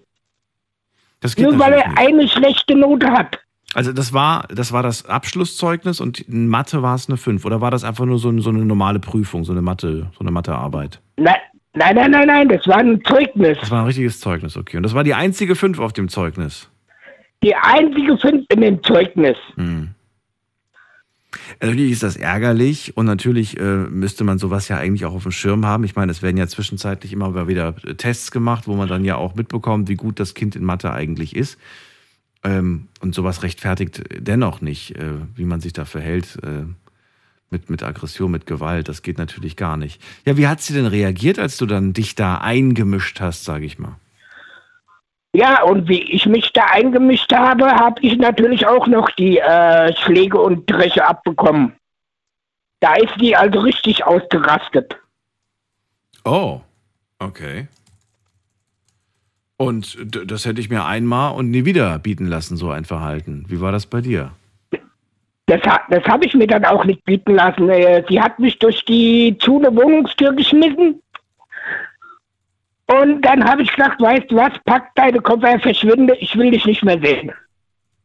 [1.37, 3.39] Nur weil er eine schlechte Note hat.
[3.73, 7.59] Also das war, das war das Abschlusszeugnis und in Mathe war es eine 5 oder
[7.59, 11.01] war das einfach nur so, so eine normale Prüfung, so eine Mathe, so eine Mathearbeit?
[11.17, 11.35] Nein,
[11.73, 13.57] nein, nein, nein, nein, das war ein Zeugnis.
[13.59, 14.77] Das war ein richtiges Zeugnis, okay.
[14.77, 16.69] Und das war die einzige 5 auf dem Zeugnis.
[17.43, 19.37] Die einzige fünf in dem Zeugnis.
[19.55, 19.91] Hm.
[21.61, 25.31] Natürlich ist das ärgerlich und natürlich äh, müsste man sowas ja eigentlich auch auf dem
[25.31, 25.83] Schirm haben.
[25.83, 29.35] Ich meine, es werden ja zwischenzeitlich immer wieder Tests gemacht, wo man dann ja auch
[29.35, 31.57] mitbekommt, wie gut das Kind in Mathe eigentlich ist.
[32.43, 36.37] Ähm, und sowas rechtfertigt dennoch nicht, äh, wie man sich da verhält.
[36.43, 36.65] Äh,
[37.49, 38.89] mit, mit Aggression, mit Gewalt.
[38.89, 40.01] Das geht natürlich gar nicht.
[40.25, 43.79] Ja, wie hat sie denn reagiert, als du dann dich da eingemischt hast, sage ich
[43.79, 43.95] mal?
[45.37, 49.95] Ja, und wie ich mich da eingemischt habe, habe ich natürlich auch noch die äh,
[49.97, 51.73] Schläge und Dresche abbekommen.
[52.79, 54.97] Da ist die also richtig ausgerastet.
[56.25, 56.61] Oh,
[57.19, 57.67] okay.
[59.57, 63.45] Und das hätte ich mir einmal und nie wieder bieten lassen, so ein Verhalten.
[63.47, 64.31] Wie war das bei dir?
[65.45, 67.69] Das, das habe ich mir dann auch nicht bieten lassen.
[67.69, 70.99] Äh, Sie hat mich durch die zu Wohnungstür geschmissen.
[72.87, 76.65] Und dann habe ich gesagt, weißt du was, pack deine Koffer, verschwinde, ich will dich
[76.65, 77.31] nicht mehr sehen.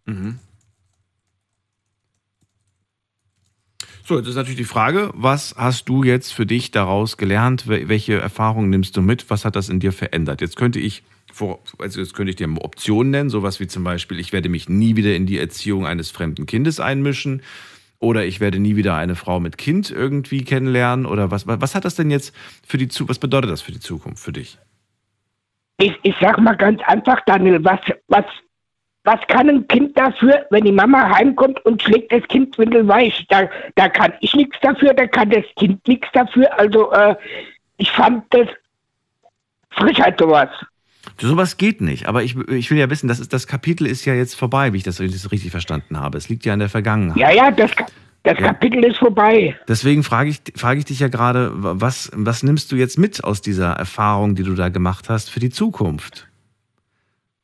[0.07, 0.39] Mhm.
[4.05, 7.67] So, jetzt ist natürlich die Frage, was hast du jetzt für dich daraus gelernt?
[7.69, 9.31] Wel- Welche Erfahrungen nimmst du mit?
[9.31, 10.41] Was hat das in dir verändert?
[10.41, 11.05] Jetzt könnte ich,
[11.79, 14.97] also jetzt könnte ich dir Optionen nennen, sowas wie zum Beispiel, ich werde mich nie
[14.97, 17.43] wieder in die Erziehung eines fremden Kindes einmischen
[18.01, 21.85] oder ich werde nie wieder eine Frau mit Kind irgendwie kennenlernen oder was, was hat
[21.85, 22.35] das denn jetzt
[22.67, 24.59] für die Zukunft, was bedeutet das für die Zukunft für dich?
[25.79, 28.25] Ich, ich sag mal ganz einfach, Daniel, was, was,
[29.05, 33.27] was kann ein Kind dafür, wenn die Mama heimkommt und schlägt das Kind windelweich?
[33.29, 36.59] Da, da kann ich nichts dafür, da kann das Kind nichts dafür.
[36.59, 37.17] Also äh,
[37.79, 38.49] ich fand das
[39.71, 40.51] Frechheit sowas.
[41.19, 44.15] Sowas geht nicht, aber ich, ich will ja wissen, das, ist, das Kapitel ist ja
[44.15, 46.17] jetzt vorbei, wie ich das richtig verstanden habe.
[46.17, 47.19] Es liegt ja in der Vergangenheit.
[47.19, 47.73] Ja, ja, das,
[48.25, 48.47] das Ja.
[48.49, 49.57] Kapitel ist vorbei.
[49.69, 53.41] Deswegen frage ich, frage ich dich ja gerade, was, was nimmst du jetzt mit aus
[53.43, 56.29] dieser Erfahrung, die du da gemacht hast, für die Zukunft?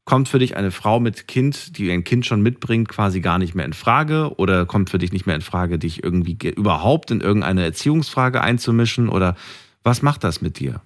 [0.05, 3.55] Kommt für dich eine Frau mit Kind, die ein Kind schon mitbringt, quasi gar nicht
[3.55, 4.33] mehr in Frage?
[4.39, 8.41] Oder kommt für dich nicht mehr in Frage, dich irgendwie ge- überhaupt in irgendeine Erziehungsfrage
[8.41, 9.11] einzumischen?
[9.11, 9.37] Oder
[9.83, 10.81] was macht das mit dir?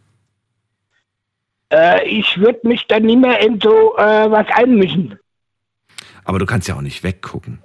[1.72, 5.16] Äh, ich würde mich dann nie mehr in so äh, was einmischen.
[6.24, 7.60] Aber du kannst ja auch nicht weggucken.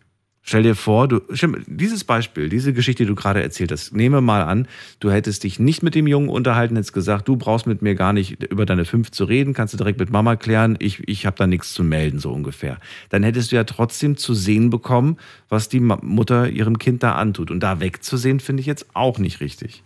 [0.50, 1.20] Stell dir vor, du,
[1.68, 4.70] dieses Beispiel, diese Geschichte, die du gerade erzählt hast, nehme mal an,
[5.02, 8.14] du hättest dich nicht mit dem Jungen unterhalten, hättest gesagt, du brauchst mit mir gar
[8.14, 11.36] nicht über deine fünf zu reden, kannst du direkt mit Mama klären, ich, ich habe
[11.36, 12.78] da nichts zu melden, so ungefähr.
[13.10, 15.18] Dann hättest du ja trotzdem zu sehen bekommen,
[15.50, 17.52] was die Mutter ihrem Kind da antut.
[17.52, 19.84] Und da wegzusehen, finde ich jetzt auch nicht richtig.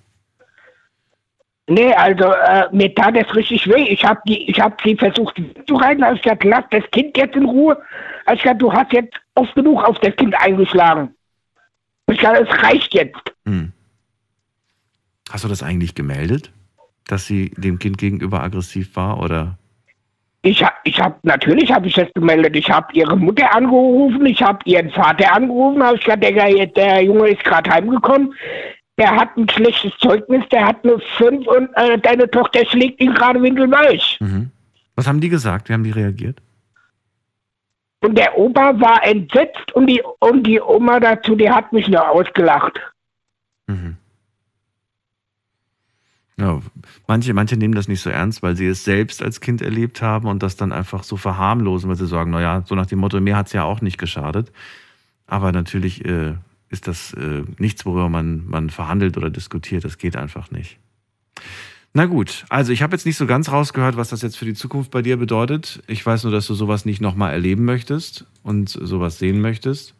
[1.67, 3.87] Nee, also äh, mir tat das richtig weh.
[3.89, 4.21] Ich habe
[4.59, 7.75] hab sie versucht zu reiten, als ich gesagt, lass das Kind jetzt in Ruhe.
[8.27, 11.13] Als ich gesagt, du hast jetzt oft genug auf das Kind eingeschlagen.
[12.07, 13.33] Ich gesagt, es reicht jetzt.
[13.45, 13.71] Hm.
[15.29, 16.51] Hast du das eigentlich gemeldet,
[17.07, 19.21] dass sie dem Kind gegenüber aggressiv war?
[19.21, 19.57] Oder?
[20.43, 22.55] Ich habe, ich hab, natürlich habe ich das gemeldet.
[22.55, 27.03] Ich habe ihre Mutter angerufen, ich habe ihren Vater angerufen, habe ich gesagt, der, der
[27.03, 28.33] Junge ist gerade heimgekommen.
[28.97, 33.13] Der hat ein schlechtes Zeugnis, der hat eine 5 und äh, deine Tochter schlägt ihn
[33.13, 34.17] gerade windelweich.
[34.19, 34.51] Mhm.
[34.95, 35.69] Was haben die gesagt?
[35.69, 36.41] Wie haben die reagiert?
[38.01, 42.09] Und der Opa war entsetzt und die, und die Oma dazu, die hat mich nur
[42.09, 42.79] ausgelacht.
[46.37, 46.59] Ja,
[47.07, 50.27] manche, manche nehmen das nicht so ernst, weil sie es selbst als Kind erlebt haben
[50.27, 53.37] und das dann einfach so verharmlosen, weil sie sagen, naja, so nach dem Motto, mir
[53.37, 54.51] hat es ja auch nicht geschadet.
[55.27, 56.33] Aber natürlich äh,
[56.69, 59.83] ist das äh, nichts, worüber man, man verhandelt oder diskutiert.
[59.83, 60.79] Das geht einfach nicht.
[61.93, 64.53] Na gut, also ich habe jetzt nicht so ganz rausgehört, was das jetzt für die
[64.53, 65.83] Zukunft bei dir bedeutet.
[65.87, 69.93] Ich weiß nur, dass du sowas nicht nochmal erleben möchtest und sowas sehen möchtest.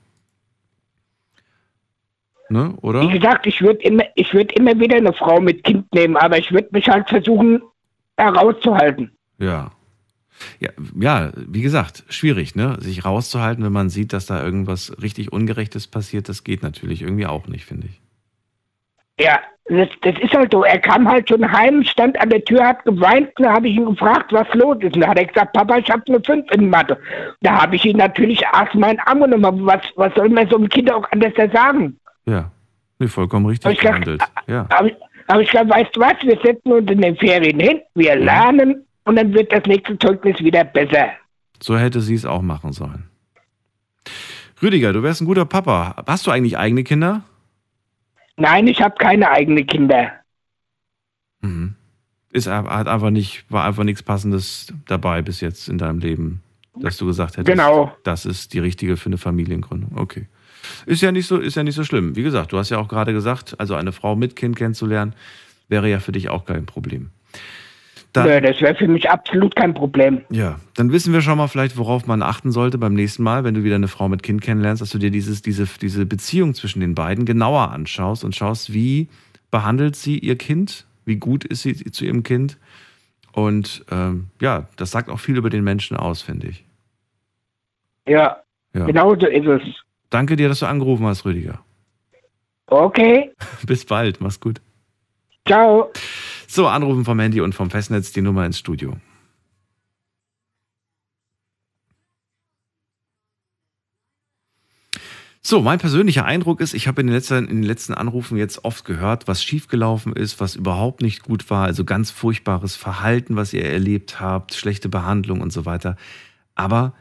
[2.50, 3.02] Ne, oder?
[3.08, 6.38] Wie gesagt, ich würde immer, ich würd immer wieder eine Frau mit Kind nehmen, aber
[6.38, 7.62] ich würde mich halt versuchen,
[8.18, 9.12] herauszuhalten.
[9.38, 9.72] Ja.
[10.60, 10.70] Ja,
[11.00, 12.78] ja, wie gesagt, schwierig, ne?
[12.80, 17.28] Sich rauszuhalten, wenn man sieht, dass da irgendwas richtig Ungerechtes passiert, das geht natürlich irgendwie
[17.28, 18.02] auch nicht, finde ich.
[19.20, 20.64] Ja, das, das ist halt so.
[20.64, 23.30] Er kam halt schon heim, stand an der Tür, hat geweint.
[23.38, 24.96] Da habe ich ihn gefragt, was los ist.
[24.96, 26.98] Und da hat er gesagt, Papa, ich habe eine 5 in Mathe.
[27.42, 29.46] Da habe ich ihn natürlich erst mal in den Arm genommen.
[29.46, 32.00] Aber Was, was soll man so einem Kind auch anders sagen?
[32.26, 32.52] Ja.
[33.00, 34.22] Nee, vollkommen richtig gehandelt.
[34.48, 34.68] Ja.
[34.70, 34.96] Aber ich,
[35.28, 38.86] hab ich gesagt, weißt du was, wir setzen uns in den Ferien hin, wir lernen
[39.06, 41.10] und dann wird das nächste Zeugnis wieder besser.
[41.62, 43.10] So hätte sie es auch machen sollen.
[44.62, 45.96] Rüdiger, du wärst ein guter Papa.
[46.06, 47.24] Hast du eigentlich eigene Kinder?
[48.42, 50.12] Nein, ich habe keine eigenen Kinder.
[51.42, 51.76] Mhm.
[52.32, 56.42] Ist hat einfach nicht, war einfach nichts Passendes dabei bis jetzt in deinem Leben,
[56.76, 57.96] dass du gesagt hättest, Genau.
[58.04, 59.92] das ist die richtige für eine Familiengründung.
[59.96, 60.28] Okay.
[60.86, 62.16] Ist ja nicht so, ist ja nicht so schlimm.
[62.16, 65.14] Wie gesagt, du hast ja auch gerade gesagt, also eine Frau mit Kind kennenzulernen,
[65.68, 67.10] wäre ja für dich auch kein Problem.
[68.14, 70.22] Dann- Nö, das wäre für mich absolut kein Problem.
[70.30, 73.54] Ja, dann wissen wir schon mal vielleicht, worauf man achten sollte beim nächsten Mal, wenn
[73.54, 76.82] du wieder eine Frau mit Kind kennenlernst, dass du dir dieses, diese, diese Beziehung zwischen
[76.82, 79.08] den beiden genauer anschaust und schaust, wie
[79.50, 82.58] behandelt sie ihr Kind, wie gut ist sie zu ihrem Kind.
[83.32, 86.66] Und ähm, ja, das sagt auch viel über den Menschen aus, finde ich.
[88.08, 88.38] Ja,
[88.74, 88.86] Ja.
[88.86, 89.62] genau so ist es.
[90.10, 91.62] Danke dir, dass du angerufen hast, Rüdiger.
[92.68, 93.32] Okay,
[93.66, 94.60] Bis bald, mach's gut.
[95.48, 95.92] ciao.
[96.54, 98.98] So, anrufen vom Handy und vom Festnetz die Nummer ins Studio.
[105.42, 108.66] So, mein persönlicher Eindruck ist, ich habe in, den letzten- in den letzten Anrufen jetzt
[108.66, 113.54] oft gehört, was schiefgelaufen ist, was überhaupt nicht gut war, also ganz furchtbares Verhalten, was
[113.54, 115.96] ihr erlebt habt, schlechte Behandlung und so weiter.
[116.54, 116.94] Aber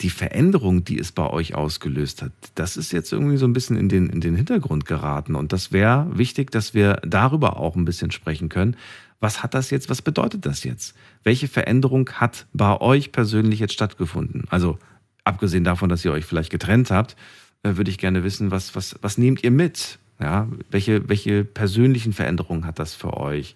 [0.00, 3.76] die Veränderung, die es bei euch ausgelöst hat, das ist jetzt irgendwie so ein bisschen
[3.76, 5.34] in den, in den Hintergrund geraten.
[5.34, 8.76] Und das wäre wichtig, dass wir darüber auch ein bisschen sprechen können.
[9.20, 10.94] Was hat das jetzt, was bedeutet das jetzt?
[11.22, 14.44] Welche Veränderung hat bei euch persönlich jetzt stattgefunden?
[14.50, 14.78] Also
[15.24, 17.16] abgesehen davon, dass ihr euch vielleicht getrennt habt,
[17.62, 19.98] äh, würde ich gerne wissen, was, was, was nehmt ihr mit?
[20.20, 23.54] Ja, welche, welche persönlichen Veränderungen hat das für euch?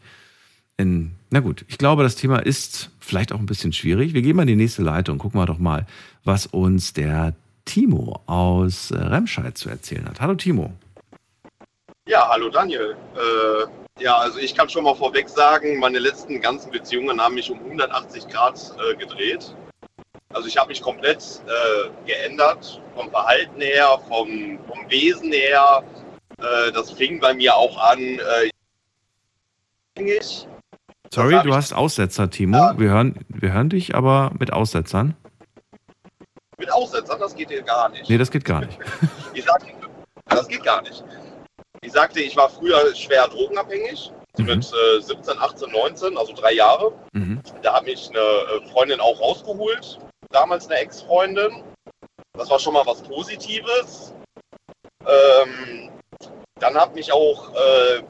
[0.76, 4.14] In, na gut, ich glaube, das Thema ist vielleicht auch ein bisschen schwierig.
[4.14, 5.18] Wir gehen mal in die nächste Leitung.
[5.18, 5.86] Gucken wir doch mal,
[6.24, 7.34] was uns der
[7.64, 10.20] Timo aus äh, Remscheid zu erzählen hat.
[10.20, 10.72] Hallo Timo.
[12.08, 12.96] Ja, hallo Daniel.
[13.14, 17.50] Äh, ja, also ich kann schon mal vorweg sagen, meine letzten ganzen Beziehungen haben mich
[17.50, 19.54] um 180 Grad äh, gedreht.
[20.32, 25.84] Also ich habe mich komplett äh, geändert, vom Verhalten her, vom, vom Wesen her.
[26.38, 27.98] Äh, das fing bei mir auch an.
[28.00, 28.50] Äh,
[30.02, 30.46] ich,
[31.12, 32.72] Sorry, du ich- hast Aussetzer, Timo.
[32.76, 35.16] Wir, hören, wir hören dich, aber mit Aussetzern.
[36.58, 38.08] mit Aussetzern, das geht hier gar nicht.
[38.08, 38.78] Nee, das geht gar nicht.
[39.34, 39.66] Ich sagte,
[40.28, 41.02] das geht gar nicht.
[41.82, 46.52] Ich sagte, ich war früher schwer drogenabhängig, so mit äh, 17, 18, 19, also drei
[46.52, 46.92] Jahre.
[47.12, 47.40] Mhm.
[47.62, 49.98] Da hat mich eine äh, Freundin auch rausgeholt,
[50.30, 51.62] damals eine Ex-Freundin.
[52.34, 54.12] Das war schon mal was Positives.
[55.06, 55.90] Ähm,
[56.60, 58.02] dann hat mich auch äh,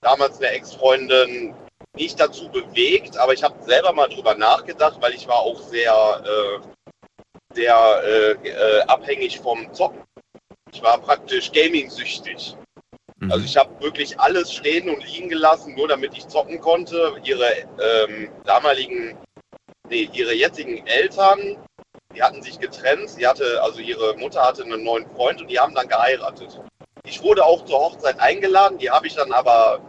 [0.00, 1.54] damals eine Ex-Freundin
[1.94, 6.22] nicht dazu bewegt, aber ich habe selber mal drüber nachgedacht, weil ich war auch sehr,
[6.24, 10.02] äh, sehr äh, äh, abhängig vom Zocken.
[10.72, 12.56] Ich war praktisch gaming-süchtig.
[13.30, 17.14] Also ich habe wirklich alles stehen und liegen gelassen, nur damit ich zocken konnte.
[17.22, 17.46] Ihre
[17.80, 19.16] ähm, damaligen,
[19.88, 21.56] nee, ihre jetzigen Eltern,
[22.14, 23.08] die hatten sich getrennt.
[23.08, 26.60] Sie hatte, also ihre Mutter hatte einen neuen Freund und die haben dann geheiratet.
[27.04, 29.80] Ich wurde auch zur Hochzeit eingeladen, die habe ich dann aber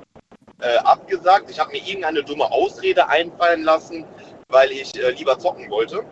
[0.60, 1.50] äh, abgesagt.
[1.50, 4.06] Ich habe mir irgendeine dumme Ausrede einfallen lassen,
[4.50, 6.06] weil ich äh, lieber zocken wollte.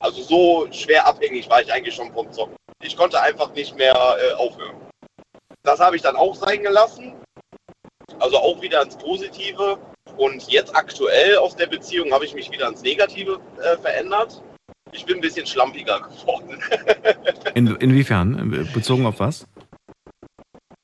[0.00, 2.56] Also so schwer abhängig war ich eigentlich schon vom Zocken.
[2.82, 4.76] Ich konnte einfach nicht mehr äh, aufhören.
[5.62, 7.14] Das habe ich dann auch sein gelassen.
[8.18, 9.78] Also auch wieder ins Positive.
[10.16, 14.42] Und jetzt aktuell aus der Beziehung habe ich mich wieder ins Negative äh, verändert.
[14.92, 16.62] Ich bin ein bisschen schlampiger geworden.
[17.54, 18.68] In, inwiefern?
[18.72, 19.46] Bezogen auf was?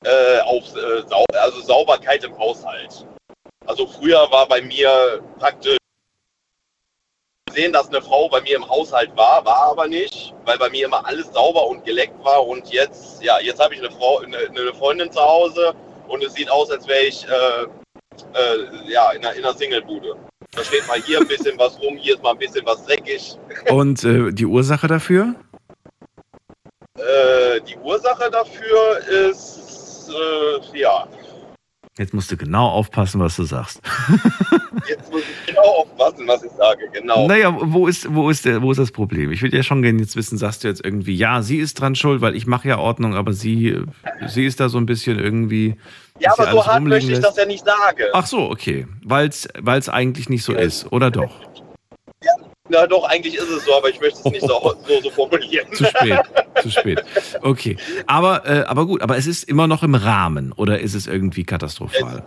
[0.07, 3.05] Äh, auf äh, Sau also Sauberkeit im Haushalt.
[3.65, 5.77] Also früher war bei mir praktisch
[7.51, 10.85] sehen, dass eine Frau bei mir im Haushalt war, war aber nicht, weil bei mir
[10.85, 14.37] immer alles sauber und geleckt war und jetzt, ja, jetzt habe ich eine Frau, eine,
[14.37, 15.73] eine Freundin zu Hause
[16.07, 17.63] und es sieht aus, als wäre ich äh,
[18.33, 20.15] äh, ja, in einer, in einer Singlebude.
[20.51, 23.37] Da steht mal hier ein bisschen was rum, hier ist mal ein bisschen was dreckig.
[23.69, 25.35] Und äh, die Ursache dafür?
[26.95, 28.97] Äh, die Ursache dafür
[29.29, 29.66] ist,
[30.09, 31.07] äh, ja,
[31.97, 33.81] Jetzt musst du genau aufpassen, was du sagst.
[34.87, 37.27] jetzt muss ich genau aufpassen, was ich sage, genau.
[37.27, 39.31] Naja, wo ist, wo, ist der, wo ist das Problem?
[39.31, 41.95] Ich würde ja schon gerne jetzt wissen, sagst du jetzt irgendwie, ja, sie ist dran
[41.95, 43.81] schuld, weil ich mache ja Ordnung, aber sie,
[44.27, 45.75] sie ist da so ein bisschen irgendwie.
[46.19, 47.25] Ja, aber so hart möchte ich lässt.
[47.25, 48.03] das ja nicht sagen.
[48.13, 48.85] Ach so, okay.
[49.03, 51.31] Weil es eigentlich nicht so ist, oder doch?
[52.69, 55.71] Na doch, eigentlich ist es so, aber ich möchte es nicht so, so, so formulieren.
[55.73, 56.19] Zu spät,
[56.61, 57.03] zu spät.
[57.41, 57.77] Okay.
[58.07, 61.43] Aber, äh, aber gut, aber es ist immer noch im Rahmen, oder ist es irgendwie
[61.43, 62.25] katastrophal?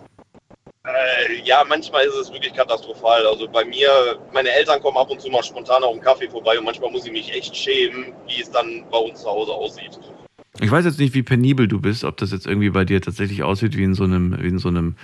[0.85, 3.27] Äh, ja, manchmal ist es wirklich katastrophal.
[3.27, 6.59] Also bei mir, meine Eltern kommen ab und zu mal spontan auf einen Kaffee vorbei
[6.59, 9.99] und manchmal muss ich mich echt schämen, wie es dann bei uns zu Hause aussieht.
[10.59, 13.43] Ich weiß jetzt nicht, wie penibel du bist, ob das jetzt irgendwie bei dir tatsächlich
[13.43, 14.97] aussieht wie in so einem, wie in so einem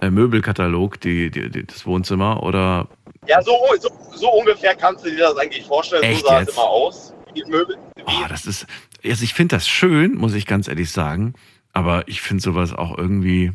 [0.00, 2.88] äh, Möbelkatalog, die, die, die, das Wohnzimmer, oder
[3.26, 6.02] Ja, so, so, so ungefähr kannst du dir das eigentlich vorstellen.
[6.02, 6.50] Echt so sah jetzt?
[6.50, 7.14] es immer aus.
[7.34, 7.76] Die Möbel.
[8.06, 8.66] Oh, das ist.
[9.04, 11.34] Also ich finde das schön, muss ich ganz ehrlich sagen.
[11.72, 13.52] Aber ich finde sowas auch irgendwie.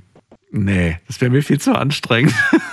[0.52, 2.34] Nee, das wäre mir viel zu anstrengend.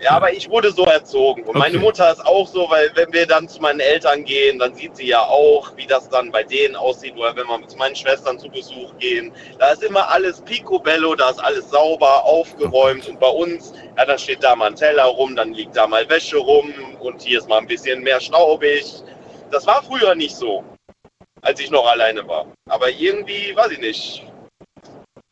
[0.00, 1.42] Ja, aber ich wurde so erzogen.
[1.42, 1.84] Und meine Okay.
[1.84, 5.08] Mutter ist auch so, weil wenn wir dann zu meinen Eltern gehen, dann sieht sie
[5.08, 7.16] ja auch, wie das dann bei denen aussieht.
[7.16, 11.30] Oder wenn wir zu meinen Schwestern zu Besuch gehen, da ist immer alles picobello, da
[11.30, 13.08] ist alles sauber, aufgeräumt.
[13.08, 16.08] Und bei uns, ja, dann steht da mal ein Teller rum, dann liegt da mal
[16.08, 19.02] Wäsche rum und hier ist mal ein bisschen mehr staubig.
[19.50, 20.62] Das war früher nicht so,
[21.42, 22.46] als ich noch alleine war.
[22.68, 24.24] Aber irgendwie, weiß ich nicht,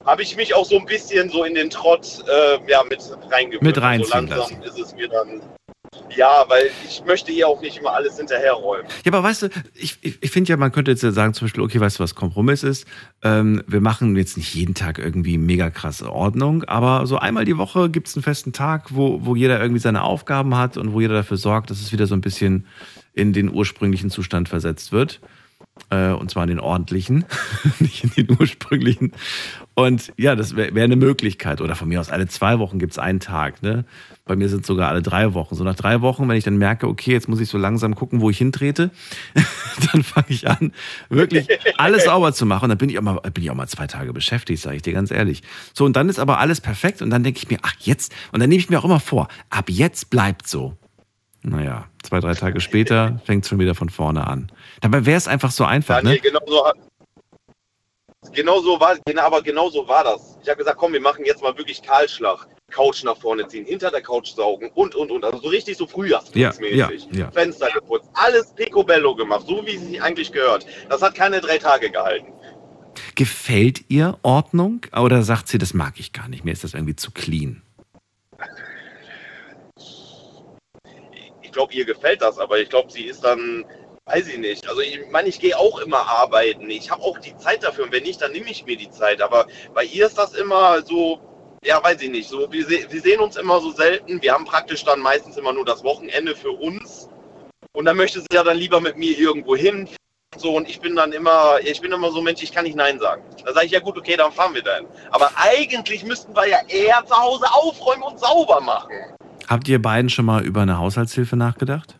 [0.06, 3.00] habe ich mich auch so ein bisschen so in den Trott äh, ja, mit
[3.30, 3.62] reingewöhnt.
[3.62, 5.42] Mit reinziehen so langsam ist es mir dann.
[6.14, 8.86] Ja, weil ich möchte ihr auch nicht immer alles hinterherräumen.
[9.04, 11.46] Ja, aber weißt du, ich, ich, ich finde ja, man könnte jetzt ja sagen, zum
[11.46, 12.86] Beispiel, okay, weißt du, was Kompromiss ist?
[13.22, 17.58] Ähm, wir machen jetzt nicht jeden Tag irgendwie mega krasse Ordnung, aber so einmal die
[17.58, 21.00] Woche gibt es einen festen Tag, wo, wo jeder irgendwie seine Aufgaben hat und wo
[21.00, 22.66] jeder dafür sorgt, dass es wieder so ein bisschen
[23.14, 25.20] in den ursprünglichen Zustand versetzt wird.
[25.90, 27.24] Äh, und zwar in den ordentlichen,
[27.80, 29.12] nicht in den ursprünglichen.
[29.78, 31.60] Und ja, das wäre wär eine Möglichkeit.
[31.60, 33.62] Oder von mir aus alle zwei Wochen gibt es einen Tag.
[33.62, 33.84] Ne?
[34.24, 35.54] Bei mir sind es sogar alle drei Wochen.
[35.54, 38.22] So nach drei Wochen, wenn ich dann merke, okay, jetzt muss ich so langsam gucken,
[38.22, 38.90] wo ich hintrete,
[39.92, 40.72] dann fange ich an,
[41.10, 41.46] wirklich
[41.76, 42.64] alles sauber zu machen.
[42.64, 44.82] Und dann bin ich auch mal, bin ich auch mal zwei Tage beschäftigt, sage ich
[44.82, 45.42] dir ganz ehrlich.
[45.74, 47.02] So, und dann ist aber alles perfekt.
[47.02, 49.28] Und dann denke ich mir, ach jetzt, und dann nehme ich mir auch immer vor,
[49.50, 50.74] ab jetzt bleibt so.
[51.42, 54.50] Naja, zwei, drei Tage später fängt es schon wieder von vorne an.
[54.80, 56.20] Dabei wäre es einfach so einfach, Daniel, ne?
[56.22, 56.64] genau so.
[58.36, 60.36] Genau so war, genau, aber genau so war das.
[60.42, 62.46] Ich habe gesagt, komm, wir machen jetzt mal wirklich Kahlschlag.
[62.70, 65.24] Couch nach vorne ziehen, hinter der Couch saugen und, und, und.
[65.24, 66.76] Also so richtig so frühjahrsputzmäßig.
[66.76, 67.30] Ja, ja, ja.
[67.30, 70.66] Fenster geputzt, alles picobello gemacht, so wie es sich eigentlich gehört.
[70.90, 72.30] Das hat keine drei Tage gehalten.
[73.14, 76.96] Gefällt ihr Ordnung oder sagt sie, das mag ich gar nicht, mir ist das irgendwie
[76.96, 77.62] zu clean?
[81.40, 83.64] Ich glaube, ihr gefällt das, aber ich glaube, sie ist dann,
[84.06, 84.68] weiß ich nicht.
[84.68, 86.70] Also ich meine, ich gehe auch immer arbeiten.
[86.70, 87.84] Ich habe auch die Zeit dafür.
[87.84, 89.20] Und wenn nicht, dann nehme ich mir die Zeit.
[89.20, 91.20] Aber bei ihr ist das immer so,
[91.64, 92.28] ja, weiß ich nicht.
[92.28, 94.22] So, wir, se wir sehen uns immer so selten.
[94.22, 97.08] Wir haben praktisch dann meistens immer nur das Wochenende für uns.
[97.72, 99.88] Und dann möchte sie ja dann lieber mit mir irgendwo hin.
[100.38, 102.98] So, und ich bin dann immer, ich bin immer so Mensch, ich kann nicht Nein
[103.00, 103.22] sagen.
[103.44, 104.86] Da sage ich, ja gut, okay, dann fahren wir dahin.
[105.10, 108.92] Aber eigentlich müssten wir ja eher zu Hause aufräumen und sauber machen.
[109.48, 111.98] Habt ihr beiden schon mal über eine Haushaltshilfe nachgedacht?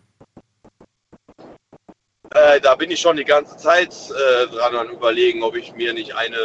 [2.36, 5.92] Äh, da bin ich schon die ganze Zeit äh, dran an überlegen, ob ich mir
[5.94, 6.36] nicht eine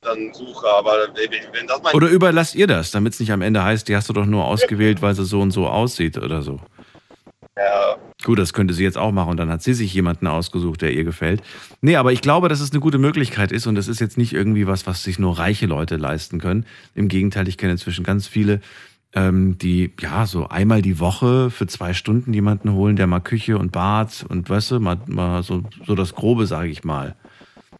[0.00, 0.66] dann suche.
[0.68, 3.96] Aber wenn das mein Oder überlasst ihr das, damit es nicht am Ende heißt, die
[3.96, 6.60] hast du doch nur ausgewählt, weil sie so und so aussieht oder so?
[7.56, 7.96] Ja.
[8.22, 10.92] Gut, das könnte sie jetzt auch machen und dann hat sie sich jemanden ausgesucht, der
[10.92, 11.42] ihr gefällt.
[11.80, 14.32] Nee, aber ich glaube, dass es eine gute Möglichkeit ist und das ist jetzt nicht
[14.32, 16.66] irgendwie was, was sich nur reiche Leute leisten können.
[16.94, 18.60] Im Gegenteil, ich kenne inzwischen ganz viele,
[19.14, 23.58] ähm, die ja so einmal die Woche für zwei Stunden jemanden holen, der mal Küche
[23.58, 27.16] und Bad und weißt du, mal, mal so, so das Grobe, sage ich mal,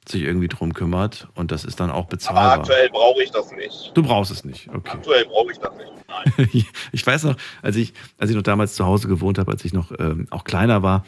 [0.09, 2.53] sich irgendwie drum kümmert und das ist dann auch aber bezahlbar.
[2.55, 3.93] aktuell brauche ich das nicht.
[3.95, 4.91] Du brauchst es nicht, okay.
[4.93, 6.67] Aktuell brauche ich das nicht.
[6.93, 9.73] ich weiß noch, als ich, als ich noch damals zu Hause gewohnt habe, als ich
[9.73, 11.05] noch ähm, auch kleiner war,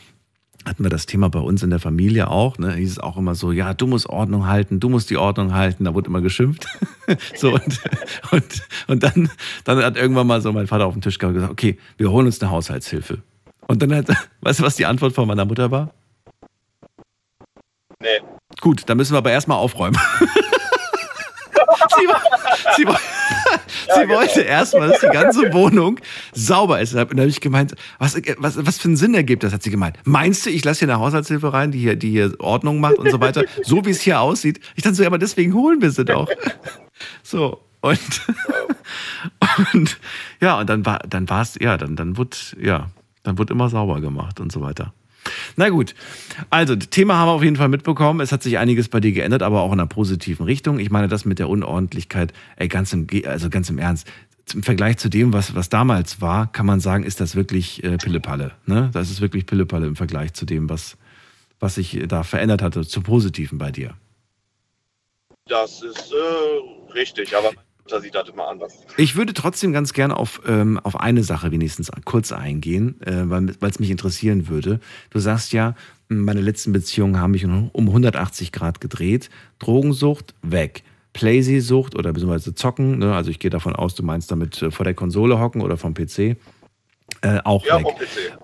[0.65, 2.59] hatten wir das Thema bei uns in der Familie auch.
[2.59, 2.75] Ne?
[2.75, 5.85] Hieß es auch immer so, ja, du musst Ordnung halten, du musst die Ordnung halten.
[5.85, 6.67] Da wurde immer geschimpft.
[7.37, 7.81] so und,
[8.31, 9.31] und, und dann,
[9.65, 12.11] dann hat irgendwann mal so mein Vater auf den Tisch gehabt und gesagt, okay, wir
[12.11, 13.23] holen uns eine Haushaltshilfe.
[13.67, 14.09] Und dann hat,
[14.43, 15.93] weißt du, was die Antwort von meiner Mutter war?
[18.01, 18.21] Nee.
[18.61, 19.97] Gut, dann müssen wir aber erstmal aufräumen.
[21.97, 22.32] sie, war-
[22.77, 23.01] sie, war-
[23.95, 25.99] sie wollte erstmal, dass die ganze Wohnung
[26.33, 26.95] sauber ist.
[26.95, 29.71] Und dann habe ich gemeint, was, was, was für einen Sinn ergibt das, hat sie
[29.71, 29.97] gemeint.
[30.05, 33.11] Meinst du, ich lasse hier eine Haushaltshilfe rein, die hier, die hier Ordnung macht und
[33.11, 34.61] so weiter, so wie es hier aussieht?
[34.77, 36.29] Ich dachte so, ja, aber deswegen holen wir sie doch.
[37.25, 37.99] So, und,
[39.73, 39.99] und
[40.41, 42.91] ja, und dann war dann war es, ja, dann, dann wurde, ja,
[43.25, 44.93] dann wurde immer sauber gemacht und so weiter.
[45.57, 45.95] Na gut,
[46.51, 48.21] also das Thema haben wir auf jeden Fall mitbekommen.
[48.21, 50.79] Es hat sich einiges bei dir geändert, aber auch in einer positiven Richtung.
[50.79, 54.11] Ich meine, das mit der Unordentlichkeit, ey, ganz im, also ganz im Ernst.
[54.55, 57.97] Im Vergleich zu dem, was, was damals war, kann man sagen, ist das wirklich äh,
[57.97, 58.53] Pillepalle.
[58.67, 58.91] Ne?
[58.93, 60.97] Das ist wirklich Pillepalle im Vergleich zu dem, was,
[61.61, 63.95] was sich da verändert hatte, zum Positiven bei dir.
[65.47, 67.53] Das ist äh, richtig, aber
[67.89, 68.79] da sieht das immer anders.
[68.97, 73.55] Ich würde trotzdem ganz gern auf, ähm, auf eine Sache wenigstens kurz eingehen, äh, weil
[73.61, 74.81] es mich interessieren würde.
[75.11, 75.75] Du sagst ja,
[76.09, 79.31] meine letzten Beziehungen haben mich um 180 Grad gedreht.
[79.59, 80.85] Drogensucht weg.
[81.13, 83.15] Playsee-Sucht oder beziehungsweise Zocken, ne?
[83.15, 85.95] also ich gehe davon aus, du meinst damit äh, vor der Konsole hocken oder vom
[85.95, 86.37] PC.
[87.23, 87.87] Äh, auch Ja, weg.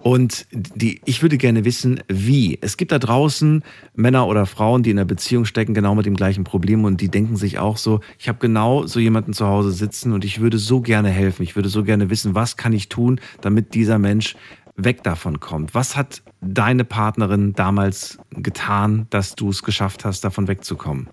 [0.02, 2.58] Und die, ich würde gerne wissen, wie.
[2.60, 3.64] Es gibt da draußen
[3.94, 7.08] Männer oder Frauen, die in einer Beziehung stecken, genau mit dem gleichen Problem und die
[7.08, 10.58] denken sich auch so, ich habe genau so jemanden zu Hause sitzen und ich würde
[10.58, 11.42] so gerne helfen.
[11.42, 14.36] Ich würde so gerne wissen, was kann ich tun, damit dieser Mensch
[14.76, 15.74] weg davon kommt.
[15.74, 21.08] Was hat deine Partnerin damals getan, dass du es geschafft hast, davon wegzukommen?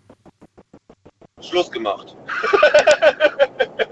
[1.41, 2.15] Schluss gemacht.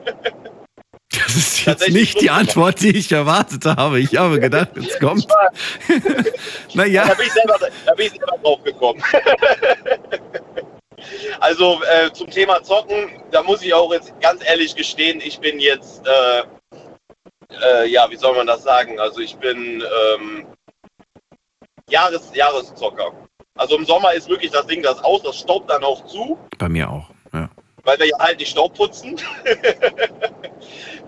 [1.26, 4.00] Das ist jetzt nicht die Antwort, die ich erwartet habe.
[4.00, 5.28] Ich habe gedacht, jetzt kommt.
[6.74, 7.08] naja.
[7.08, 9.04] Da bin ich selber, da bin ich selber drauf gekommen.
[11.40, 15.60] also äh, zum Thema Zocken, da muss ich auch jetzt ganz ehrlich gestehen, ich bin
[15.60, 16.44] jetzt, äh,
[17.62, 19.00] äh, ja, wie soll man das sagen?
[19.00, 19.84] Also ich bin
[20.16, 20.48] ähm,
[21.90, 23.12] Jahres, Jahreszocker.
[23.56, 26.70] Also im Sommer ist wirklich das Ding das aus, das staubt dann auch zu, Bei
[26.70, 27.10] mir auch.
[27.84, 29.18] Weil wir ja halt nicht Staub putzen.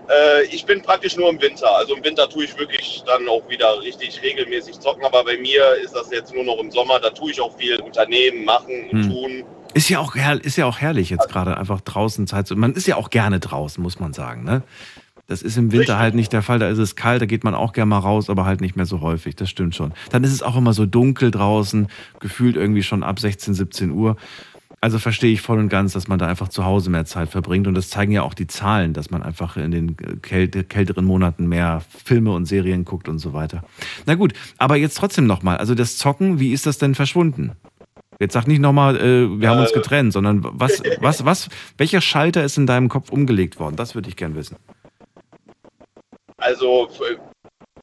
[0.08, 1.74] äh, ich bin praktisch nur im Winter.
[1.76, 5.62] Also im Winter tue ich wirklich dann auch wieder richtig regelmäßig zocken, aber bei mir
[5.82, 7.00] ist das jetzt nur noch im Sommer.
[7.00, 9.10] Da tue ich auch viel unternehmen, machen, Hm.
[9.10, 9.44] tun.
[9.72, 12.56] Ist ja auch, ist ja auch herrlich jetzt gerade einfach draußen Zeit zu.
[12.56, 14.42] Man ist ja auch gerne draußen, muss man sagen.
[14.44, 14.62] Ne?
[15.26, 16.58] Das ist im Winter halt nicht der Fall.
[16.58, 18.86] Da ist es kalt, da geht man auch gerne mal raus, aber halt nicht mehr
[18.86, 19.34] so häufig.
[19.34, 19.92] Das stimmt schon.
[20.10, 21.88] Dann ist es auch immer so dunkel draußen,
[22.20, 24.16] gefühlt irgendwie schon ab 16, 17 Uhr.
[24.86, 27.66] Also verstehe ich voll und ganz, dass man da einfach zu Hause mehr Zeit verbringt.
[27.66, 31.04] Und das zeigen ja auch die Zahlen, dass man einfach in den äh, kälte, kälteren
[31.04, 33.64] Monaten mehr Filme und Serien guckt und so weiter.
[34.04, 35.56] Na gut, aber jetzt trotzdem nochmal.
[35.56, 37.56] Also das Zocken, wie ist das denn verschwunden?
[38.20, 39.74] Jetzt sag nicht nochmal, äh, wir haben uns Äh.
[39.74, 41.48] getrennt, sondern was, was, was,
[41.78, 43.74] welcher Schalter ist in deinem Kopf umgelegt worden?
[43.74, 44.54] Das würde ich gern wissen.
[46.36, 47.18] Also, f-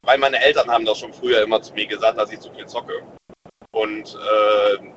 [0.03, 2.65] weil meine Eltern haben das schon früher immer zu mir gesagt, dass ich zu viel
[2.65, 2.93] zocke.
[3.71, 4.87] Und äh,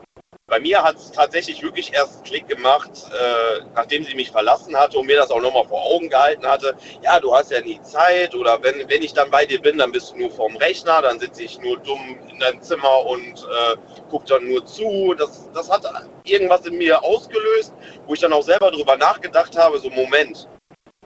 [0.49, 4.99] bei mir hat es tatsächlich wirklich erst Klick gemacht, äh, nachdem sie mich verlassen hatte
[4.99, 6.77] und mir das auch nochmal vor Augen gehalten hatte.
[7.03, 9.91] Ja, du hast ja nie Zeit oder wenn, wenn ich dann bei dir bin, dann
[9.91, 13.77] bist du nur vorm Rechner, dann sitze ich nur dumm in deinem Zimmer und äh,
[14.09, 15.15] guck dann nur zu.
[15.19, 15.85] Das, das hat
[16.25, 17.73] irgendwas in mir ausgelöst,
[18.07, 20.49] wo ich dann auch selber drüber nachgedacht habe, so Moment,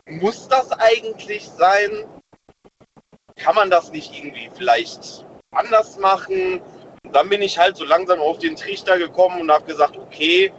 [0.07, 2.05] muss das eigentlich sein?
[3.37, 6.61] kann man das nicht irgendwie vielleicht anders machen?
[7.05, 10.53] Und dann bin ich halt so langsam auf den Trichter gekommen und habe gesagt, okay,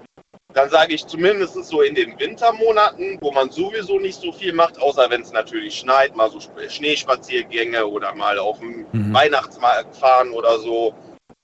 [0.53, 4.77] dann sage ich zumindest so in den Wintermonaten, wo man sowieso nicht so viel macht,
[4.81, 9.13] außer wenn es natürlich schneit, mal so Sp- Schneespaziergänge oder mal auf dem Mhm.
[9.13, 10.93] Weihnachtsmarkt fahren oder so.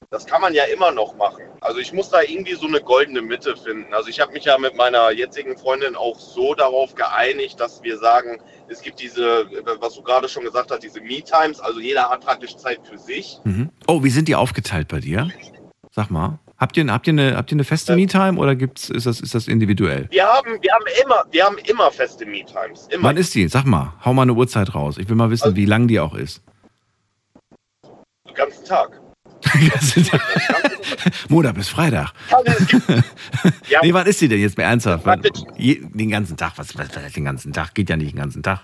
[0.09, 1.43] Das kann man ja immer noch machen.
[1.59, 3.93] Also ich muss da irgendwie so eine goldene Mitte finden.
[3.93, 7.97] Also ich habe mich ja mit meiner jetzigen Freundin auch so darauf geeinigt, dass wir
[7.97, 8.39] sagen,
[8.69, 9.45] es gibt diese,
[9.81, 11.59] was du gerade schon gesagt hast, diese Me-Times.
[11.59, 13.39] Also jeder hat praktisch Zeit für sich.
[13.43, 13.69] Mhm.
[13.85, 15.29] Oh, wie sind die aufgeteilt bei dir?
[15.91, 16.39] Sag mal.
[16.57, 19.35] Habt ihr, habt ihr eine, habt ihr eine feste Me-Time oder gibt's, ist, das, ist
[19.35, 20.07] das individuell?
[20.09, 22.87] Wir haben, wir haben immer, wir haben immer feste Me-Times.
[22.91, 23.09] Immer.
[23.09, 23.49] Wann ist die?
[23.49, 24.97] Sag mal, hau mal eine Uhrzeit raus.
[24.97, 26.41] Ich will mal wissen, wie lang die auch ist.
[28.25, 29.01] Den ganzen Tag.
[31.29, 32.11] Montag bis Freitag.
[32.31, 33.79] Ja.
[33.83, 35.05] Nee, wann ist die denn jetzt mal ernsthaft?
[35.05, 35.21] Wann,
[35.57, 36.53] den ganzen Tag.
[36.57, 37.73] Was, was, den ganzen Tag?
[37.73, 38.61] Geht ja nicht den ganzen Tag.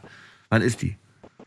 [0.50, 0.96] Wann ist die?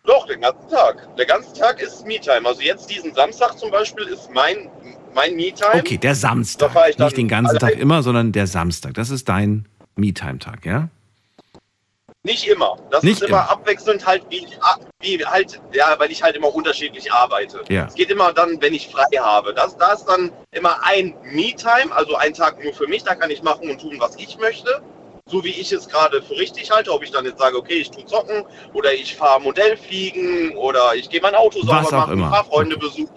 [0.04, 1.16] Doch, den ganzen Tag.
[1.16, 2.46] Der ganze Tag ist Me-Time.
[2.46, 4.68] Also jetzt diesen Samstag zum Beispiel ist mein,
[5.14, 5.74] mein Me-Time.
[5.80, 6.70] Okay, der Samstag.
[6.98, 8.94] Nicht den ganzen allein- Tag immer, sondern der Samstag.
[8.94, 10.88] Das ist dein Me-Time-Tag, ja?
[12.26, 12.76] Nicht immer.
[12.90, 13.50] Das Nicht ist immer immer.
[13.50, 14.44] abwechselnd halt, wie,
[15.00, 17.62] wie halt, ja, weil ich halt immer unterschiedlich arbeite.
[17.68, 17.86] Ja.
[17.86, 19.54] Es geht immer dann, wenn ich frei habe.
[19.54, 23.04] Das, da ist dann immer ein Me-Time, also ein Tag nur für mich.
[23.04, 24.82] Da kann ich machen und tun, was ich möchte.
[25.28, 26.92] So wie ich es gerade für richtig halte.
[26.92, 28.44] Ob ich dann jetzt sage, okay, ich tue zocken
[28.74, 32.26] oder ich fahre Modellfliegen oder ich gehe mein Auto sauber Was auch machen, immer.
[32.26, 33.08] ein paar Freunde besuchen.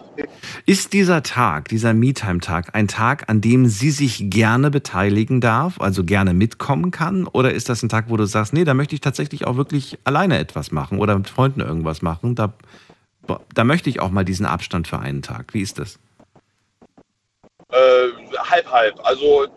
[0.65, 6.03] Ist dieser Tag, dieser Me-Time-Tag, ein Tag, an dem sie sich gerne beteiligen darf, also
[6.03, 7.27] gerne mitkommen kann?
[7.27, 9.99] Oder ist das ein Tag, wo du sagst, nee, da möchte ich tatsächlich auch wirklich
[10.03, 12.33] alleine etwas machen oder mit Freunden irgendwas machen?
[12.33, 12.53] Da,
[13.53, 15.53] da möchte ich auch mal diesen Abstand für einen Tag.
[15.53, 15.99] Wie ist das?
[17.71, 18.07] Äh,
[18.49, 18.99] halb, halb.
[19.03, 19.47] Also,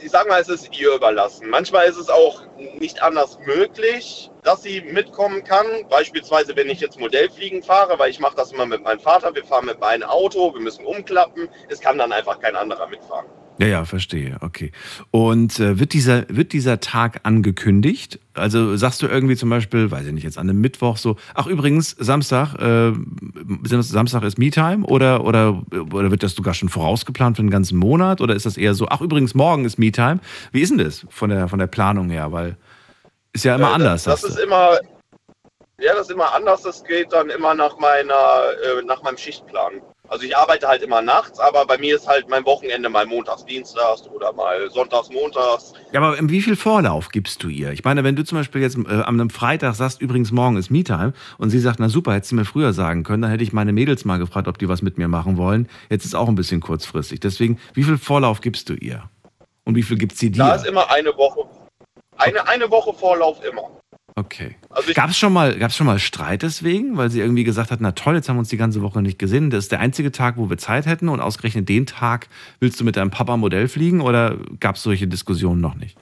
[0.00, 1.48] ich sag mal, es ist ihr überlassen.
[1.48, 2.42] Manchmal ist es auch
[2.78, 5.66] nicht anders möglich, dass sie mitkommen kann.
[5.88, 9.34] Beispielsweise, wenn ich jetzt Modellfliegen fahre, weil ich mache das immer mit meinem Vater.
[9.34, 11.48] Wir fahren mit meinem Auto, wir müssen umklappen.
[11.68, 13.26] Es kann dann einfach kein anderer mitfahren.
[13.60, 14.36] Ja, ja, verstehe.
[14.40, 14.70] Okay.
[15.10, 18.20] Und äh, wird, dieser, wird dieser Tag angekündigt?
[18.34, 21.46] Also sagst du irgendwie zum Beispiel, weiß ich nicht, jetzt an einem Mittwoch so, ach
[21.48, 22.92] übrigens, Samstag, äh,
[23.64, 25.62] Samstag ist Me-Time oder, oder,
[25.92, 28.20] oder wird das sogar schon vorausgeplant für den ganzen Monat?
[28.20, 30.20] Oder ist das eher so, ach übrigens, morgen ist Me-Time?
[30.52, 32.30] Wie ist denn das von der, von der Planung her?
[32.30, 32.56] Weil
[33.32, 34.04] ist ja immer Äh, anders.
[34.04, 34.78] Das, das ist immer,
[35.80, 36.62] ja, das ist immer anders.
[36.62, 38.42] Das geht dann immer nach meiner,
[38.78, 39.74] äh, nach meinem Schichtplan.
[40.08, 43.44] Also ich arbeite halt immer nachts, aber bei mir ist halt mein Wochenende mal montags,
[43.44, 45.74] dienstags oder mal sonntags, montags.
[45.92, 47.72] Ja, aber wie viel Vorlauf gibst du ihr?
[47.72, 50.70] Ich meine, wenn du zum Beispiel jetzt äh, am einem Freitag sagst, übrigens morgen ist
[50.70, 53.52] Me-Time und sie sagt, na super, hättest du mir früher sagen können, dann hätte ich
[53.52, 55.68] meine Mädels mal gefragt, ob die was mit mir machen wollen.
[55.90, 57.20] Jetzt ist auch ein bisschen kurzfristig.
[57.20, 59.10] Deswegen, wie viel Vorlauf gibst du ihr?
[59.64, 60.56] Und wie viel gibt sie Da dir?
[60.56, 61.46] ist immer eine Woche,
[62.16, 63.77] eine, eine Woche Vorlauf immer.
[64.18, 64.56] Okay.
[64.70, 67.92] Also Gab es schon, mal- schon mal Streit deswegen, weil sie irgendwie gesagt hat, na
[67.92, 69.50] toll, jetzt haben wir uns die ganze Woche nicht gesehen.
[69.50, 72.28] Das ist der einzige Tag, wo wir Zeit hätten und ausgerechnet den Tag
[72.58, 75.96] willst du mit deinem Papa Modell fliegen oder gab es solche Diskussionen noch nicht?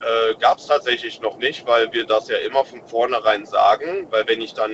[0.00, 4.08] äh, gab es tatsächlich noch nicht, weil wir das ja immer von vornherein sagen.
[4.10, 4.70] Weil wenn ich dann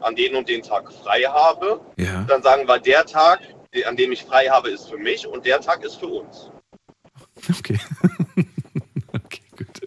[0.00, 2.24] an den und den Tag frei habe, Ja.
[2.26, 3.38] dann sagen wir, der Tag,
[3.86, 6.50] an dem ich frei habe, ist für mich und der Tag ist für uns.
[7.58, 7.78] Okay.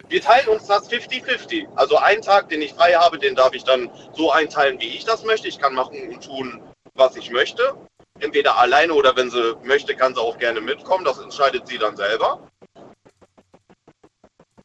[0.10, 1.68] Wir teilen uns das 50-50.
[1.76, 5.04] Also einen Tag, den ich frei habe, den darf ich dann so einteilen, wie ich
[5.04, 5.48] das möchte.
[5.48, 6.62] Ich kann machen und tun,
[6.94, 7.76] was ich möchte.
[8.20, 11.04] Entweder alleine oder wenn sie möchte, kann sie auch gerne mitkommen.
[11.04, 12.48] Das entscheidet sie dann selber.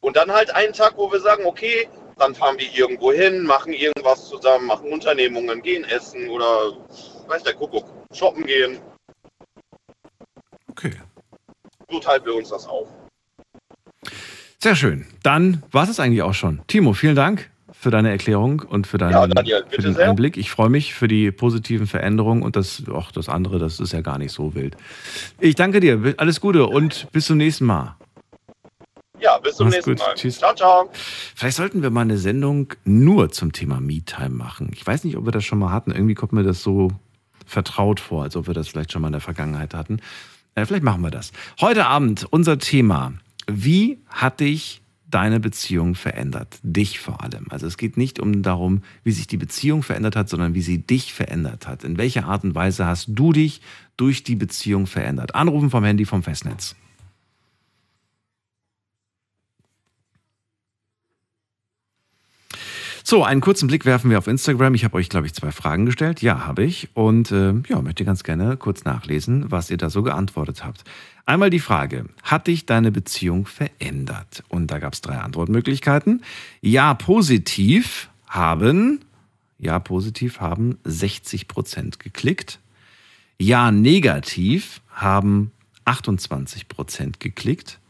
[0.01, 1.89] Und dann halt einen Tag, wo wir sagen, okay,
[2.19, 6.73] dann fahren wir irgendwo hin, machen irgendwas zusammen, machen Unternehmungen, gehen essen oder
[7.27, 8.81] weiß der Kuckuck, shoppen gehen.
[10.71, 10.95] Okay.
[11.91, 12.89] So teilen wir uns das auf.
[14.63, 15.07] Sehr schön.
[15.25, 16.61] Dann war es eigentlich auch schon.
[16.69, 20.11] Timo, vielen Dank für deine Erklärung und für, deinen, Ja, Daniel, für den sehr.
[20.11, 20.37] Einblick.
[20.37, 24.03] Ich freue mich für die positiven Veränderungen und das, auch das andere, das ist ja
[24.03, 24.77] gar nicht so wild.
[25.41, 26.15] Ich danke dir.
[26.17, 27.97] Alles Gute und bis zum nächsten Mal.
[29.21, 29.99] Ja, bis zum Mach's nächsten gut.
[29.99, 30.15] Mal.
[30.15, 30.39] Tschüss.
[30.39, 30.89] Ciao, ciao.
[31.35, 34.71] Vielleicht sollten wir mal eine Sendung nur zum Thema Me-Time machen.
[34.73, 35.91] Ich weiß nicht, ob wir das schon mal hatten.
[35.91, 36.93] Irgendwie kommt mir das so
[37.47, 39.99] vertraut vor, als ob wir das vielleicht schon mal in der Vergangenheit hatten.
[40.55, 41.33] Äh, vielleicht machen wir das.
[41.61, 43.15] Heute Abend unser Thema.
[43.47, 46.59] Wie hat dich deine Beziehung verändert?
[46.63, 47.47] Dich vor allem.
[47.51, 50.79] Also es geht nicht um darum, wie sich die Beziehung verändert hat, sondern wie sie
[50.79, 51.85] dich verändert hat.
[51.85, 53.61] In welcher Art und Weise hast du dich
[53.97, 55.35] durch die Beziehung verändert?
[55.35, 56.75] Anrufen vom Handy vom Festnetz.
[63.05, 64.75] So, einen kurzen Blick werfen wir auf Instagram.
[64.75, 66.23] Ich habe euch, glaube ich, zwei Fragen gestellt.
[66.23, 66.89] Ja, habe ich.
[66.95, 70.85] Und äh, ja, möchte ganz gerne kurz nachlesen, was ihr da so geantwortet habt.
[71.27, 74.45] Einmal die Frage, hat dich deine Beziehung verändert?
[74.49, 76.23] Und da gab es drei Antwortmöglichkeiten.
[76.61, 79.01] Ja, positiv haben,
[79.59, 82.61] ja, positiv haben 60 Prozent geklickt.
[83.39, 85.51] Ja, negativ haben
[85.85, 87.81] 28 Prozent geklickt.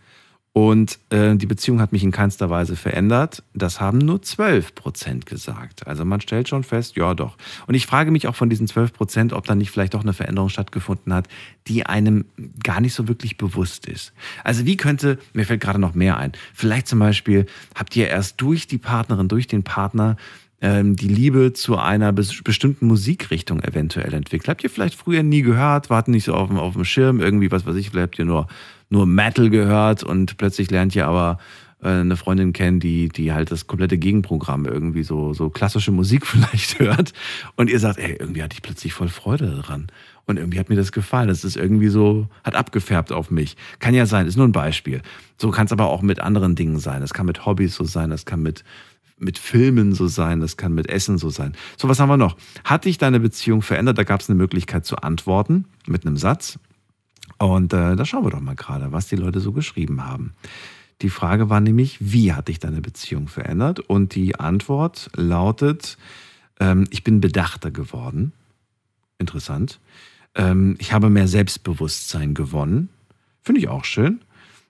[0.54, 3.42] Und äh, die Beziehung hat mich in keinster Weise verändert.
[3.54, 5.86] Das haben nur 12 Prozent gesagt.
[5.86, 7.38] Also man stellt schon fest, ja doch.
[7.66, 10.12] Und ich frage mich auch von diesen 12 Prozent, ob da nicht vielleicht auch eine
[10.12, 11.26] Veränderung stattgefunden hat,
[11.68, 12.26] die einem
[12.62, 14.12] gar nicht so wirklich bewusst ist.
[14.44, 18.38] Also wie könnte, mir fällt gerade noch mehr ein, vielleicht zum Beispiel habt ihr erst
[18.42, 20.16] durch die Partnerin, durch den Partner
[20.60, 24.48] ähm, die Liebe zu einer bes- bestimmten Musikrichtung eventuell entwickelt.
[24.48, 27.74] Habt ihr vielleicht früher nie gehört, warten nicht so auf dem Schirm, irgendwie, was weiß
[27.76, 28.46] ich, vielleicht habt ihr nur,
[28.92, 31.38] nur Metal gehört und plötzlich lernt ihr aber
[31.82, 36.26] äh, eine Freundin kennen, die, die halt das komplette Gegenprogramm irgendwie so, so klassische Musik
[36.26, 37.12] vielleicht hört
[37.56, 39.88] und ihr sagt, ey, irgendwie hatte ich plötzlich voll Freude daran.
[40.24, 41.26] Und irgendwie hat mir das gefallen.
[41.26, 43.56] Das ist irgendwie so, hat abgefärbt auf mich.
[43.80, 45.02] Kann ja sein, ist nur ein Beispiel.
[45.36, 47.00] So kann es aber auch mit anderen Dingen sein.
[47.00, 48.62] Das kann mit Hobbys so sein, das kann mit,
[49.18, 51.54] mit Filmen so sein, das kann mit Essen so sein.
[51.76, 52.36] So, was haben wir noch?
[52.62, 53.98] Hat dich deine Beziehung verändert?
[53.98, 56.60] Da gab es eine Möglichkeit zu antworten mit einem Satz.
[57.42, 60.32] Und äh, da schauen wir doch mal gerade, was die Leute so geschrieben haben.
[61.00, 63.80] Die Frage war nämlich, wie hat dich deine Beziehung verändert?
[63.80, 65.98] Und die Antwort lautet,
[66.60, 68.32] ähm, ich bin bedachter geworden.
[69.18, 69.80] Interessant.
[70.36, 72.90] Ähm, ich habe mehr Selbstbewusstsein gewonnen.
[73.40, 74.20] Finde ich auch schön.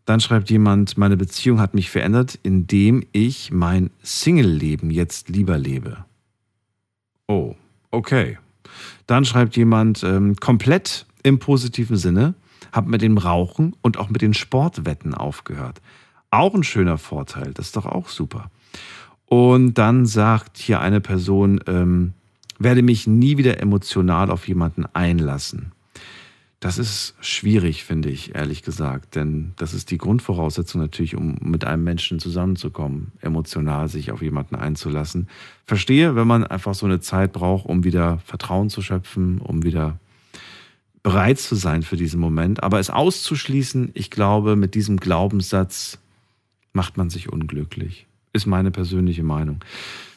[0.06, 6.06] Dann schreibt jemand, meine Beziehung hat mich verändert, indem ich mein Single-Leben jetzt lieber lebe.
[7.28, 7.54] Oh,
[7.90, 8.38] okay.
[9.06, 12.34] Dann schreibt jemand, ähm, komplett im positiven Sinne,
[12.70, 15.80] habe mit dem Rauchen und auch mit den Sportwetten aufgehört.
[16.30, 18.50] Auch ein schöner Vorteil, das ist doch auch super.
[19.26, 22.12] Und dann sagt hier eine Person, ähm,
[22.58, 25.72] werde mich nie wieder emotional auf jemanden einlassen.
[26.62, 31.64] Das ist schwierig, finde ich, ehrlich gesagt, denn das ist die Grundvoraussetzung natürlich, um mit
[31.64, 35.26] einem Menschen zusammenzukommen, emotional sich auf jemanden einzulassen.
[35.66, 39.98] Verstehe, wenn man einfach so eine Zeit braucht, um wieder Vertrauen zu schöpfen, um wieder
[41.02, 42.62] bereit zu sein für diesen Moment.
[42.62, 45.98] Aber es auszuschließen, ich glaube, mit diesem Glaubenssatz
[46.72, 48.06] macht man sich unglücklich.
[48.32, 49.60] Ist meine persönliche Meinung.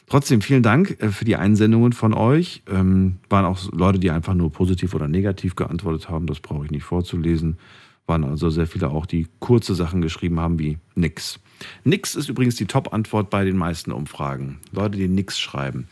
[0.08, 2.62] Trotzdem vielen Dank äh, für die Einsendungen von euch.
[2.70, 6.26] Ähm, waren auch Leute, die einfach nur positiv oder negativ geantwortet haben.
[6.26, 7.58] Das brauche ich nicht vorzulesen.
[8.06, 11.40] Waren also sehr viele auch, die kurze Sachen geschrieben haben wie nix.
[11.82, 14.58] Nix ist übrigens die Top-Antwort bei den meisten Umfragen.
[14.70, 15.88] Leute, die nix schreiben.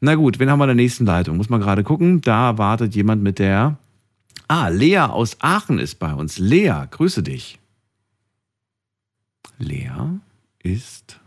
[0.00, 1.36] Na gut, wen haben wir in der nächsten Leitung?
[1.36, 2.22] Muss man gerade gucken.
[2.22, 3.76] Da wartet jemand mit der.
[4.48, 6.38] Ah, Lea aus Aachen ist bei uns.
[6.38, 7.58] Lea, grüße dich.
[9.58, 9.90] Lea
[10.60, 11.20] ist.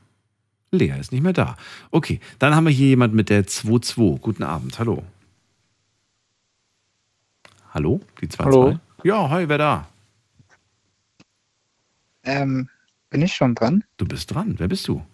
[0.72, 1.56] Lea ist nicht mehr da.
[1.92, 4.20] Okay, dann haben wir hier jemand mit der 22.
[4.22, 5.04] Guten Abend, hallo.
[7.74, 8.44] Hallo, die 22.
[8.44, 8.80] Hallo.
[9.04, 9.88] Ja, hi, wer da?
[12.24, 12.70] Ähm,
[13.12, 13.84] bin ich schon dran?
[13.98, 14.56] Du bist dran.
[14.58, 15.06] Wer bist du?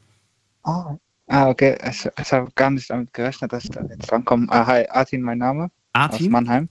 [0.63, 0.97] Oh.
[1.27, 1.77] Ah, okay.
[1.89, 4.47] Ich, ich habe gar nicht damit gerechnet, dass ich da jetzt drankomme.
[4.49, 5.69] Ah, hi, Artin, mein Name.
[5.91, 6.27] Artin?
[6.27, 6.69] Aus Mannheim.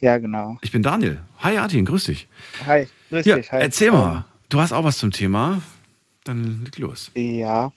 [0.00, 0.58] Ja, genau.
[0.62, 1.20] Ich bin Daniel.
[1.38, 2.28] Hi, Artin, grüß dich.
[2.66, 3.50] Hi, grüß ja, dich.
[3.50, 3.62] Hi.
[3.62, 5.60] Erzähl mal, du hast auch was zum Thema.
[6.22, 7.10] Dann leg los.
[7.16, 7.72] Ja,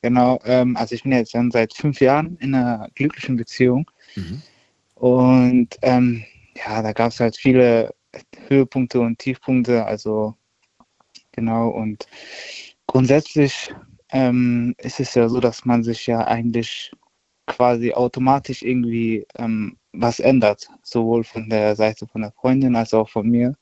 [0.00, 0.40] genau.
[0.44, 3.90] Ähm, also ich bin jetzt dann seit fünf Jahren in einer glücklichen Beziehung.
[4.14, 4.42] Mhm.
[4.94, 7.94] Und ähm, ja, da gab es halt viele
[8.48, 9.84] Höhepunkte und Tiefpunkte.
[9.84, 10.34] Also
[11.32, 11.68] genau.
[11.68, 12.06] Und
[12.86, 13.74] grundsätzlich
[14.10, 16.92] ähm, ist es ja so, dass man sich ja eigentlich
[17.46, 23.08] quasi automatisch irgendwie ähm, was ändert, sowohl von der Seite von der Freundin als auch
[23.08, 23.54] von mir.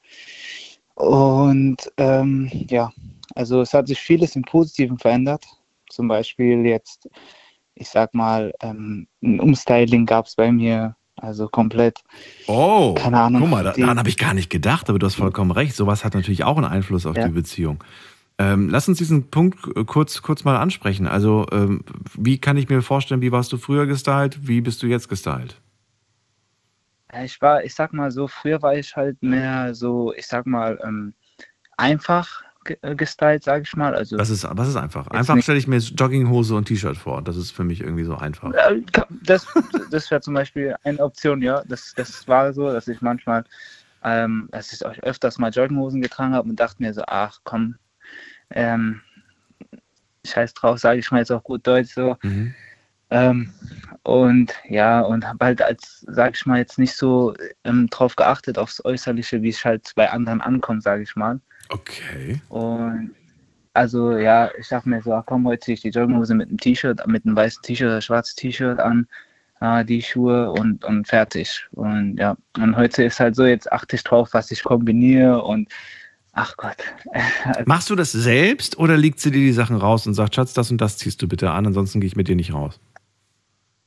[0.95, 2.93] Und ähm, ja,
[3.35, 5.45] also es hat sich vieles im Positiven verändert.
[5.89, 7.09] Zum Beispiel jetzt,
[7.75, 12.01] ich sag mal, ähm, ein Umstyling gab es bei mir, also komplett.
[12.47, 15.51] Oh, Keine Ahnung, guck mal, daran habe ich gar nicht gedacht, aber du hast vollkommen
[15.51, 15.75] recht.
[15.75, 17.27] Sowas hat natürlich auch einen Einfluss auf Ja.
[17.27, 17.83] die Beziehung.
[18.37, 21.07] Ähm, lass uns diesen Punkt äh, kurz, kurz mal ansprechen.
[21.07, 21.85] Also, ähm,
[22.17, 24.49] wie kann ich mir vorstellen, wie warst du früher gestylt?
[24.49, 25.61] Wie bist du jetzt gestylt?
[27.15, 30.47] Ja, Ich war, ich sag mal so, früher war ich halt mehr so, ich sag
[30.47, 31.15] mal, ähm,
[31.77, 32.43] einfach
[32.83, 33.95] äh, gestylt, sag ich mal.
[33.95, 35.07] Also Was ist, was ist einfach?
[35.09, 37.23] Einfach stelle ich mir Jogginghose und T-Shirt vor.
[37.23, 38.53] Das ist für mich irgendwie so einfach.
[39.23, 39.47] Das,
[39.91, 41.63] das wäre zum Beispiel eine Option, ja.
[41.67, 43.45] Das, das war so, dass ich manchmal,
[44.03, 47.77] ähm, dass ich auch öfters mal Jogginghosen getragen habe und dachte mir so, ach komm,
[48.51, 49.03] ähm,
[50.27, 52.17] scheiß drauf, sage ich mal jetzt auch gut Deutsch so.
[52.23, 52.55] Mhm.
[53.15, 53.53] Ähm,
[54.03, 58.59] und ja, und habe halt als, sag ich mal, jetzt nicht so ähm, drauf geachtet,
[58.59, 61.41] aufs Äußerliche, wie es halt bei anderen ankommt, sage ich mal.
[61.71, 62.41] Okay.
[62.49, 63.15] Und
[63.73, 66.59] also ja, ich dachte mir so, ach komm, heute ziehe ich die Jogginghose mit einem
[66.59, 69.07] T-Shirt, mit einem weißen T-Shirt oder schwarzes T-Shirt an,
[69.61, 71.67] äh, die Schuhe und, und fertig.
[71.71, 75.69] Und ja, und heute ist halt so, jetzt achte ich drauf, was ich kombiniere und
[76.33, 76.77] ach Gott.
[77.65, 80.71] Machst du das selbst oder legt sie dir die Sachen raus und sagt, Schatz, das
[80.71, 82.81] und das ziehst du bitte an, ansonsten gehe ich mit dir nicht raus?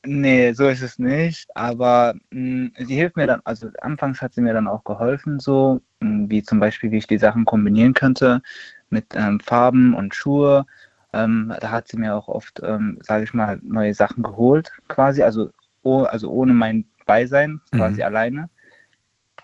[0.05, 1.47] Nee, so ist es nicht.
[1.55, 5.81] Aber mh, sie hilft mir dann, also anfangs hat sie mir dann auch geholfen, so
[5.99, 8.41] mh, wie zum Beispiel, wie ich die Sachen kombinieren könnte
[8.89, 10.65] mit ähm, Farben und Schuhe.
[11.13, 15.23] Ähm, da hat sie mir auch oft, ähm, sage ich mal, neue Sachen geholt, quasi,
[15.23, 15.49] also,
[15.83, 18.05] oh, also ohne mein Beisein, quasi Mhm.
[18.05, 18.49] alleine.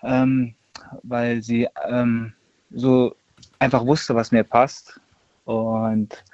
[0.02, 0.54] Ähm,
[1.02, 2.32] weil sie ähm,
[2.70, 3.16] so
[3.58, 5.00] einfach wusste, was mir passt.
[5.44, 6.24] Und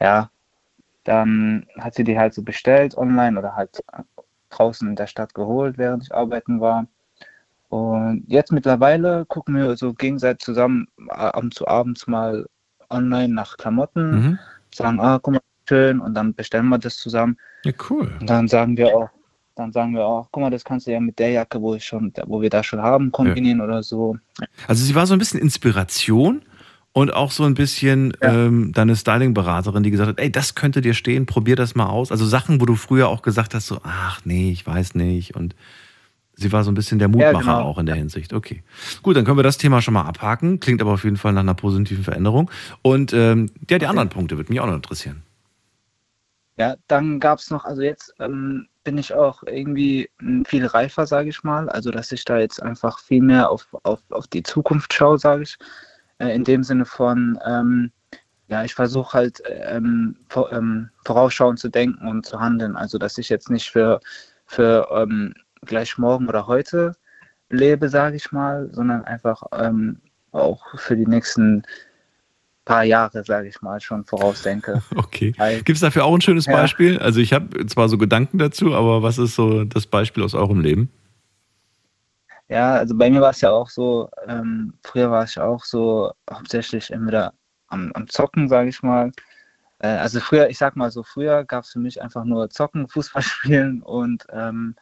[0.00, 0.30] ja,
[1.04, 3.82] dann hat sie die halt so bestellt online oder halt
[4.50, 6.86] draußen in der Stadt geholt, während ich arbeiten war.
[7.68, 12.46] Und jetzt mittlerweile gucken wir so gegenseitig zusammen ab und zu abends mal
[12.90, 14.38] online nach Klamotten, Mhm.
[14.74, 17.38] sagen, ah, guck mal, schön, und dann bestellen wir das zusammen.
[17.64, 18.12] Ja, cool.
[18.20, 19.08] Und dann sagen wir auch,
[19.54, 21.84] dann sagen wir auch, guck mal, das kannst du ja mit der Jacke, wo ich
[21.84, 24.16] schon, wo wir da schon haben, kombinieren oder so.
[24.66, 26.42] Also sie war so ein bisschen Inspiration
[26.92, 30.94] und auch so ein bisschen ähm, deine Styling-Beraterin, die gesagt hat, ey, das könnte dir
[30.94, 32.10] stehen, probier das mal aus.
[32.10, 35.34] Also Sachen, wo du früher auch gesagt hast, so, ach nee, ich weiß nicht.
[35.34, 35.54] Und
[36.34, 37.62] sie war so ein bisschen der Mutmacher genau.
[37.62, 38.34] auch in der Hinsicht.
[38.34, 38.62] Okay.
[39.02, 40.60] Gut, dann können wir das Thema schon mal abhaken.
[40.60, 42.50] Klingt aber auf jeden Fall nach einer positiven Veränderung.
[42.82, 45.22] Und ähm, ja, die anderen Punkte würde mich auch noch interessieren.
[46.58, 51.06] Ja, dann gab es noch, also jetzt ähm, bin ich auch irgendwie m, viel reifer,
[51.06, 51.70] sage ich mal.
[51.70, 55.44] Also, dass ich da jetzt einfach viel mehr auf, auf, auf die Zukunft schaue, sage
[55.44, 55.56] ich.
[56.22, 57.90] Äh, in dem Sinne von, ähm,
[58.46, 62.76] ja, ich versuche halt ähm, vor, ähm, vorausschauend zu denken und zu handeln.
[62.76, 64.00] Also, dass ich jetzt nicht für,
[64.46, 65.34] für ähm,
[65.66, 66.94] gleich morgen oder heute
[67.50, 69.98] lebe, sage ich mal, sondern einfach ähm,
[70.30, 71.64] auch für die nächsten
[72.64, 74.80] paar Jahre, sage ich mal, schon vorausdenke.
[74.94, 75.34] Okay.
[75.64, 76.52] Gibt es dafür auch ein schönes Ja.
[76.52, 76.98] Beispiel?
[76.98, 80.60] Also ich habe zwar so Gedanken dazu, aber was ist so das Beispiel aus eurem
[80.60, 80.88] Leben?
[82.48, 86.12] Ja, also bei mir war es ja auch so, ähm, früher war ich auch so
[86.30, 87.34] hauptsächlich entweder
[87.68, 89.12] am, am Zocken, sage ich mal.
[89.78, 92.88] Äh, also früher, ich sag mal so, früher gab es für mich einfach nur Zocken,
[92.90, 94.76] Fußball spielen und ähm,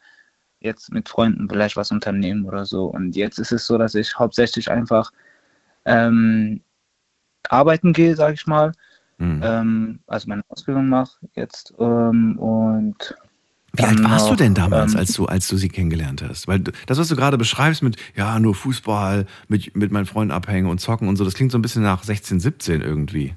[0.59, 2.85] jetzt mit Freunden vielleicht was unternehmen oder so.
[2.85, 5.11] Und jetzt ist es so, dass ich hauptsächlich einfach
[5.85, 6.61] ähm,
[7.49, 8.73] arbeiten gehe, sage ich mal.
[9.43, 13.15] Ähm, also meine Ausbildung mache jetzt ähm, und
[13.73, 16.47] Wie alt dann warst du denn damals, ähm, als du, als du sie kennengelernt hast?
[16.47, 20.69] Weil das, was du gerade beschreibst mit, ja, nur Fußball, mit, mit meinen Freunden abhängen
[20.69, 23.35] und zocken und so, das klingt so ein bisschen nach 16, 17 irgendwie.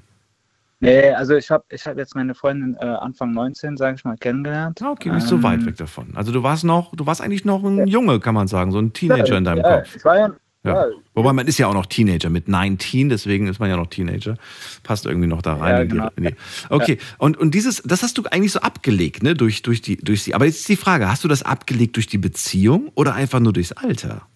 [0.81, 4.17] Nee, also ich habe ich hab jetzt meine Freundin äh, Anfang 19, sage ich mal,
[4.17, 4.81] kennengelernt.
[4.81, 6.11] Okay, nicht so weit weg davon.
[6.15, 8.91] Also du warst noch, du warst eigentlich noch ein Junge, kann man sagen, so ein
[8.91, 9.95] Teenager in deinem ja, Kopf.
[9.95, 10.31] Ich war ja,
[10.65, 10.87] Ja.
[10.87, 13.87] ja, Wobei man ist ja auch noch Teenager mit 19, deswegen ist man ja noch
[13.87, 14.37] Teenager.
[14.83, 15.71] Passt irgendwie noch da rein.
[15.75, 16.09] Ja, in die- genau.
[16.15, 16.35] in die,
[16.69, 19.35] okay, und, und dieses, das hast du eigentlich so abgelegt, ne?
[19.35, 20.33] Durch, durch, die, durch sie.
[20.33, 23.53] Aber jetzt ist die Frage, hast du das abgelegt durch die Beziehung oder einfach nur
[23.53, 24.27] durchs Alter?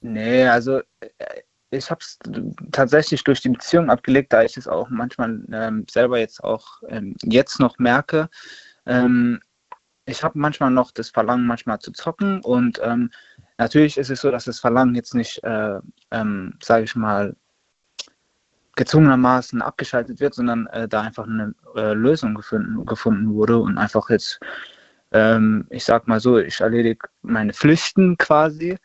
[0.00, 1.06] Nee, also äh,
[1.70, 2.18] ich habe es
[2.72, 7.14] tatsächlich durch die Beziehung abgelegt, da ich es auch manchmal ähm, selber jetzt auch ähm,
[7.22, 8.28] jetzt noch merke.
[8.86, 9.40] Ähm,
[10.06, 13.10] ich habe manchmal noch das Verlangen, manchmal zu zocken und ähm,
[13.60, 15.78] natürlich ist es so, dass das Verlangen jetzt nicht, äh,
[16.10, 17.36] ähm, sage ich mal,
[18.74, 24.08] gezwungenermaßen abgeschaltet wird, sondern äh, da einfach eine äh, Lösung gefunden, gefunden wurde und einfach
[24.08, 24.40] jetzt,
[25.12, 28.78] ähm, ich sag mal so, ich erledige meine Pflichten quasi.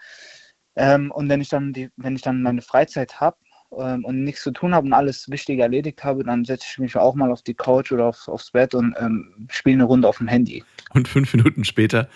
[0.75, 3.37] Ähm, und wenn ich dann die, wenn ich dann meine Freizeit habe
[3.77, 6.97] ähm, und nichts zu tun habe und alles Wichtige erledigt habe, dann setze ich mich
[6.97, 10.17] auch mal auf die Couch oder auf, aufs Bett und ähm, spiele eine Runde auf
[10.17, 10.65] dem Handy.
[10.93, 12.09] Und fünf Minuten später,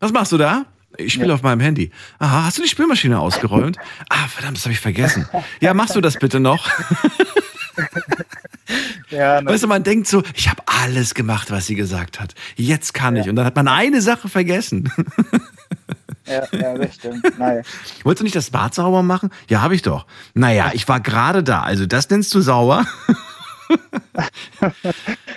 [0.00, 0.66] was machst du da?
[0.96, 1.34] Ich spiele Ja.
[1.34, 1.90] auf meinem Handy.
[2.18, 3.76] Aha, hast du die Spülmaschine ausgeräumt?
[4.08, 5.28] Ah, verdammt, das habe ich vergessen.
[5.60, 6.68] Ja, machst du das bitte noch?
[9.10, 12.34] Ja, Weißt du, man denkt so, ich habe alles gemacht, was sie gesagt hat.
[12.56, 13.28] Jetzt kann ich.
[13.28, 14.90] Und dann hat man eine Sache vergessen.
[16.26, 17.38] Ja, ja, das stimmt.
[17.38, 17.60] Naja.
[18.02, 19.28] Wolltest du nicht das Bad sauber machen?
[19.50, 20.06] Ja, habe ich doch.
[20.32, 21.60] Naja, ich war gerade da.
[21.60, 22.86] Also das nennst du sauber?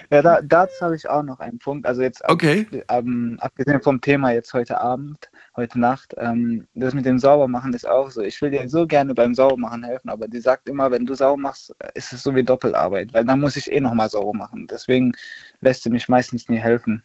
[0.10, 1.86] Ja, da, dazu habe ich auch noch einen Punkt.
[1.86, 2.66] Also jetzt ab- Okay.
[2.90, 7.86] ähm, abgesehen vom Thema jetzt heute Abend, heute Nacht, ähm, das mit dem Saubermachen ist
[7.88, 8.22] auch so.
[8.22, 11.42] Ich will dir so gerne beim Saubermachen helfen, aber die sagt immer, wenn du sauber
[11.42, 14.68] machst, ist es so wie Doppelarbeit, weil dann muss ich eh nochmal sauber machen.
[14.72, 15.12] Deswegen
[15.60, 17.04] lässt sie mich meistens nie helfen.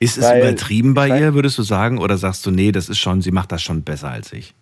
[0.00, 1.98] Ist es Weil- übertrieben bei ihr, würdest du sagen?
[1.98, 4.54] Oder sagst du, nee, das ist schon, sie macht das schon besser als ich?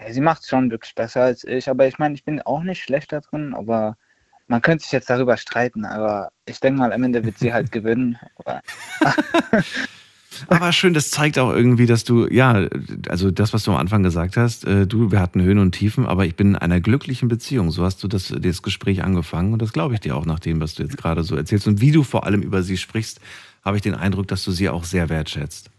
[0.00, 2.62] Ja, sie macht es schon wirklich besser als ich, aber ich meine, ich bin auch
[2.64, 3.96] nicht schlecht da drin, aber
[4.48, 7.70] man könnte sich jetzt darüber streiten, aber ich denke mal, am Ende wird sie halt
[7.72, 8.18] gewinnen.
[10.48, 12.68] Aber schön, das zeigt auch irgendwie, dass du, ja,
[13.08, 16.06] also das, was du am Anfang gesagt hast, äh, du, wir hatten Höhen und Tiefen,
[16.06, 17.70] aber ich bin in einer glücklichen Beziehung.
[17.70, 20.60] So hast du das, das Gespräch angefangen und das glaube ich dir auch nach dem,
[20.60, 21.66] was du jetzt gerade so erzählst.
[21.66, 23.20] Und wie du vor allem über sie sprichst,
[23.64, 25.70] habe ich den Eindruck, dass du sie auch sehr wertschätzt.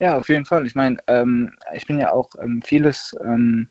[0.00, 0.66] Ja, auf jeden Fall.
[0.66, 3.68] Ich meine, ähm, ich bin ja auch ähm, vieles, ähm,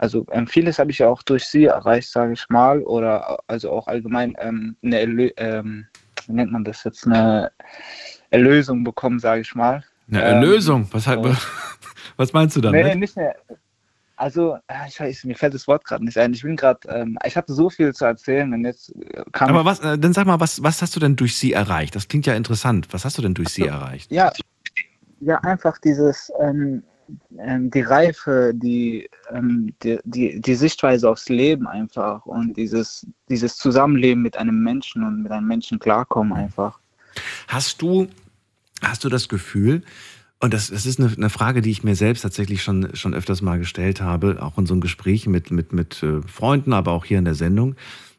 [0.00, 3.70] also ähm, vieles habe ich ja auch durch sie erreicht, sage ich mal, oder also
[3.70, 5.86] auch allgemein ähm, eine Erlö ähm,
[6.26, 7.50] wie nennt man das jetzt, eine
[8.30, 9.84] Erlösung bekommen, sage ich mal.
[10.08, 11.36] Eine Ähm, Erlösung, was, halt, und-
[12.16, 12.84] was meinst du damit?
[12.84, 13.34] Nee, nicht mehr.
[14.16, 16.34] Also, ah, ich weiß, mir fällt das Wort gerade nicht ein.
[16.34, 19.48] Ich bin gerade, ähm, ich hatte so viel zu erzählen und jetzt äh, kam.
[19.48, 21.96] Aber was, äh, dann sag mal, was, was hast du denn durch sie erreicht?
[21.96, 22.88] Das klingt ja interessant.
[22.90, 24.12] Was hast du denn durch sie erreicht?
[24.12, 24.30] Ja,
[25.20, 26.82] ja, einfach dieses, ähm,
[27.30, 34.22] die Reife, die, ähm, die, die, die Sichtweise aufs Leben einfach und dieses, dieses Zusammenleben
[34.22, 36.78] mit einem Menschen und mit einem Menschen klarkommen einfach.
[37.48, 38.08] Hast du,
[38.82, 39.82] hast du das Gefühl,
[40.42, 43.42] und das, das ist eine, eine Frage, die ich mir selbst tatsächlich schon, schon öfters
[43.42, 47.04] mal gestellt habe, auch in so einem Gespräch mit, mit, mit äh, Freunden, aber auch
[47.04, 47.76] hier in der Sendung,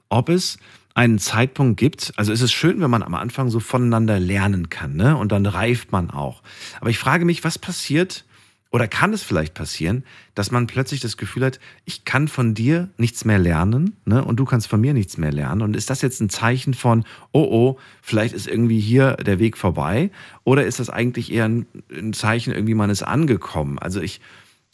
[0.09, 0.59] ob es
[0.93, 4.95] einen Zeitpunkt gibt, also es ist schön, wenn man am Anfang so voneinander lernen kann,
[4.95, 5.15] ne?
[5.15, 6.43] Und dann reift man auch.
[6.80, 8.26] Aber ich frage mich, was passiert,
[8.72, 12.89] oder kann es vielleicht passieren, dass man plötzlich das Gefühl hat, ich kann von dir
[12.98, 14.23] nichts mehr lernen, ne?
[14.23, 15.61] Und du kannst von mir nichts mehr lernen.
[15.61, 17.03] Und ist das jetzt ein Zeichen von,
[17.34, 20.10] oh oh, vielleicht ist irgendwie hier der Weg vorbei?
[20.45, 23.77] Oder ist das eigentlich eher ein, ein Zeichen, irgendwie man ist angekommen?
[23.77, 24.22] Also ich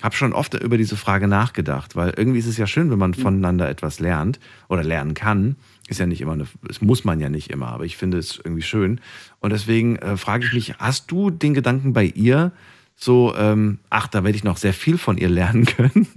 [0.03, 3.15] habe schon oft über diese Frage nachgedacht, weil irgendwie ist es ja schön, wenn man
[3.15, 5.55] voneinander etwas lernt oder lernen kann.
[5.87, 8.37] Ist ja nicht immer eine, das muss man ja nicht immer, aber ich finde es
[8.37, 9.01] irgendwie schön.
[9.39, 12.51] Und deswegen äh, frage ich mich, hast du den Gedanken bei ihr,
[12.99, 16.07] so, ähm, ach, da werde ich noch sehr viel von ihr lernen können?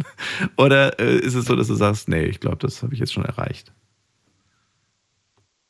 [0.57, 3.13] Oder äh, ist es so, dass du sagst, nee, ich glaube, das habe ich jetzt
[3.13, 3.73] schon erreicht?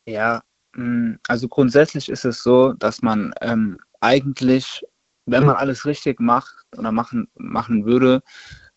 [0.07, 0.41] Ja,
[0.75, 4.83] mh, also grundsätzlich ist es so, dass man ähm, eigentlich,
[5.27, 8.23] wenn man alles richtig macht oder machen, machen würde,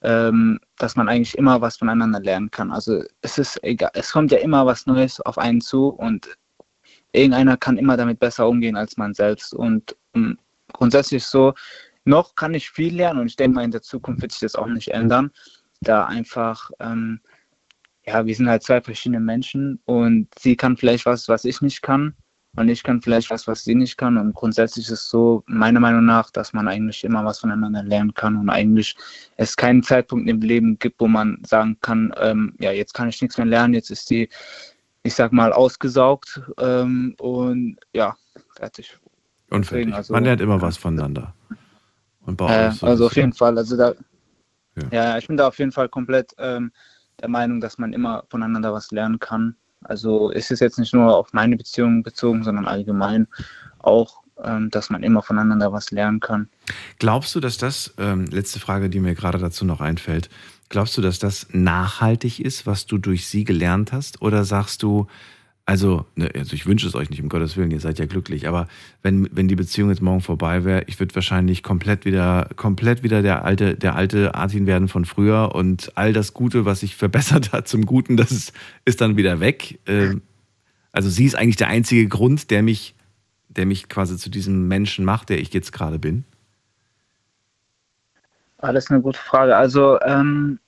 [0.01, 2.71] ähm, dass man eigentlich immer was voneinander lernen kann.
[2.71, 6.35] Also es ist egal, es kommt ja immer was Neues auf einen zu und
[7.11, 9.53] irgendeiner kann immer damit besser umgehen als man selbst.
[9.53, 10.35] Und mh,
[10.73, 11.53] grundsätzlich so,
[12.05, 14.55] noch kann ich viel lernen und ich denke mal, in der Zukunft wird sich das
[14.55, 15.31] auch nicht ändern,
[15.81, 17.19] da einfach ähm,
[18.05, 21.81] ja, wir sind halt zwei verschiedene Menschen und sie kann vielleicht was, was ich nicht
[21.81, 22.13] kann
[22.55, 25.79] und ich kann vielleicht was, was sie nicht kann und grundsätzlich ist es so, meiner
[25.79, 28.95] Meinung nach, dass man eigentlich immer was voneinander lernen kann und eigentlich
[29.37, 33.21] es keinen Zeitpunkt im Leben gibt, wo man sagen kann, ähm, ja, jetzt kann ich
[33.21, 34.29] nichts mehr lernen, jetzt ist die,
[35.03, 38.15] ich sag mal, ausgesaugt ähm, und ja,
[38.55, 38.97] fertig.
[39.49, 39.95] Und Deswegen, fertig.
[39.95, 41.33] also- man lernt immer was voneinander.
[42.25, 43.93] Und bei Äh, also ist auf jeden Fall, also da,
[44.75, 44.83] Ja.
[44.91, 46.71] ja, ich bin da auf jeden Fall komplett ähm,
[47.21, 49.55] der Meinung, dass man immer voneinander was lernen kann.
[49.83, 53.27] Also ist es jetzt nicht nur auf meine Beziehung bezogen, sondern allgemein
[53.79, 56.49] auch, ähm, dass man immer voneinander was lernen kann.
[56.99, 60.29] Glaubst du, dass das, ähm, letzte Frage, die mir gerade dazu noch einfällt,
[60.69, 64.21] glaubst du, dass das nachhaltig ist, was du durch sie gelernt hast?
[64.21, 65.07] Oder sagst du,
[65.65, 68.47] also, ne, also ich wünsche es euch nicht, um Gottes Willen, ihr seid ja glücklich,
[68.47, 68.67] aber
[69.01, 73.21] wenn, wenn die Beziehung jetzt morgen vorbei wäre, ich würde wahrscheinlich komplett wieder, komplett wieder
[73.21, 77.53] der alte, der alte Artin werden von früher und all das Gute, was sich verbessert
[77.53, 78.53] hat zum Guten, das ist,
[78.83, 79.79] ist dann wieder weg.
[79.85, 80.21] Ähm,
[80.91, 82.93] also sie ist eigentlich der einzige Grund, der mich,
[83.47, 86.25] der mich quasi zu diesem Menschen macht, der ich jetzt gerade bin.
[88.57, 89.55] Ah, das ist eine gute Frage.
[89.55, 90.59] Also, ähm,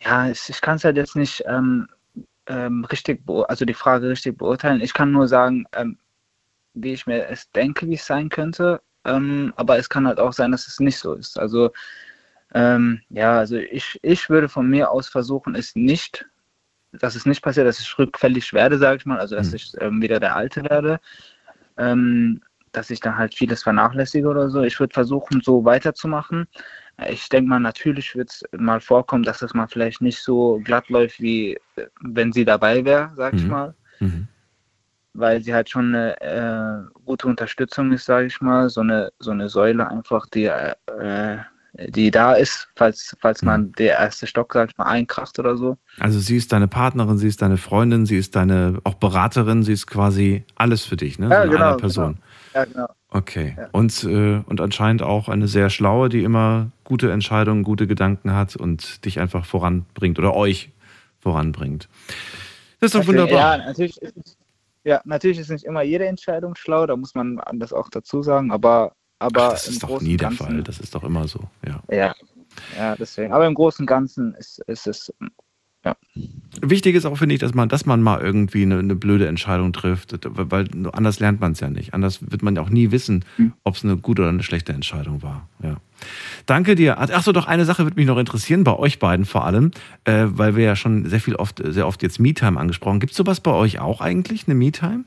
[0.00, 1.88] ja, ich, ich kann es halt jetzt nicht ähm,
[2.48, 4.80] ähm, richtig, also die Frage richtig beurteilen.
[4.80, 5.98] Ich kann nur sagen, ähm,
[6.74, 8.80] wie ich mir es denke, wie es sein könnte.
[9.04, 11.38] Ähm, aber es kann halt auch sein, dass es nicht so ist.
[11.38, 11.70] Also
[12.54, 16.26] ähm, ja, also ich, ich würde von mir aus versuchen, es nicht,
[16.92, 20.00] dass es nicht passiert, dass ich rückfällig werde, sage ich mal, also dass ich ähm,
[20.02, 21.00] wieder der Alte werde,
[21.76, 22.42] ähm,
[22.72, 24.62] dass ich dann halt vieles vernachlässige oder so.
[24.62, 26.46] Ich würde versuchen, so weiterzumachen.
[27.10, 30.88] Ich denke mal, natürlich wird es mal vorkommen, dass es mal vielleicht nicht so glatt
[30.88, 33.50] läuft, wie äh, wenn sie dabei wäre, sag ich Mhm.
[33.50, 34.28] mal Mhm.
[35.14, 39.32] weil sie halt schon eine äh, gute Unterstützung ist, sage ich mal, so eine so
[39.32, 41.38] eine Säule einfach, die äh, äh,
[41.88, 45.76] die da ist, falls falls man der erste Stock, sag ich mal, einkracht oder so.
[46.00, 49.72] Also sie ist deine Partnerin, sie ist deine Freundin, sie ist deine auch Beraterin, sie
[49.72, 51.28] ist quasi alles für dich, ne?
[51.30, 52.18] Ja, so genau, Person.
[52.58, 52.86] Ja, genau.
[53.10, 53.56] Okay.
[53.72, 58.56] Und, äh, und anscheinend auch eine sehr schlaue, die immer gute Entscheidungen, gute Gedanken hat
[58.56, 60.70] und dich einfach voranbringt oder euch
[61.20, 61.88] voranbringt.
[62.80, 63.58] Das ist doch Natürlich- wunderbar.
[63.58, 64.36] Ja, natürlich ist, nicht-
[64.84, 68.50] ja, natürlich ist nicht immer jede Entscheidung schlau, da muss man das auch dazu sagen,
[68.50, 70.62] aber aber Das im ist doch nie der Ganzen, Fall.
[70.62, 71.40] Das ist doch immer so.
[71.66, 71.82] Ja.
[71.90, 72.14] Ja,
[72.76, 73.32] ja, deswegen.
[73.32, 75.12] Aber im Großen und Ganzen ist, ist es
[75.88, 75.96] ja.
[76.60, 79.72] Wichtig ist auch, finde ich, dass man, dass man mal irgendwie eine, eine blöde Entscheidung
[79.72, 81.94] trifft, weil anders lernt man es ja nicht.
[81.94, 83.52] Anders wird man ja auch nie wissen, Hm.
[83.64, 85.48] ob es eine gute oder eine schlechte Entscheidung war.
[85.62, 85.76] Ja.
[86.46, 86.98] Danke dir.
[86.98, 89.70] Ach so, doch eine Sache würde mich noch interessieren, bei euch beiden vor allem,
[90.04, 93.00] äh, weil wir ja schon sehr viel oft, sehr oft jetzt Me-Time angesprochen.
[93.00, 95.04] Gibt es sowas bei euch auch eigentlich, eine Me-Time?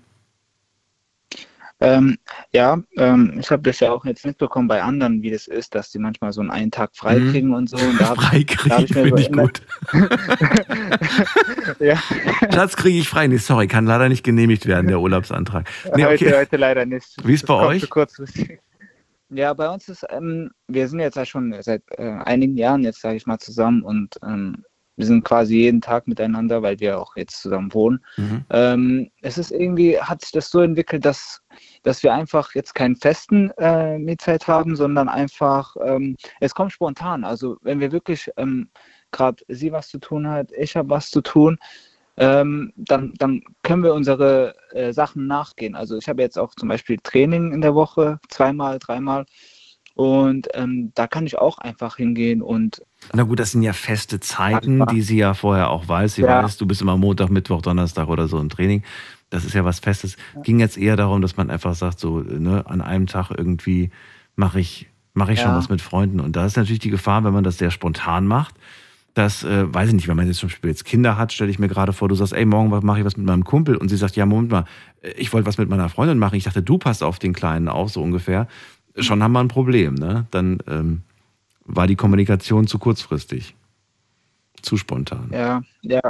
[1.81, 2.17] Ähm,
[2.53, 5.89] ja, ähm, ich habe das ja auch jetzt mitbekommen bei anderen, wie das ist, dass
[5.91, 7.31] die manchmal so einen einen Tag frei Mhm.
[7.31, 7.77] kriegen und so.
[7.77, 9.61] Und da ich mir finde ich immer- gut.
[11.79, 11.97] ja.
[12.53, 13.27] Schatz, kriege ich frei.
[13.27, 15.67] Nee, sorry, kann leider nicht genehmigt werden, der Urlaubsantrag.
[15.95, 16.37] Nee, heute, okay.
[16.37, 17.15] heute leider nicht.
[17.23, 17.87] Wie ist Das bei euch?
[19.29, 23.01] Ja, bei uns ist, ähm, wir sind jetzt ja schon seit äh, einigen Jahren jetzt,
[23.01, 24.63] sage ich mal, zusammen und ähm,
[24.97, 28.03] wir sind quasi jeden Tag miteinander, weil wir auch jetzt zusammen wohnen.
[28.17, 28.45] Mhm.
[28.49, 31.41] Ähm, es ist irgendwie, hat sich das so entwickelt, dass,
[31.83, 37.23] dass wir einfach jetzt keinen festen äh, Mietzeit haben, sondern einfach, ähm, es kommt spontan.
[37.23, 38.69] Also wenn wir wirklich ähm,
[39.11, 41.57] gerade sie was zu tun hat, ich habe was zu tun,
[42.17, 45.75] ähm, dann, dann können wir unsere äh, Sachen nachgehen.
[45.75, 49.25] Also ich habe jetzt auch zum Beispiel Training in der Woche, zweimal, dreimal.
[49.95, 52.81] Und ähm, da kann ich auch einfach hingehen und
[53.13, 56.15] Na gut, das sind ja feste Zeiten, die sie ja vorher auch weiß.
[56.15, 56.43] Sie Ja.
[56.43, 58.83] weiß, du bist immer Montag, Mittwoch, Donnerstag oder so im Training.
[59.31, 60.17] Das ist ja was Festes.
[60.43, 63.89] Ging jetzt eher darum, dass man einfach sagt, so ne, an einem Tag irgendwie
[64.35, 65.57] mache ich, mache ich schon Ja.
[65.57, 66.19] was mit Freunden.
[66.19, 68.55] Und da ist natürlich die Gefahr, wenn man das sehr spontan macht,
[69.13, 71.59] dass, äh, weiß ich nicht, wenn man jetzt zum Beispiel jetzt Kinder hat, stelle ich
[71.59, 73.97] mir gerade vor, du sagst, ey, morgen mache ich was mit meinem Kumpel und sie
[73.97, 74.65] sagt, ja, Moment mal,
[75.01, 76.35] äh, ich wollte was mit meiner Freundin machen.
[76.35, 78.47] Ich dachte, du passt auf den Kleinen auf, so ungefähr.
[78.97, 80.27] Schon haben wir ein Problem, ne?
[80.31, 81.01] Dann ähm,
[81.65, 83.55] war die Kommunikation zu kurzfristig.
[84.61, 85.29] Zu spontan.
[85.31, 86.01] Ja, ja.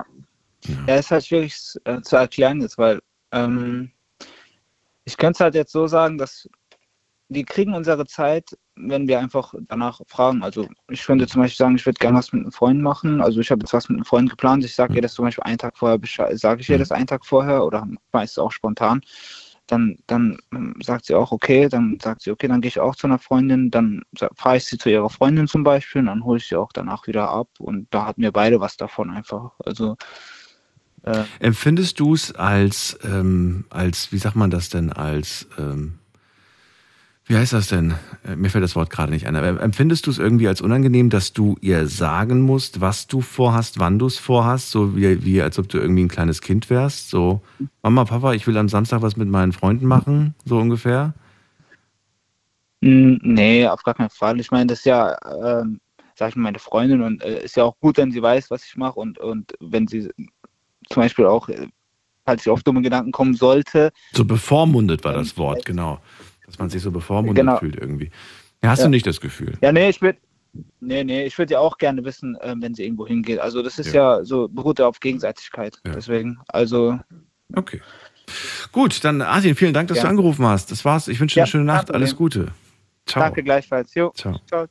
[0.88, 3.00] Ja, ist halt schwierig äh, zu erklären jetzt, weil
[3.32, 3.92] ähm,
[5.06, 6.48] ich könnte es halt jetzt so sagen, dass
[7.30, 10.44] wir kriegen unsere Zeit, wenn wir einfach danach fragen.
[10.44, 13.22] Also ich könnte zum Beispiel sagen, ich würde gerne was mit einem Freund machen.
[13.22, 14.66] Also ich habe jetzt was mit einem Freund geplant.
[14.66, 15.98] Ich sage ihr das zum Beispiel einen Tag vorher,
[16.34, 19.02] sage ich ihr das einen Tag vorher oder meist auch spontan.
[19.68, 20.38] Dann, dann
[20.82, 23.72] sagt sie auch, okay, dann sagt sie, okay, dann gehe ich auch zu einer Freundin,
[23.72, 24.02] dann
[24.36, 27.08] fahre ich sie zu ihrer Freundin zum Beispiel, und dann hole ich sie auch danach
[27.08, 29.52] wieder ab und da hatten wir beide was davon einfach.
[29.64, 29.96] Also
[31.04, 35.94] äh, Empfindest du es als, ähm, als, wie sagt man das denn, als, ähm,
[37.26, 37.96] wie heißt das denn?
[38.26, 39.36] Äh, Mir fällt das Wort gerade nicht ein.
[39.36, 43.80] Aber empfindest du es irgendwie als unangenehm, dass du ihr sagen musst, was du vorhast,
[43.80, 47.10] wann du es vorhast, so wie, wie als ob du irgendwie ein kleines Kind wärst?
[47.10, 47.42] So,
[47.84, 51.14] Mama, Papa, ich will am Samstag was mit meinen Freunden machen, so ungefähr?
[52.82, 54.40] Mm, Nee, auf gar keinen Fall.
[54.40, 55.18] Ich meine, das ist ja,
[55.62, 55.80] ähm,
[56.16, 58.66] sag ich mal, meine Freundin und äh, ist ja auch gut, wenn sie weiß, was
[58.66, 60.10] ich mache und, und wenn sie
[60.92, 61.68] zum Beispiel auch, äh,
[62.26, 66.00] falls ich auf dumme Gedanken kommen sollte, So bevormundet war das Wort, genau.
[66.46, 67.58] Dass man sich so bevormundet Genau.
[67.58, 68.12] fühlt irgendwie.
[68.64, 68.86] Ja, hast Ja.
[68.86, 69.58] du nicht das Gefühl?
[69.62, 70.20] ja, nee, ich würde,
[70.82, 73.40] nee, nee, ich würde ja auch gerne wissen, äh, wenn sie irgendwo hingeht.
[73.40, 75.78] Also das ist ja, so, beruht ja auf Gegenseitigkeit.
[75.86, 77.00] Deswegen, also.
[77.56, 77.82] Okay.
[78.72, 80.04] Gut, dann Asin, vielen Dank, dass Ja.
[80.04, 80.72] du angerufen hast.
[80.72, 81.08] Das war's.
[81.08, 81.94] Ich wünsche dir Ja, eine schöne Nacht.
[81.94, 82.16] Alles.
[82.16, 82.50] Gute.
[83.06, 83.24] Ciao.
[83.24, 83.94] Danke gleichfalls.
[83.96, 84.12] Jo.
[84.16, 84.40] Ciao.
[84.48, 84.68] Ciao.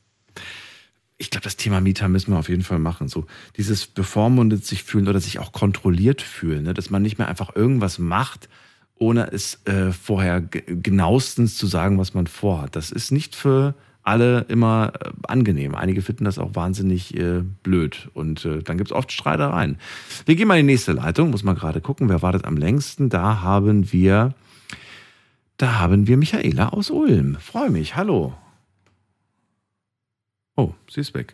[1.21, 3.07] Ich glaube, das Thema Mieter müssen wir auf jeden Fall machen.
[3.07, 6.73] So dieses bevormundet sich fühlen oder sich auch kontrolliert fühlen, ne?
[6.73, 8.49] dass man nicht mehr einfach irgendwas macht,
[8.95, 12.75] ohne es äh, vorher ge- genauestens zu sagen, was man vorhat.
[12.75, 15.75] Das ist nicht für alle immer äh, angenehm.
[15.75, 19.77] Einige finden das auch wahnsinnig äh, blöd und äh, dann gibt es oft Streitereien.
[20.25, 23.09] Wir gehen mal in die nächste Leitung, muss man gerade gucken, wer wartet am längsten.
[23.09, 24.33] Da haben wir,
[25.57, 27.37] da haben wir Michaela aus Ulm.
[27.39, 28.33] Freue mich, hallo.
[30.61, 31.33] Oh, sie ist weg.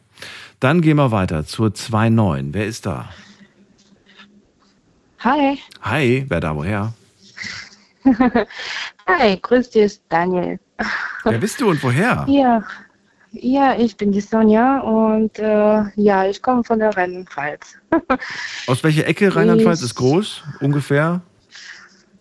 [0.62, 2.54] Dann gehen wir weiter zur 2.9.
[2.54, 3.10] Wer ist da?
[5.20, 5.60] Hi.
[5.82, 6.94] Hi, wer da woher?
[9.06, 10.62] Hi, grüß dich, Daniel.
[11.26, 12.26] Wer bist du und woher?
[12.30, 12.64] Ja,
[13.34, 17.78] ja, ich bin die Sonja und äh, ja, ich komme von der Rheinland-Pfalz.
[18.68, 20.44] Aus welcher Ecke Rheinland-Pfalz ist groß?
[20.62, 21.22] Ungefähr?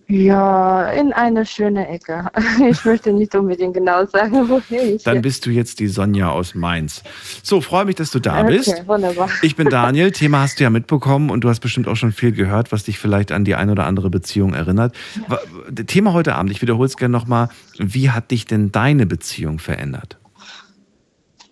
[0.08, 2.30] Ja, in eine schöne Ecke.
[2.70, 6.54] Ich möchte nicht unbedingt genau sagen, woher ich Dann bist du jetzt die Sonja aus
[6.54, 7.02] Mainz.
[7.42, 8.68] So, freue mich, dass du da bist.
[8.68, 9.28] Okay, wunderbar.
[9.42, 10.12] Ich bin Daniel.
[10.12, 12.98] Thema hast du ja mitbekommen und du hast bestimmt auch schon viel gehört, was dich
[13.00, 14.94] vielleicht an die ein oder andere Beziehung erinnert.
[15.26, 15.40] Wa-
[15.86, 17.48] Thema heute Abend, ich wiederhole es gerne nochmal.
[17.78, 20.18] Wie hat dich denn deine Beziehung verändert?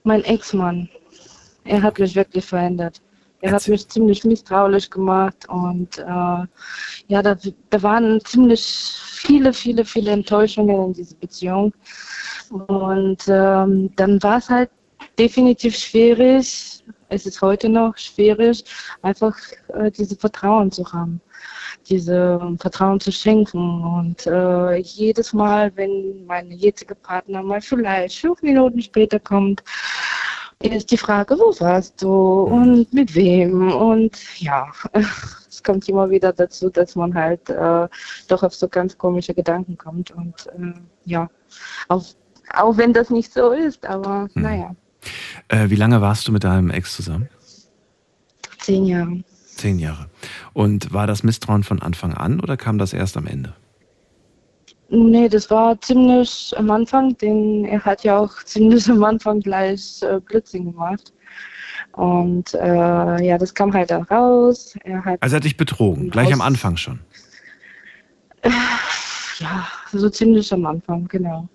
[0.04, 0.88] Mein Ex-Mann,
[1.64, 3.00] er hat mich wirklich verändert.
[3.44, 6.02] Er hat mich ziemlich misstrauisch gemacht und äh,
[7.08, 7.36] ja, da,
[7.68, 11.74] da waren ziemlich viele, viele, viele Enttäuschungen in dieser Beziehung.
[12.50, 14.70] Und ähm, dann war es halt
[15.18, 18.64] definitiv schwierig, es ist heute noch schwierig,
[19.02, 19.36] einfach
[19.74, 21.20] äh, diese Vertrauen zu haben,
[21.86, 23.84] diese Vertrauen zu schenken.
[23.84, 29.62] Und äh, jedes Mal, wenn mein jetziger Partner mal vielleicht fünf Minuten später kommt,
[30.62, 33.70] ist die Frage, wo warst du und mit wem?
[33.72, 34.68] Und ja,
[35.48, 37.88] es kommt immer wieder dazu, dass man halt äh,
[38.28, 40.10] doch auf so ganz komische Gedanken kommt.
[40.12, 40.72] Und äh,
[41.04, 41.28] ja,
[41.88, 42.04] auch,
[42.54, 44.74] auch wenn das nicht so ist, aber naja,
[45.48, 47.28] Äh, wie lange warst du mit deinem Ex zusammen?
[48.58, 49.22] zehn Jahre.
[49.46, 50.08] Zehn Jahre.
[50.54, 53.54] Und war das Misstrauen von Anfang an oder kam das erst am Ende?
[54.94, 60.02] Nee, das war ziemlich am Anfang, denn er hat ja auch ziemlich am Anfang gleich
[60.02, 61.12] äh, Blödsinn gemacht.
[61.92, 64.76] Und äh, ja, das kam halt auch raus.
[64.84, 67.00] Er hat Also er hat dich betrogen, gleich am Anfang schon.
[69.38, 71.48] ja so ziemlich am Anfang, genau.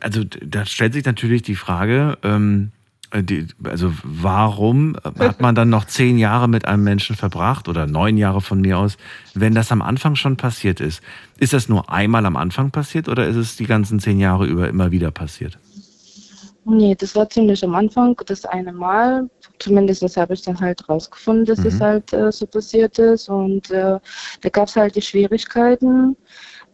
[0.00, 2.79] Also da stellt sich natürlich die Frage, ähm, äh,
[3.14, 8.16] die, also warum hat man dann noch zehn Jahre mit einem Menschen verbracht oder neun
[8.16, 8.96] Jahre von mir aus,
[9.34, 11.02] wenn das am Anfang schon passiert ist?
[11.38, 14.68] Ist das nur einmal am Anfang passiert oder ist es die ganzen zehn Jahre über
[14.68, 15.58] immer wieder passiert?
[16.64, 19.28] Nee, das war ziemlich am Anfang, das eine Mal.
[19.58, 21.84] Zumindest habe ich dann halt rausgefunden, dass es Mhm.
[21.84, 23.28] halt äh, so passiert ist.
[23.28, 23.98] Und äh,
[24.42, 26.16] da gab es halt die Schwierigkeiten,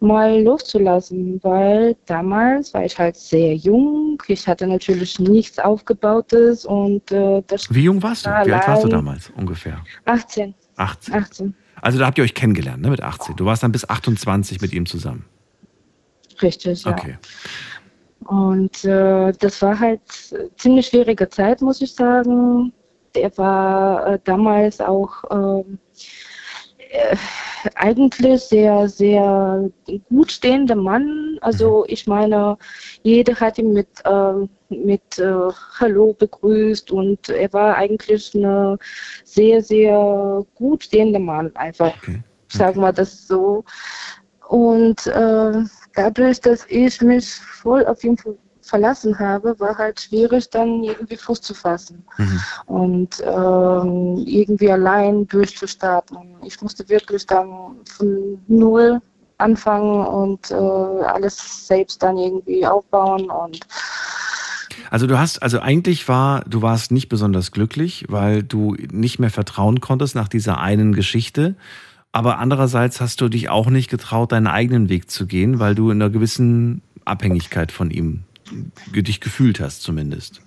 [0.00, 4.22] mal loszulassen, weil damals war ich halt sehr jung.
[4.28, 8.30] Ich hatte natürlich nichts Aufgebautes und äh, das Wie jung warst du?
[8.30, 9.82] war Wie alt warst du damals ungefähr?
[10.04, 10.54] 18.
[10.76, 11.14] 18.
[11.14, 13.36] 18, Also da habt ihr euch kennengelernt, ne, mit 18.
[13.36, 15.24] Du warst dann bis 28 mit ihm zusammen.
[16.42, 16.92] richtig, ja.
[16.92, 17.16] Okay.
[18.26, 20.00] Und äh, das war halt
[20.56, 22.72] ziemlich schwierige Zeit, muss ich sagen.
[23.14, 25.85] Der war äh, damals auch ähm, äh,
[27.74, 29.70] eigentlich sehr, sehr
[30.08, 31.38] gut stehender Mann.
[31.40, 32.56] Also ich meine,
[33.02, 38.78] jeder hat ihn mit, ähm, mit äh, Hallo begrüßt und er war eigentlich ein
[39.24, 41.94] sehr, sehr gut stehender Mann einfach.
[42.48, 43.64] Sagen wir das so.
[44.48, 45.64] Und äh,
[45.94, 48.16] dadurch, dass ich mich voll auf ihn
[48.66, 52.04] verlassen habe, war halt schwierig, dann irgendwie Fuß zu fassen
[52.66, 56.18] und ähm, irgendwie allein durchzustarten.
[56.44, 59.00] Ich musste wirklich dann von null
[59.38, 63.60] anfangen und äh, alles selbst dann irgendwie aufbauen und
[64.90, 69.30] Also du hast, also eigentlich war, du warst nicht besonders glücklich, weil du nicht mehr
[69.30, 71.54] vertrauen konntest nach dieser einen Geschichte.
[72.12, 75.90] Aber andererseits hast du dich auch nicht getraut, deinen eigenen Weg zu gehen, weil du
[75.90, 78.24] in einer gewissen Abhängigkeit von ihm
[78.92, 80.40] dich gefühlt hast, zumindest.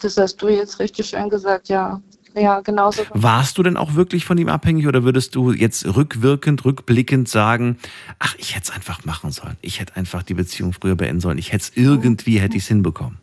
[0.00, 2.00] das hast du jetzt richtig schön gesagt, ja.
[2.38, 3.02] Ja, genauso.
[3.14, 7.78] Warst du denn auch wirklich von ihm abhängig oder würdest du jetzt rückwirkend, rückblickend sagen,
[8.18, 9.56] ach, ich hätte es einfach machen sollen.
[9.62, 11.38] Ich hätte einfach die Beziehung früher beenden sollen.
[11.38, 13.18] Ich hätte es irgendwie, hätte ich es hinbekommen.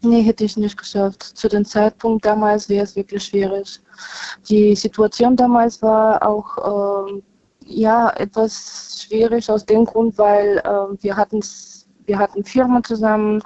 [0.00, 1.22] Nee, hätte ich nicht geschafft.
[1.22, 3.78] Zu dem Zeitpunkt damals wäre es wirklich schwierig.
[4.48, 7.22] Die Situation damals war auch ähm,
[7.66, 11.40] ja etwas schwierig aus dem Grund, weil ähm, wir hatten
[12.06, 13.42] wir hatten Firmen zusammen,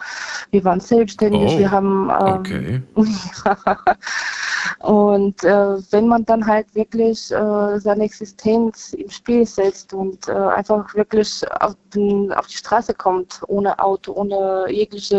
[0.50, 2.10] wir waren selbstständig, Oh, wir haben
[2.44, 2.82] ähm,
[4.80, 10.32] und äh, wenn man dann halt wirklich äh, seine Existenz im Spiel setzt und äh,
[10.32, 15.16] einfach wirklich auf, den, auf die Straße kommt, ohne Auto, ohne jegliche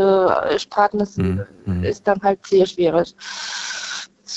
[0.50, 1.48] Ersparnisse,
[1.84, 3.16] ist dann halt sehr schwierig.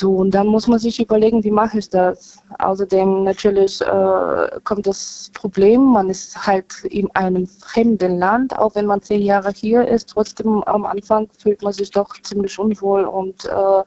[0.01, 2.39] So, und dann muss man sich überlegen, wie mache ich das?
[2.59, 8.87] Außerdem natürlich äh, kommt das Problem, man ist halt in einem fremden Land, auch wenn
[8.87, 13.45] man zehn Jahre hier ist, trotzdem am Anfang fühlt man sich doch ziemlich unwohl und
[13.45, 13.83] äh,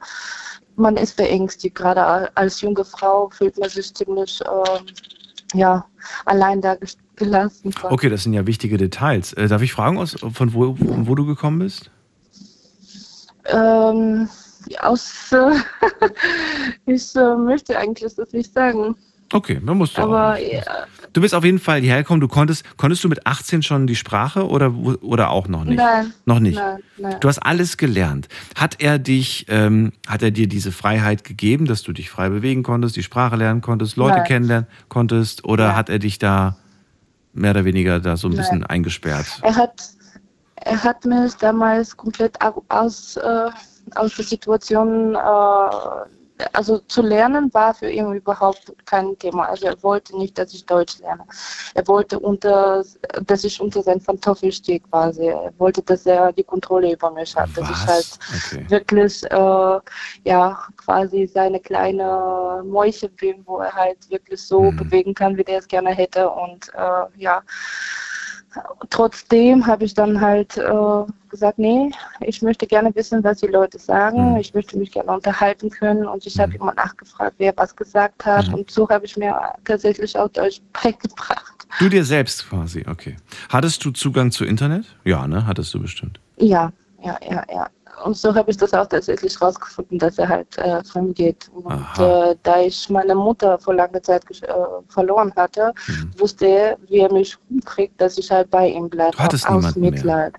[0.76, 1.74] man ist beängstigt.
[1.74, 5.84] Gerade als junge Frau fühlt man sich ziemlich äh, ja,
[6.26, 6.76] allein da
[7.16, 7.74] gelassen.
[7.82, 9.32] Okay, das sind ja wichtige Details.
[9.32, 11.90] Äh, darf ich fragen, aus, von wo, von wo du gekommen bist?
[13.46, 14.28] Ähm,
[14.80, 15.56] aus, äh,
[16.86, 18.96] ich äh, möchte eigentlich das nicht sagen.
[19.32, 20.06] Okay, dann musst du auch.
[20.06, 20.62] Aber ja,
[21.12, 22.20] Du bist auf jeden Fall hierher gekommen.
[22.20, 25.78] Du konntest, konntest du mit 18 schon die Sprache oder, oder auch noch nicht?
[25.78, 26.12] Nein.
[26.24, 26.56] Noch nicht.
[26.56, 27.16] Nein, nein.
[27.20, 28.28] Du hast alles gelernt.
[28.54, 32.62] Hat er dich, ähm, hat er dir diese Freiheit gegeben, dass du dich frei bewegen
[32.62, 34.26] konntest, die Sprache lernen konntest, Leute Nein.
[34.26, 35.44] kennenlernen konntest?
[35.44, 36.56] Oder hat er dich da
[37.32, 38.38] mehr oder weniger da so ein Nein.
[38.38, 39.26] bisschen eingesperrt?
[39.42, 39.82] er hat,
[40.56, 43.50] er hat mich damals komplett au- aus, äh,
[43.96, 45.18] aus der Situation, äh,
[46.52, 49.48] also zu lernen war für ihn überhaupt kein Thema.
[49.48, 51.24] Also er wollte nicht, dass ich Deutsch lerne.
[51.74, 52.84] Er wollte unter,
[53.26, 55.26] dass ich unter seinen Pantoffel stehe quasi.
[55.28, 58.66] Er wollte, dass er die Kontrolle über mich hat, dass ich halt Okay.
[58.68, 59.80] wirklich äh,
[60.24, 65.58] ja quasi seine kleine Mäuche bin, wo er halt wirklich so bewegen kann, wie der
[65.58, 67.42] es gerne hätte und äh, ja
[68.90, 71.90] trotzdem habe ich dann halt äh, gesagt, nee,
[72.20, 74.36] ich möchte gerne wissen, was die Leute sagen.
[74.36, 78.52] Ich möchte mich gerne unterhalten können und ich habe immer nachgefragt, wer was gesagt hat
[78.52, 81.66] und so habe ich mir tatsächlich auch Deutsch beigebracht.
[81.78, 83.16] Du dir selbst quasi, okay.
[83.48, 84.84] Hattest du Zugang zu Internet?
[85.04, 85.46] Ja, ne?
[85.46, 86.20] Hattest du bestimmt.
[86.36, 86.72] Ja,
[87.02, 87.68] ja, ja, ja.
[88.02, 91.48] Und so habe ich das auch tatsächlich rausgefunden, dass er halt äh, fremd geht.
[91.52, 94.52] Und äh, da ich meine Mutter vor langer Zeit äh,
[94.88, 96.10] verloren hatte, Mhm.
[96.18, 99.16] wusste er, wie er mich rumkriegt, dass ich halt bei ihm bleibe.
[99.16, 99.90] Du hattest aus niemanden mehr.
[99.92, 100.34] Mitleid.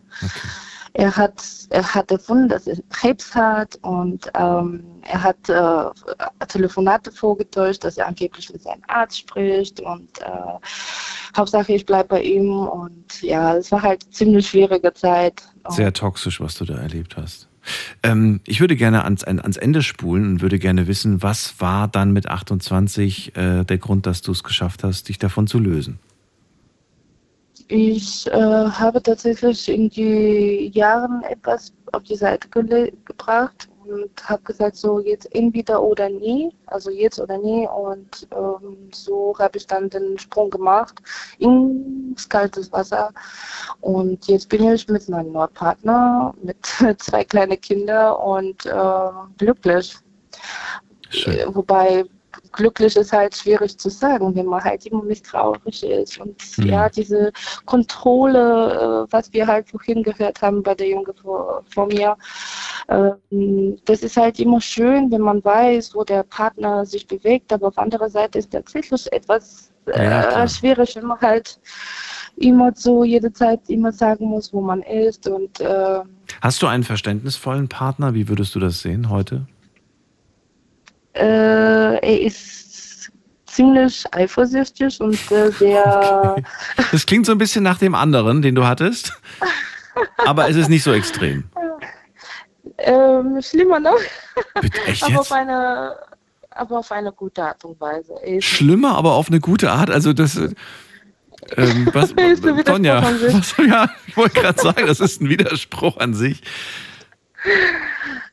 [0.97, 7.11] Er hat, er hat erfunden, dass er Krebs hat und ähm, er hat äh, Telefonate
[7.11, 12.49] vorgetäuscht, dass er angeblich mit seinem Arzt spricht und äh, Hauptsache ich bleibe bei ihm
[12.49, 15.43] und ja, es war halt ziemlich schwierige Zeit.
[15.67, 17.49] Sehr toxisch, was du da erlebt hast.
[18.01, 21.89] Ähm, ich würde gerne ans, an- ans Ende spulen und würde gerne wissen, was war
[21.89, 25.99] dann mit 28 äh, der Grund, dass du es geschafft hast, dich davon zu lösen?
[27.67, 34.43] Ich äh, habe tatsächlich in die Jahren etwas auf die Seite gele- gebracht und habe
[34.43, 37.67] gesagt, so jetzt entweder oder nie, also jetzt oder nie.
[37.67, 41.01] Und ähm, so habe ich dann den Sprung gemacht
[41.39, 43.11] ins kaltes Wasser.
[43.81, 46.57] Und jetzt bin ich mit meinem neuen Partner, mit
[46.99, 49.95] zwei kleinen Kindern und äh, glücklich.
[51.25, 52.05] Äh, Wobei
[52.51, 56.19] glücklich ist halt schwierig zu sagen, wenn man halt immer nicht traurig ist.
[56.19, 56.65] Und Mhm.
[56.67, 57.31] ja, diese
[57.65, 62.15] Kontrolle, äh, was wir halt vorhin gehört haben bei der Junge vor, vor mir,
[62.89, 67.67] ähm, das ist halt immer schön, wenn man weiß, wo der Partner sich bewegt, aber
[67.67, 70.47] auf anderer Seite ist tatsächlich etwas äh, Ja, klar.
[70.47, 71.59] schwierig, wenn man halt
[72.37, 76.01] immer so jede Zeit immer sagen muss, wo man ist und äh,
[76.41, 78.13] Hast du einen verständnisvollen Partner?
[78.13, 79.47] Wie würdest du das sehen heute?
[81.15, 83.11] Äh, er ist
[83.45, 86.35] ziemlich eifersüchtig und äh, sehr
[86.91, 89.13] Das klingt so ein bisschen nach dem anderen, den du hattest,
[90.17, 91.45] aber es ist nicht so extrem.
[92.77, 93.97] ähm, schlimmer noch.
[94.87, 95.19] echt aber jetzt?
[95.19, 95.95] auf eine
[96.51, 98.13] aber auf eine gute Art und Weise.
[98.23, 99.91] Ist Schlimmer, aber auf eine gute Art.
[99.91, 100.37] Also das.
[100.37, 100.53] äh,
[101.57, 103.33] Ähm, was, Ist ein Widerspruch Tonja, an sich.
[103.33, 106.41] was, ja, ich wollte gerade sagen, das ist ein Widerspruch an sich.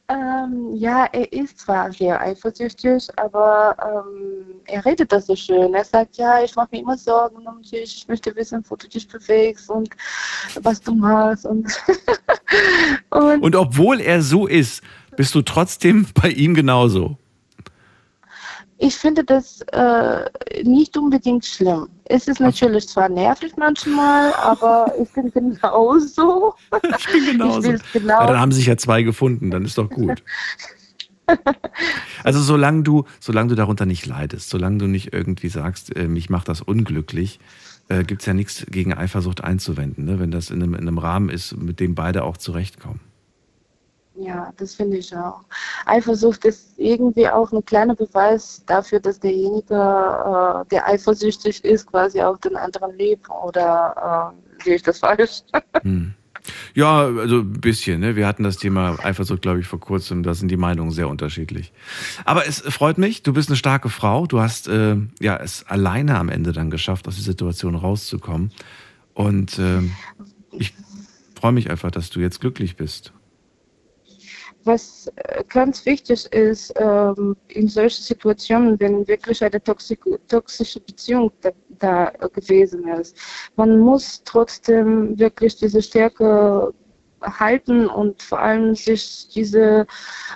[0.09, 5.73] Ähm, ja, er ist zwar sehr eifersüchtig, aber ähm, er redet das so schön.
[5.75, 8.89] Er sagt, ja, ich mache mir immer Sorgen um dich, ich möchte wissen, wo du
[8.89, 9.91] dich bewegst und
[10.61, 11.47] was du machst.
[11.47, 11.67] Und,
[13.11, 14.83] und, Und obwohl er so ist,
[15.17, 17.17] bist du trotzdem bei ihm genauso.
[18.83, 20.25] Ich finde das äh,
[20.65, 21.89] nicht unbedingt schlimm.
[22.07, 26.55] Es ist natürlich zwar nervig manchmal, aber ich bin genauso.
[26.99, 27.73] Ich bin genauso.
[27.75, 28.21] Ich genau.
[28.21, 30.23] Ja, dann haben sich ja zwei gefunden, dann ist doch gut.
[32.25, 36.29] Also solange du, solange du darunter nicht leidest, solange du nicht irgendwie sagst, äh, mich
[36.29, 37.39] macht das unglücklich,
[37.89, 40.19] äh, gibt es ja nichts gegen Eifersucht einzuwenden, ne?
[40.19, 43.01] wenn das in einem, in einem Rahmen ist, mit dem beide auch zurechtkommen.
[44.15, 45.41] Ja, das finde ich auch.
[45.87, 52.21] Eifersucht ist irgendwie auch ein kleiner Beweis dafür, dass derjenige, äh, der eifersüchtig ist, quasi
[52.21, 53.29] auch den anderen liebt.
[53.31, 55.43] Oder äh, sehe ich das falsch?
[55.83, 56.15] Hm.
[56.75, 58.01] Ja, also ein bisschen.
[58.01, 58.17] Ne?
[58.17, 60.23] Wir hatten das Thema Eifersucht, glaube ich, vor kurzem.
[60.23, 61.73] Da sind die Meinungen sehr unterschiedlich.
[62.25, 63.23] Aber es freut mich.
[63.23, 64.27] Du bist eine starke Frau.
[64.27, 68.51] Du hast äh, ja es alleine am Ende dann geschafft, aus der Situation rauszukommen.
[69.15, 69.93] Und ähm,
[70.51, 70.75] ich
[71.35, 73.13] freue mich einfach, dass du jetzt glücklich bist.
[74.65, 79.99] Was äh, ganz wichtig ist, ähm, in solchen Situationen, wenn wirklich eine toxi-
[80.29, 83.17] toxische Beziehung da, da gewesen ist,
[83.57, 86.73] man muss trotzdem wirklich diese Stärke
[87.23, 89.87] halten und vor allem sich diese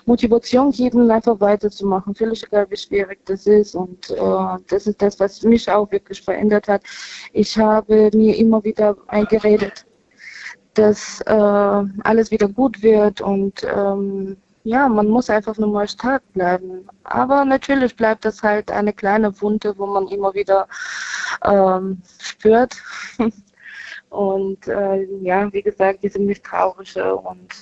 [0.04, 2.14] Motivation geben, einfach weiterzumachen.
[2.14, 3.74] Völlig egal, wie schwierig das ist.
[3.74, 6.82] Und äh, das ist das, was mich auch wirklich verändert hat.
[7.32, 9.84] Ich habe mir immer wieder eingeredet,
[10.78, 16.22] dass äh, alles wieder gut wird und ähm, ja, man muss einfach nur mal stark
[16.32, 16.88] bleiben.
[17.04, 20.66] Aber natürlich bleibt das halt eine kleine Wunde, wo man immer wieder
[21.44, 22.74] ähm, spürt.
[24.10, 27.54] und äh, ja, wie gesagt, diese misstrauische und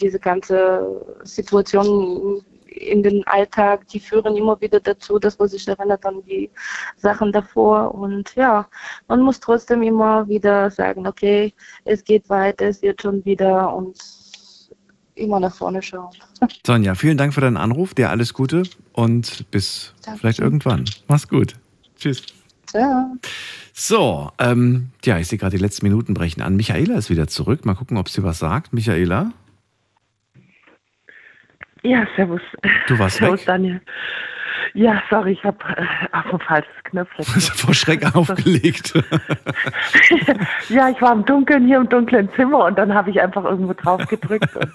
[0.00, 6.04] diese ganze Situation in den Alltag, die führen immer wieder dazu, dass man sich erinnert
[6.04, 6.50] an die
[6.96, 7.94] Sachen davor.
[7.94, 8.66] Und ja,
[9.08, 11.52] man muss trotzdem immer wieder sagen, okay,
[11.84, 13.98] es geht weiter, es wird schon wieder und
[15.14, 16.14] immer nach vorne schauen.
[16.66, 18.62] Sonja, vielen Dank für deinen Anruf, dir alles Gute
[18.92, 20.20] und bis Danke.
[20.20, 20.84] vielleicht irgendwann.
[21.08, 21.54] Mach's gut.
[21.96, 22.22] Tschüss.
[22.66, 23.16] Ciao.
[23.74, 26.56] So, ähm, ja, ich sehe gerade die letzten Minuten brechen an.
[26.56, 27.64] Michaela ist wieder zurück.
[27.64, 28.72] Mal gucken, ob sie was sagt.
[28.72, 29.32] Michaela?
[31.82, 32.42] Ja, servus.
[32.86, 33.46] Du warst servus, weg?
[33.46, 33.80] Daniel.
[34.74, 37.24] Ja, sorry, ich habe äh, auf ein falsches Knöpfchen.
[37.56, 38.94] Vor Schreck aufgelegt.
[40.68, 43.74] ja, ich war im Dunkeln hier im dunklen Zimmer und dann habe ich einfach irgendwo
[43.74, 44.54] drauf gedrückt.
[44.56, 44.72] und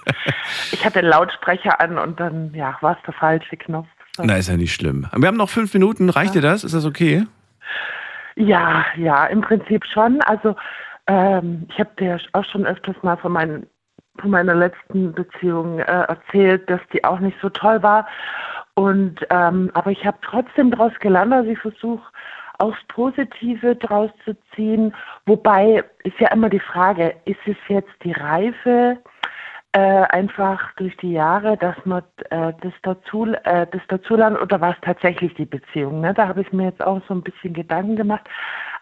[0.70, 3.88] ich hatte den Lautsprecher an und dann ja, war es der falsche Knopf.
[4.18, 5.06] Na, ist ja nicht schlimm.
[5.16, 6.10] Wir haben noch fünf Minuten.
[6.10, 6.64] Reicht dir das?
[6.64, 7.24] Ist das okay?
[8.36, 10.20] Ja, ja, im Prinzip schon.
[10.22, 10.54] Also
[11.08, 13.66] ähm, ich habe dir auch schon öfters mal von, meinen,
[14.20, 18.06] von meiner letzten Beziehung äh, erzählt, dass die auch nicht so toll war.
[18.74, 22.02] Und ähm, aber ich habe trotzdem daraus gelernt, also ich versuche
[22.58, 24.94] aufs Positive draus zu ziehen.
[25.26, 28.98] Wobei ist ja immer die Frage, ist es jetzt die Reife
[29.72, 34.70] äh, einfach durch die Jahre, dass man äh, das dazu äh, das dazulernt oder war
[34.70, 36.00] es tatsächlich die Beziehung?
[36.00, 36.14] Ne?
[36.14, 38.28] Da habe ich mir jetzt auch so ein bisschen Gedanken gemacht.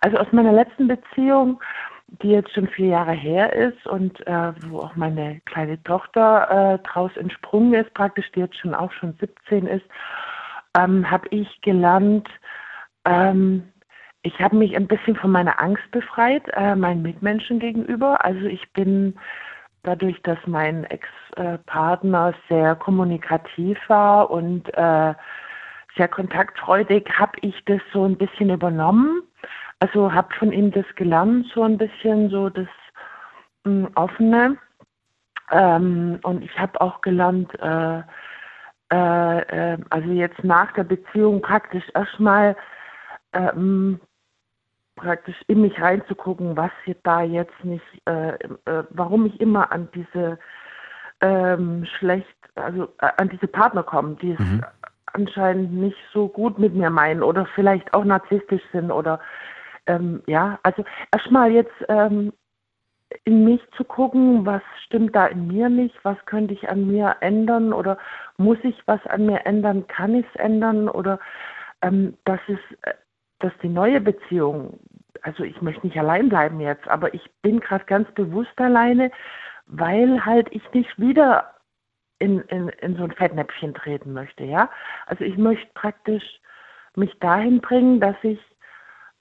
[0.00, 1.60] Also aus meiner letzten Beziehung,
[2.08, 6.88] die jetzt schon vier Jahre her ist und äh, wo auch meine kleine Tochter äh,
[6.88, 9.84] draus entsprungen ist, praktisch, die jetzt schon auch schon 17 ist,
[10.78, 12.28] ähm, habe ich gelernt,
[13.04, 13.72] ähm,
[14.22, 18.24] ich habe mich ein bisschen von meiner Angst befreit, äh, meinen Mitmenschen gegenüber.
[18.24, 19.16] Also ich bin
[19.84, 25.14] dadurch, dass mein Ex-Partner sehr kommunikativ war und äh,
[25.96, 29.22] sehr kontaktfreudig, habe ich das so ein bisschen übernommen.
[29.80, 32.68] Also habe von ihm das gelernt, so ein bisschen so das
[33.64, 34.56] mh, Offene.
[35.50, 38.02] Ähm, und ich habe auch gelernt, äh,
[38.92, 42.56] äh, äh, also jetzt nach der Beziehung praktisch erstmal
[43.32, 44.00] ähm,
[44.96, 49.88] praktisch in mich reinzugucken, was hier da jetzt nicht, äh, äh, warum ich immer an
[49.94, 50.38] diese
[51.20, 54.40] ähm, schlecht, also an diese Partner komme, die es
[55.12, 59.20] anscheinend nicht so gut mit mir meinen oder vielleicht auch narzisstisch sind oder
[59.86, 62.32] ähm, ja, also erstmal jetzt ähm,
[63.24, 67.16] in mich zu gucken, was stimmt da in mir nicht, was könnte ich an mir
[67.20, 67.98] ändern oder
[68.36, 71.18] muss ich was an mir ändern, kann ich es ändern oder
[71.82, 72.94] ähm, dass es, äh,
[73.38, 74.78] dass die neue Beziehung,
[75.22, 79.10] also ich möchte nicht allein bleiben jetzt, aber ich bin gerade ganz bewusst alleine,
[79.66, 81.54] weil halt ich nicht wieder
[82.18, 84.70] in, in, in so ein Fettnäpfchen treten möchte, ja.
[85.06, 86.40] Also ich möchte praktisch
[86.96, 88.40] mich dahin bringen, dass ich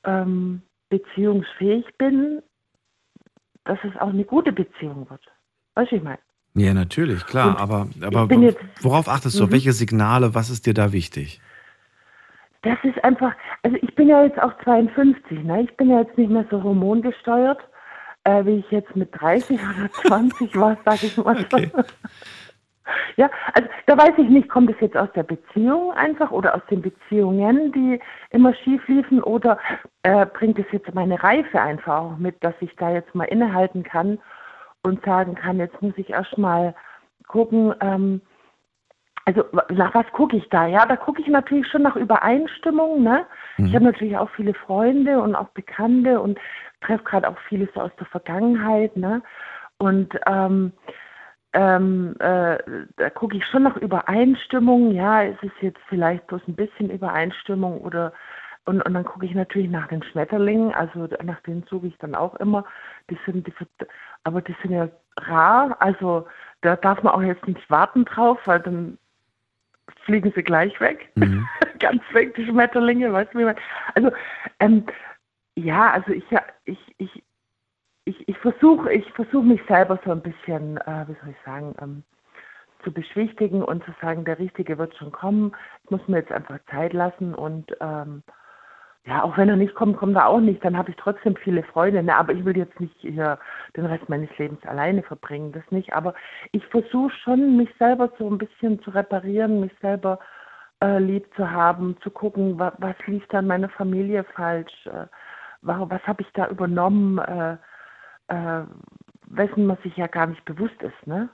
[0.05, 2.41] ähm, beziehungsfähig bin,
[3.63, 5.21] dass es auch eine gute Beziehung wird.
[5.75, 6.19] Weißt du, ich meine?
[6.53, 7.49] Ja, natürlich, klar.
[7.49, 9.43] Und aber aber jetzt- worauf achtest du?
[9.43, 9.53] Auf Mhm.
[9.53, 10.33] welche Signale?
[10.35, 11.41] Was ist dir da wichtig?
[12.61, 15.63] Das ist einfach, also ich bin ja jetzt auch 52, ne?
[15.63, 17.59] Ich bin ja jetzt nicht mehr so hormongesteuert,
[18.23, 21.45] äh, wie ich jetzt mit 30 oder 20 war, sage ich mal.
[23.17, 26.61] Ja, also da weiß ich nicht, kommt es jetzt aus der Beziehung einfach oder aus
[26.69, 27.99] den Beziehungen, die
[28.29, 29.57] immer schief liefen oder
[30.03, 33.83] äh, bringt es jetzt meine Reife einfach auch mit, dass ich da jetzt mal innehalten
[33.83, 34.19] kann
[34.83, 36.75] und sagen kann, jetzt muss ich erstmal
[37.27, 38.21] gucken, ähm,
[39.25, 40.67] also nach was gucke ich da?
[40.67, 43.01] Ja, da gucke ich natürlich schon nach Übereinstimmung.
[43.01, 43.25] Ne?
[43.57, 46.37] Ich habe natürlich auch viele Freunde und auch Bekannte und
[46.81, 48.95] treffe gerade auch vieles aus der Vergangenheit.
[48.95, 49.23] Ne?
[49.79, 50.73] Und ähm,
[51.55, 52.57] ähm, äh,
[52.97, 54.91] da gucke ich schon nach Übereinstimmung.
[54.91, 58.13] Ja, ist es jetzt vielleicht bloß ein bisschen Übereinstimmung oder
[58.65, 62.15] und, und dann gucke ich natürlich nach den Schmetterlingen, also nach denen suche ich dann
[62.15, 62.65] auch immer.
[63.09, 63.53] Die sind, die,
[64.23, 66.27] aber die sind ja rar, also
[66.61, 68.97] da darf man auch jetzt nicht warten drauf, weil dann
[70.05, 71.11] fliegen sie gleich weg.
[71.79, 73.55] Ganz weg, die Schmetterlinge, weißt du, wie man.
[73.93, 74.11] Also,
[74.59, 74.85] ähm,
[75.55, 77.23] ja, also ich, ja- ich, ich,
[78.05, 81.75] ich, ich versuche ich versuch mich selber so ein bisschen, äh, wie soll ich sagen,
[81.81, 82.03] ähm,
[82.83, 85.53] zu beschwichtigen und zu sagen, der Richtige wird schon kommen.
[85.83, 88.23] Ich muss mir jetzt einfach Zeit lassen und ähm,
[89.05, 90.63] ja, auch wenn er nicht kommt, kommt er auch nicht.
[90.65, 92.01] Dann habe ich trotzdem viele Freunde.
[92.03, 92.15] Ne?
[92.15, 93.37] Aber ich will jetzt nicht hier
[93.75, 95.93] den Rest meines Lebens alleine verbringen, das nicht.
[95.93, 96.15] Aber
[96.51, 100.19] ich versuche schon, mich selber so ein bisschen zu reparieren, mich selber
[100.83, 105.05] äh, lieb zu haben, zu gucken, wa was lief da in meiner Familie falsch, äh,
[105.61, 107.57] wa- was habe ich da übernommen, äh,
[108.27, 108.61] äh,
[109.27, 111.29] wessen man sich ja gar nicht bewusst ist, ne?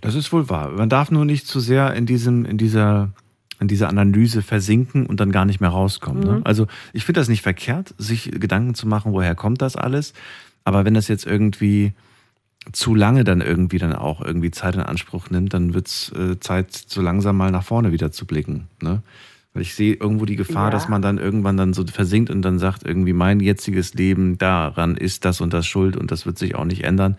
[0.00, 0.70] Das ist wohl wahr.
[0.70, 3.10] Man darf nur nicht zu sehr in diesem, in dieser,
[3.58, 6.22] in dieser Analyse versinken und dann gar nicht mehr rauskommen.
[6.22, 6.32] Ne?
[6.36, 6.42] Mhm.
[6.44, 10.14] Also ich finde das nicht verkehrt, sich Gedanken zu machen, woher kommt das alles.
[10.62, 11.92] Aber wenn das jetzt irgendwie
[12.72, 16.38] zu lange dann irgendwie dann auch irgendwie Zeit in Anspruch nimmt, dann wird es äh,
[16.40, 18.68] Zeit, so langsam mal nach vorne wieder zu blicken.
[18.80, 19.02] Ne?
[19.54, 20.70] Weil ich sehe irgendwo die Gefahr, Ja.
[20.70, 24.96] dass man dann irgendwann dann so versinkt und dann sagt, irgendwie mein jetziges Leben, daran
[24.96, 27.16] ist das und das schuld und das wird sich auch nicht ändern.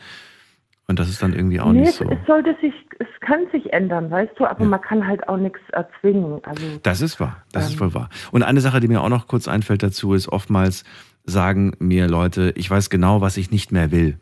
[0.87, 2.05] Und das ist dann irgendwie auch nee, nicht so.
[2.07, 5.59] es sollte sich, es kann sich ändern, weißt du, aber man kann halt auch nichts
[5.71, 6.39] erzwingen.
[6.43, 7.77] Also Das ist wahr, das ist Ähm.
[7.79, 8.09] voll wahr.
[8.31, 10.83] Und eine Sache, die mir auch noch kurz einfällt dazu, ist oftmals
[11.23, 14.19] sagen mir Leute, ich weiß genau, was ich nicht mehr will.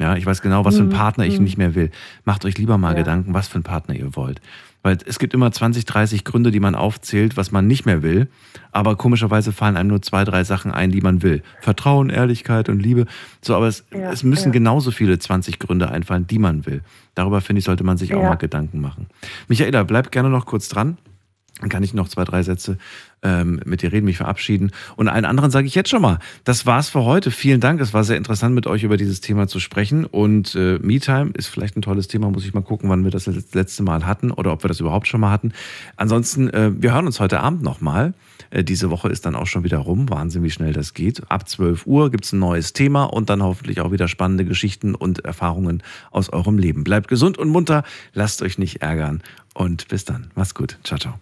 [0.00, 1.44] Ja, ich weiß genau, was für einen Mhm, Partner ich mhm.
[1.44, 1.90] nicht mehr will.
[2.24, 2.98] Macht euch lieber mal Ja.
[2.98, 4.40] Gedanken, was für einen Partner ihr wollt.
[4.82, 8.28] Weil es gibt immer 20, 30 Gründe, die man aufzählt, was man nicht mehr will.
[8.72, 11.42] Aber komischerweise fallen einem nur zwei, drei Sachen ein, die man will.
[11.60, 13.04] Vertrauen, Ehrlichkeit und Liebe.
[13.42, 14.52] So, aber es, Ja, es müssen ja.
[14.52, 16.80] genauso viele 20 Gründe einfallen, die man will.
[17.14, 19.06] Darüber finde ich, sollte man sich auch mal Gedanken machen.
[19.48, 20.96] Michaela, bleib gerne noch kurz dran.
[21.60, 22.78] Dann kann ich noch zwei, drei Sätze
[23.22, 24.70] ähm, mit dir reden, mich verabschieden.
[24.96, 27.30] Und allen anderen sage ich jetzt schon mal, das war's für heute.
[27.30, 27.80] Vielen Dank.
[27.80, 30.04] Es war sehr interessant, mit euch über dieses Thema zu sprechen.
[30.06, 32.30] Und äh, MeTime ist vielleicht ein tolles Thema.
[32.30, 35.06] Muss ich mal gucken, wann wir das letzte Mal hatten oder ob wir das überhaupt
[35.06, 35.52] schon mal hatten.
[35.96, 38.14] Ansonsten, äh, wir hören uns heute Abend nochmal.
[38.50, 40.08] Äh, diese Woche ist dann auch schon wieder rum.
[40.10, 41.30] Wahnsinn, wie schnell das geht.
[41.30, 45.24] Ab 12 Uhr gibt's ein neues Thema und dann hoffentlich auch wieder spannende Geschichten und
[45.24, 46.84] Erfahrungen aus eurem Leben.
[46.84, 49.22] Bleibt gesund und munter, lasst euch nicht ärgern
[49.54, 50.30] und bis dann.
[50.34, 50.78] Macht's gut.
[50.84, 51.20] Ciao, ciao.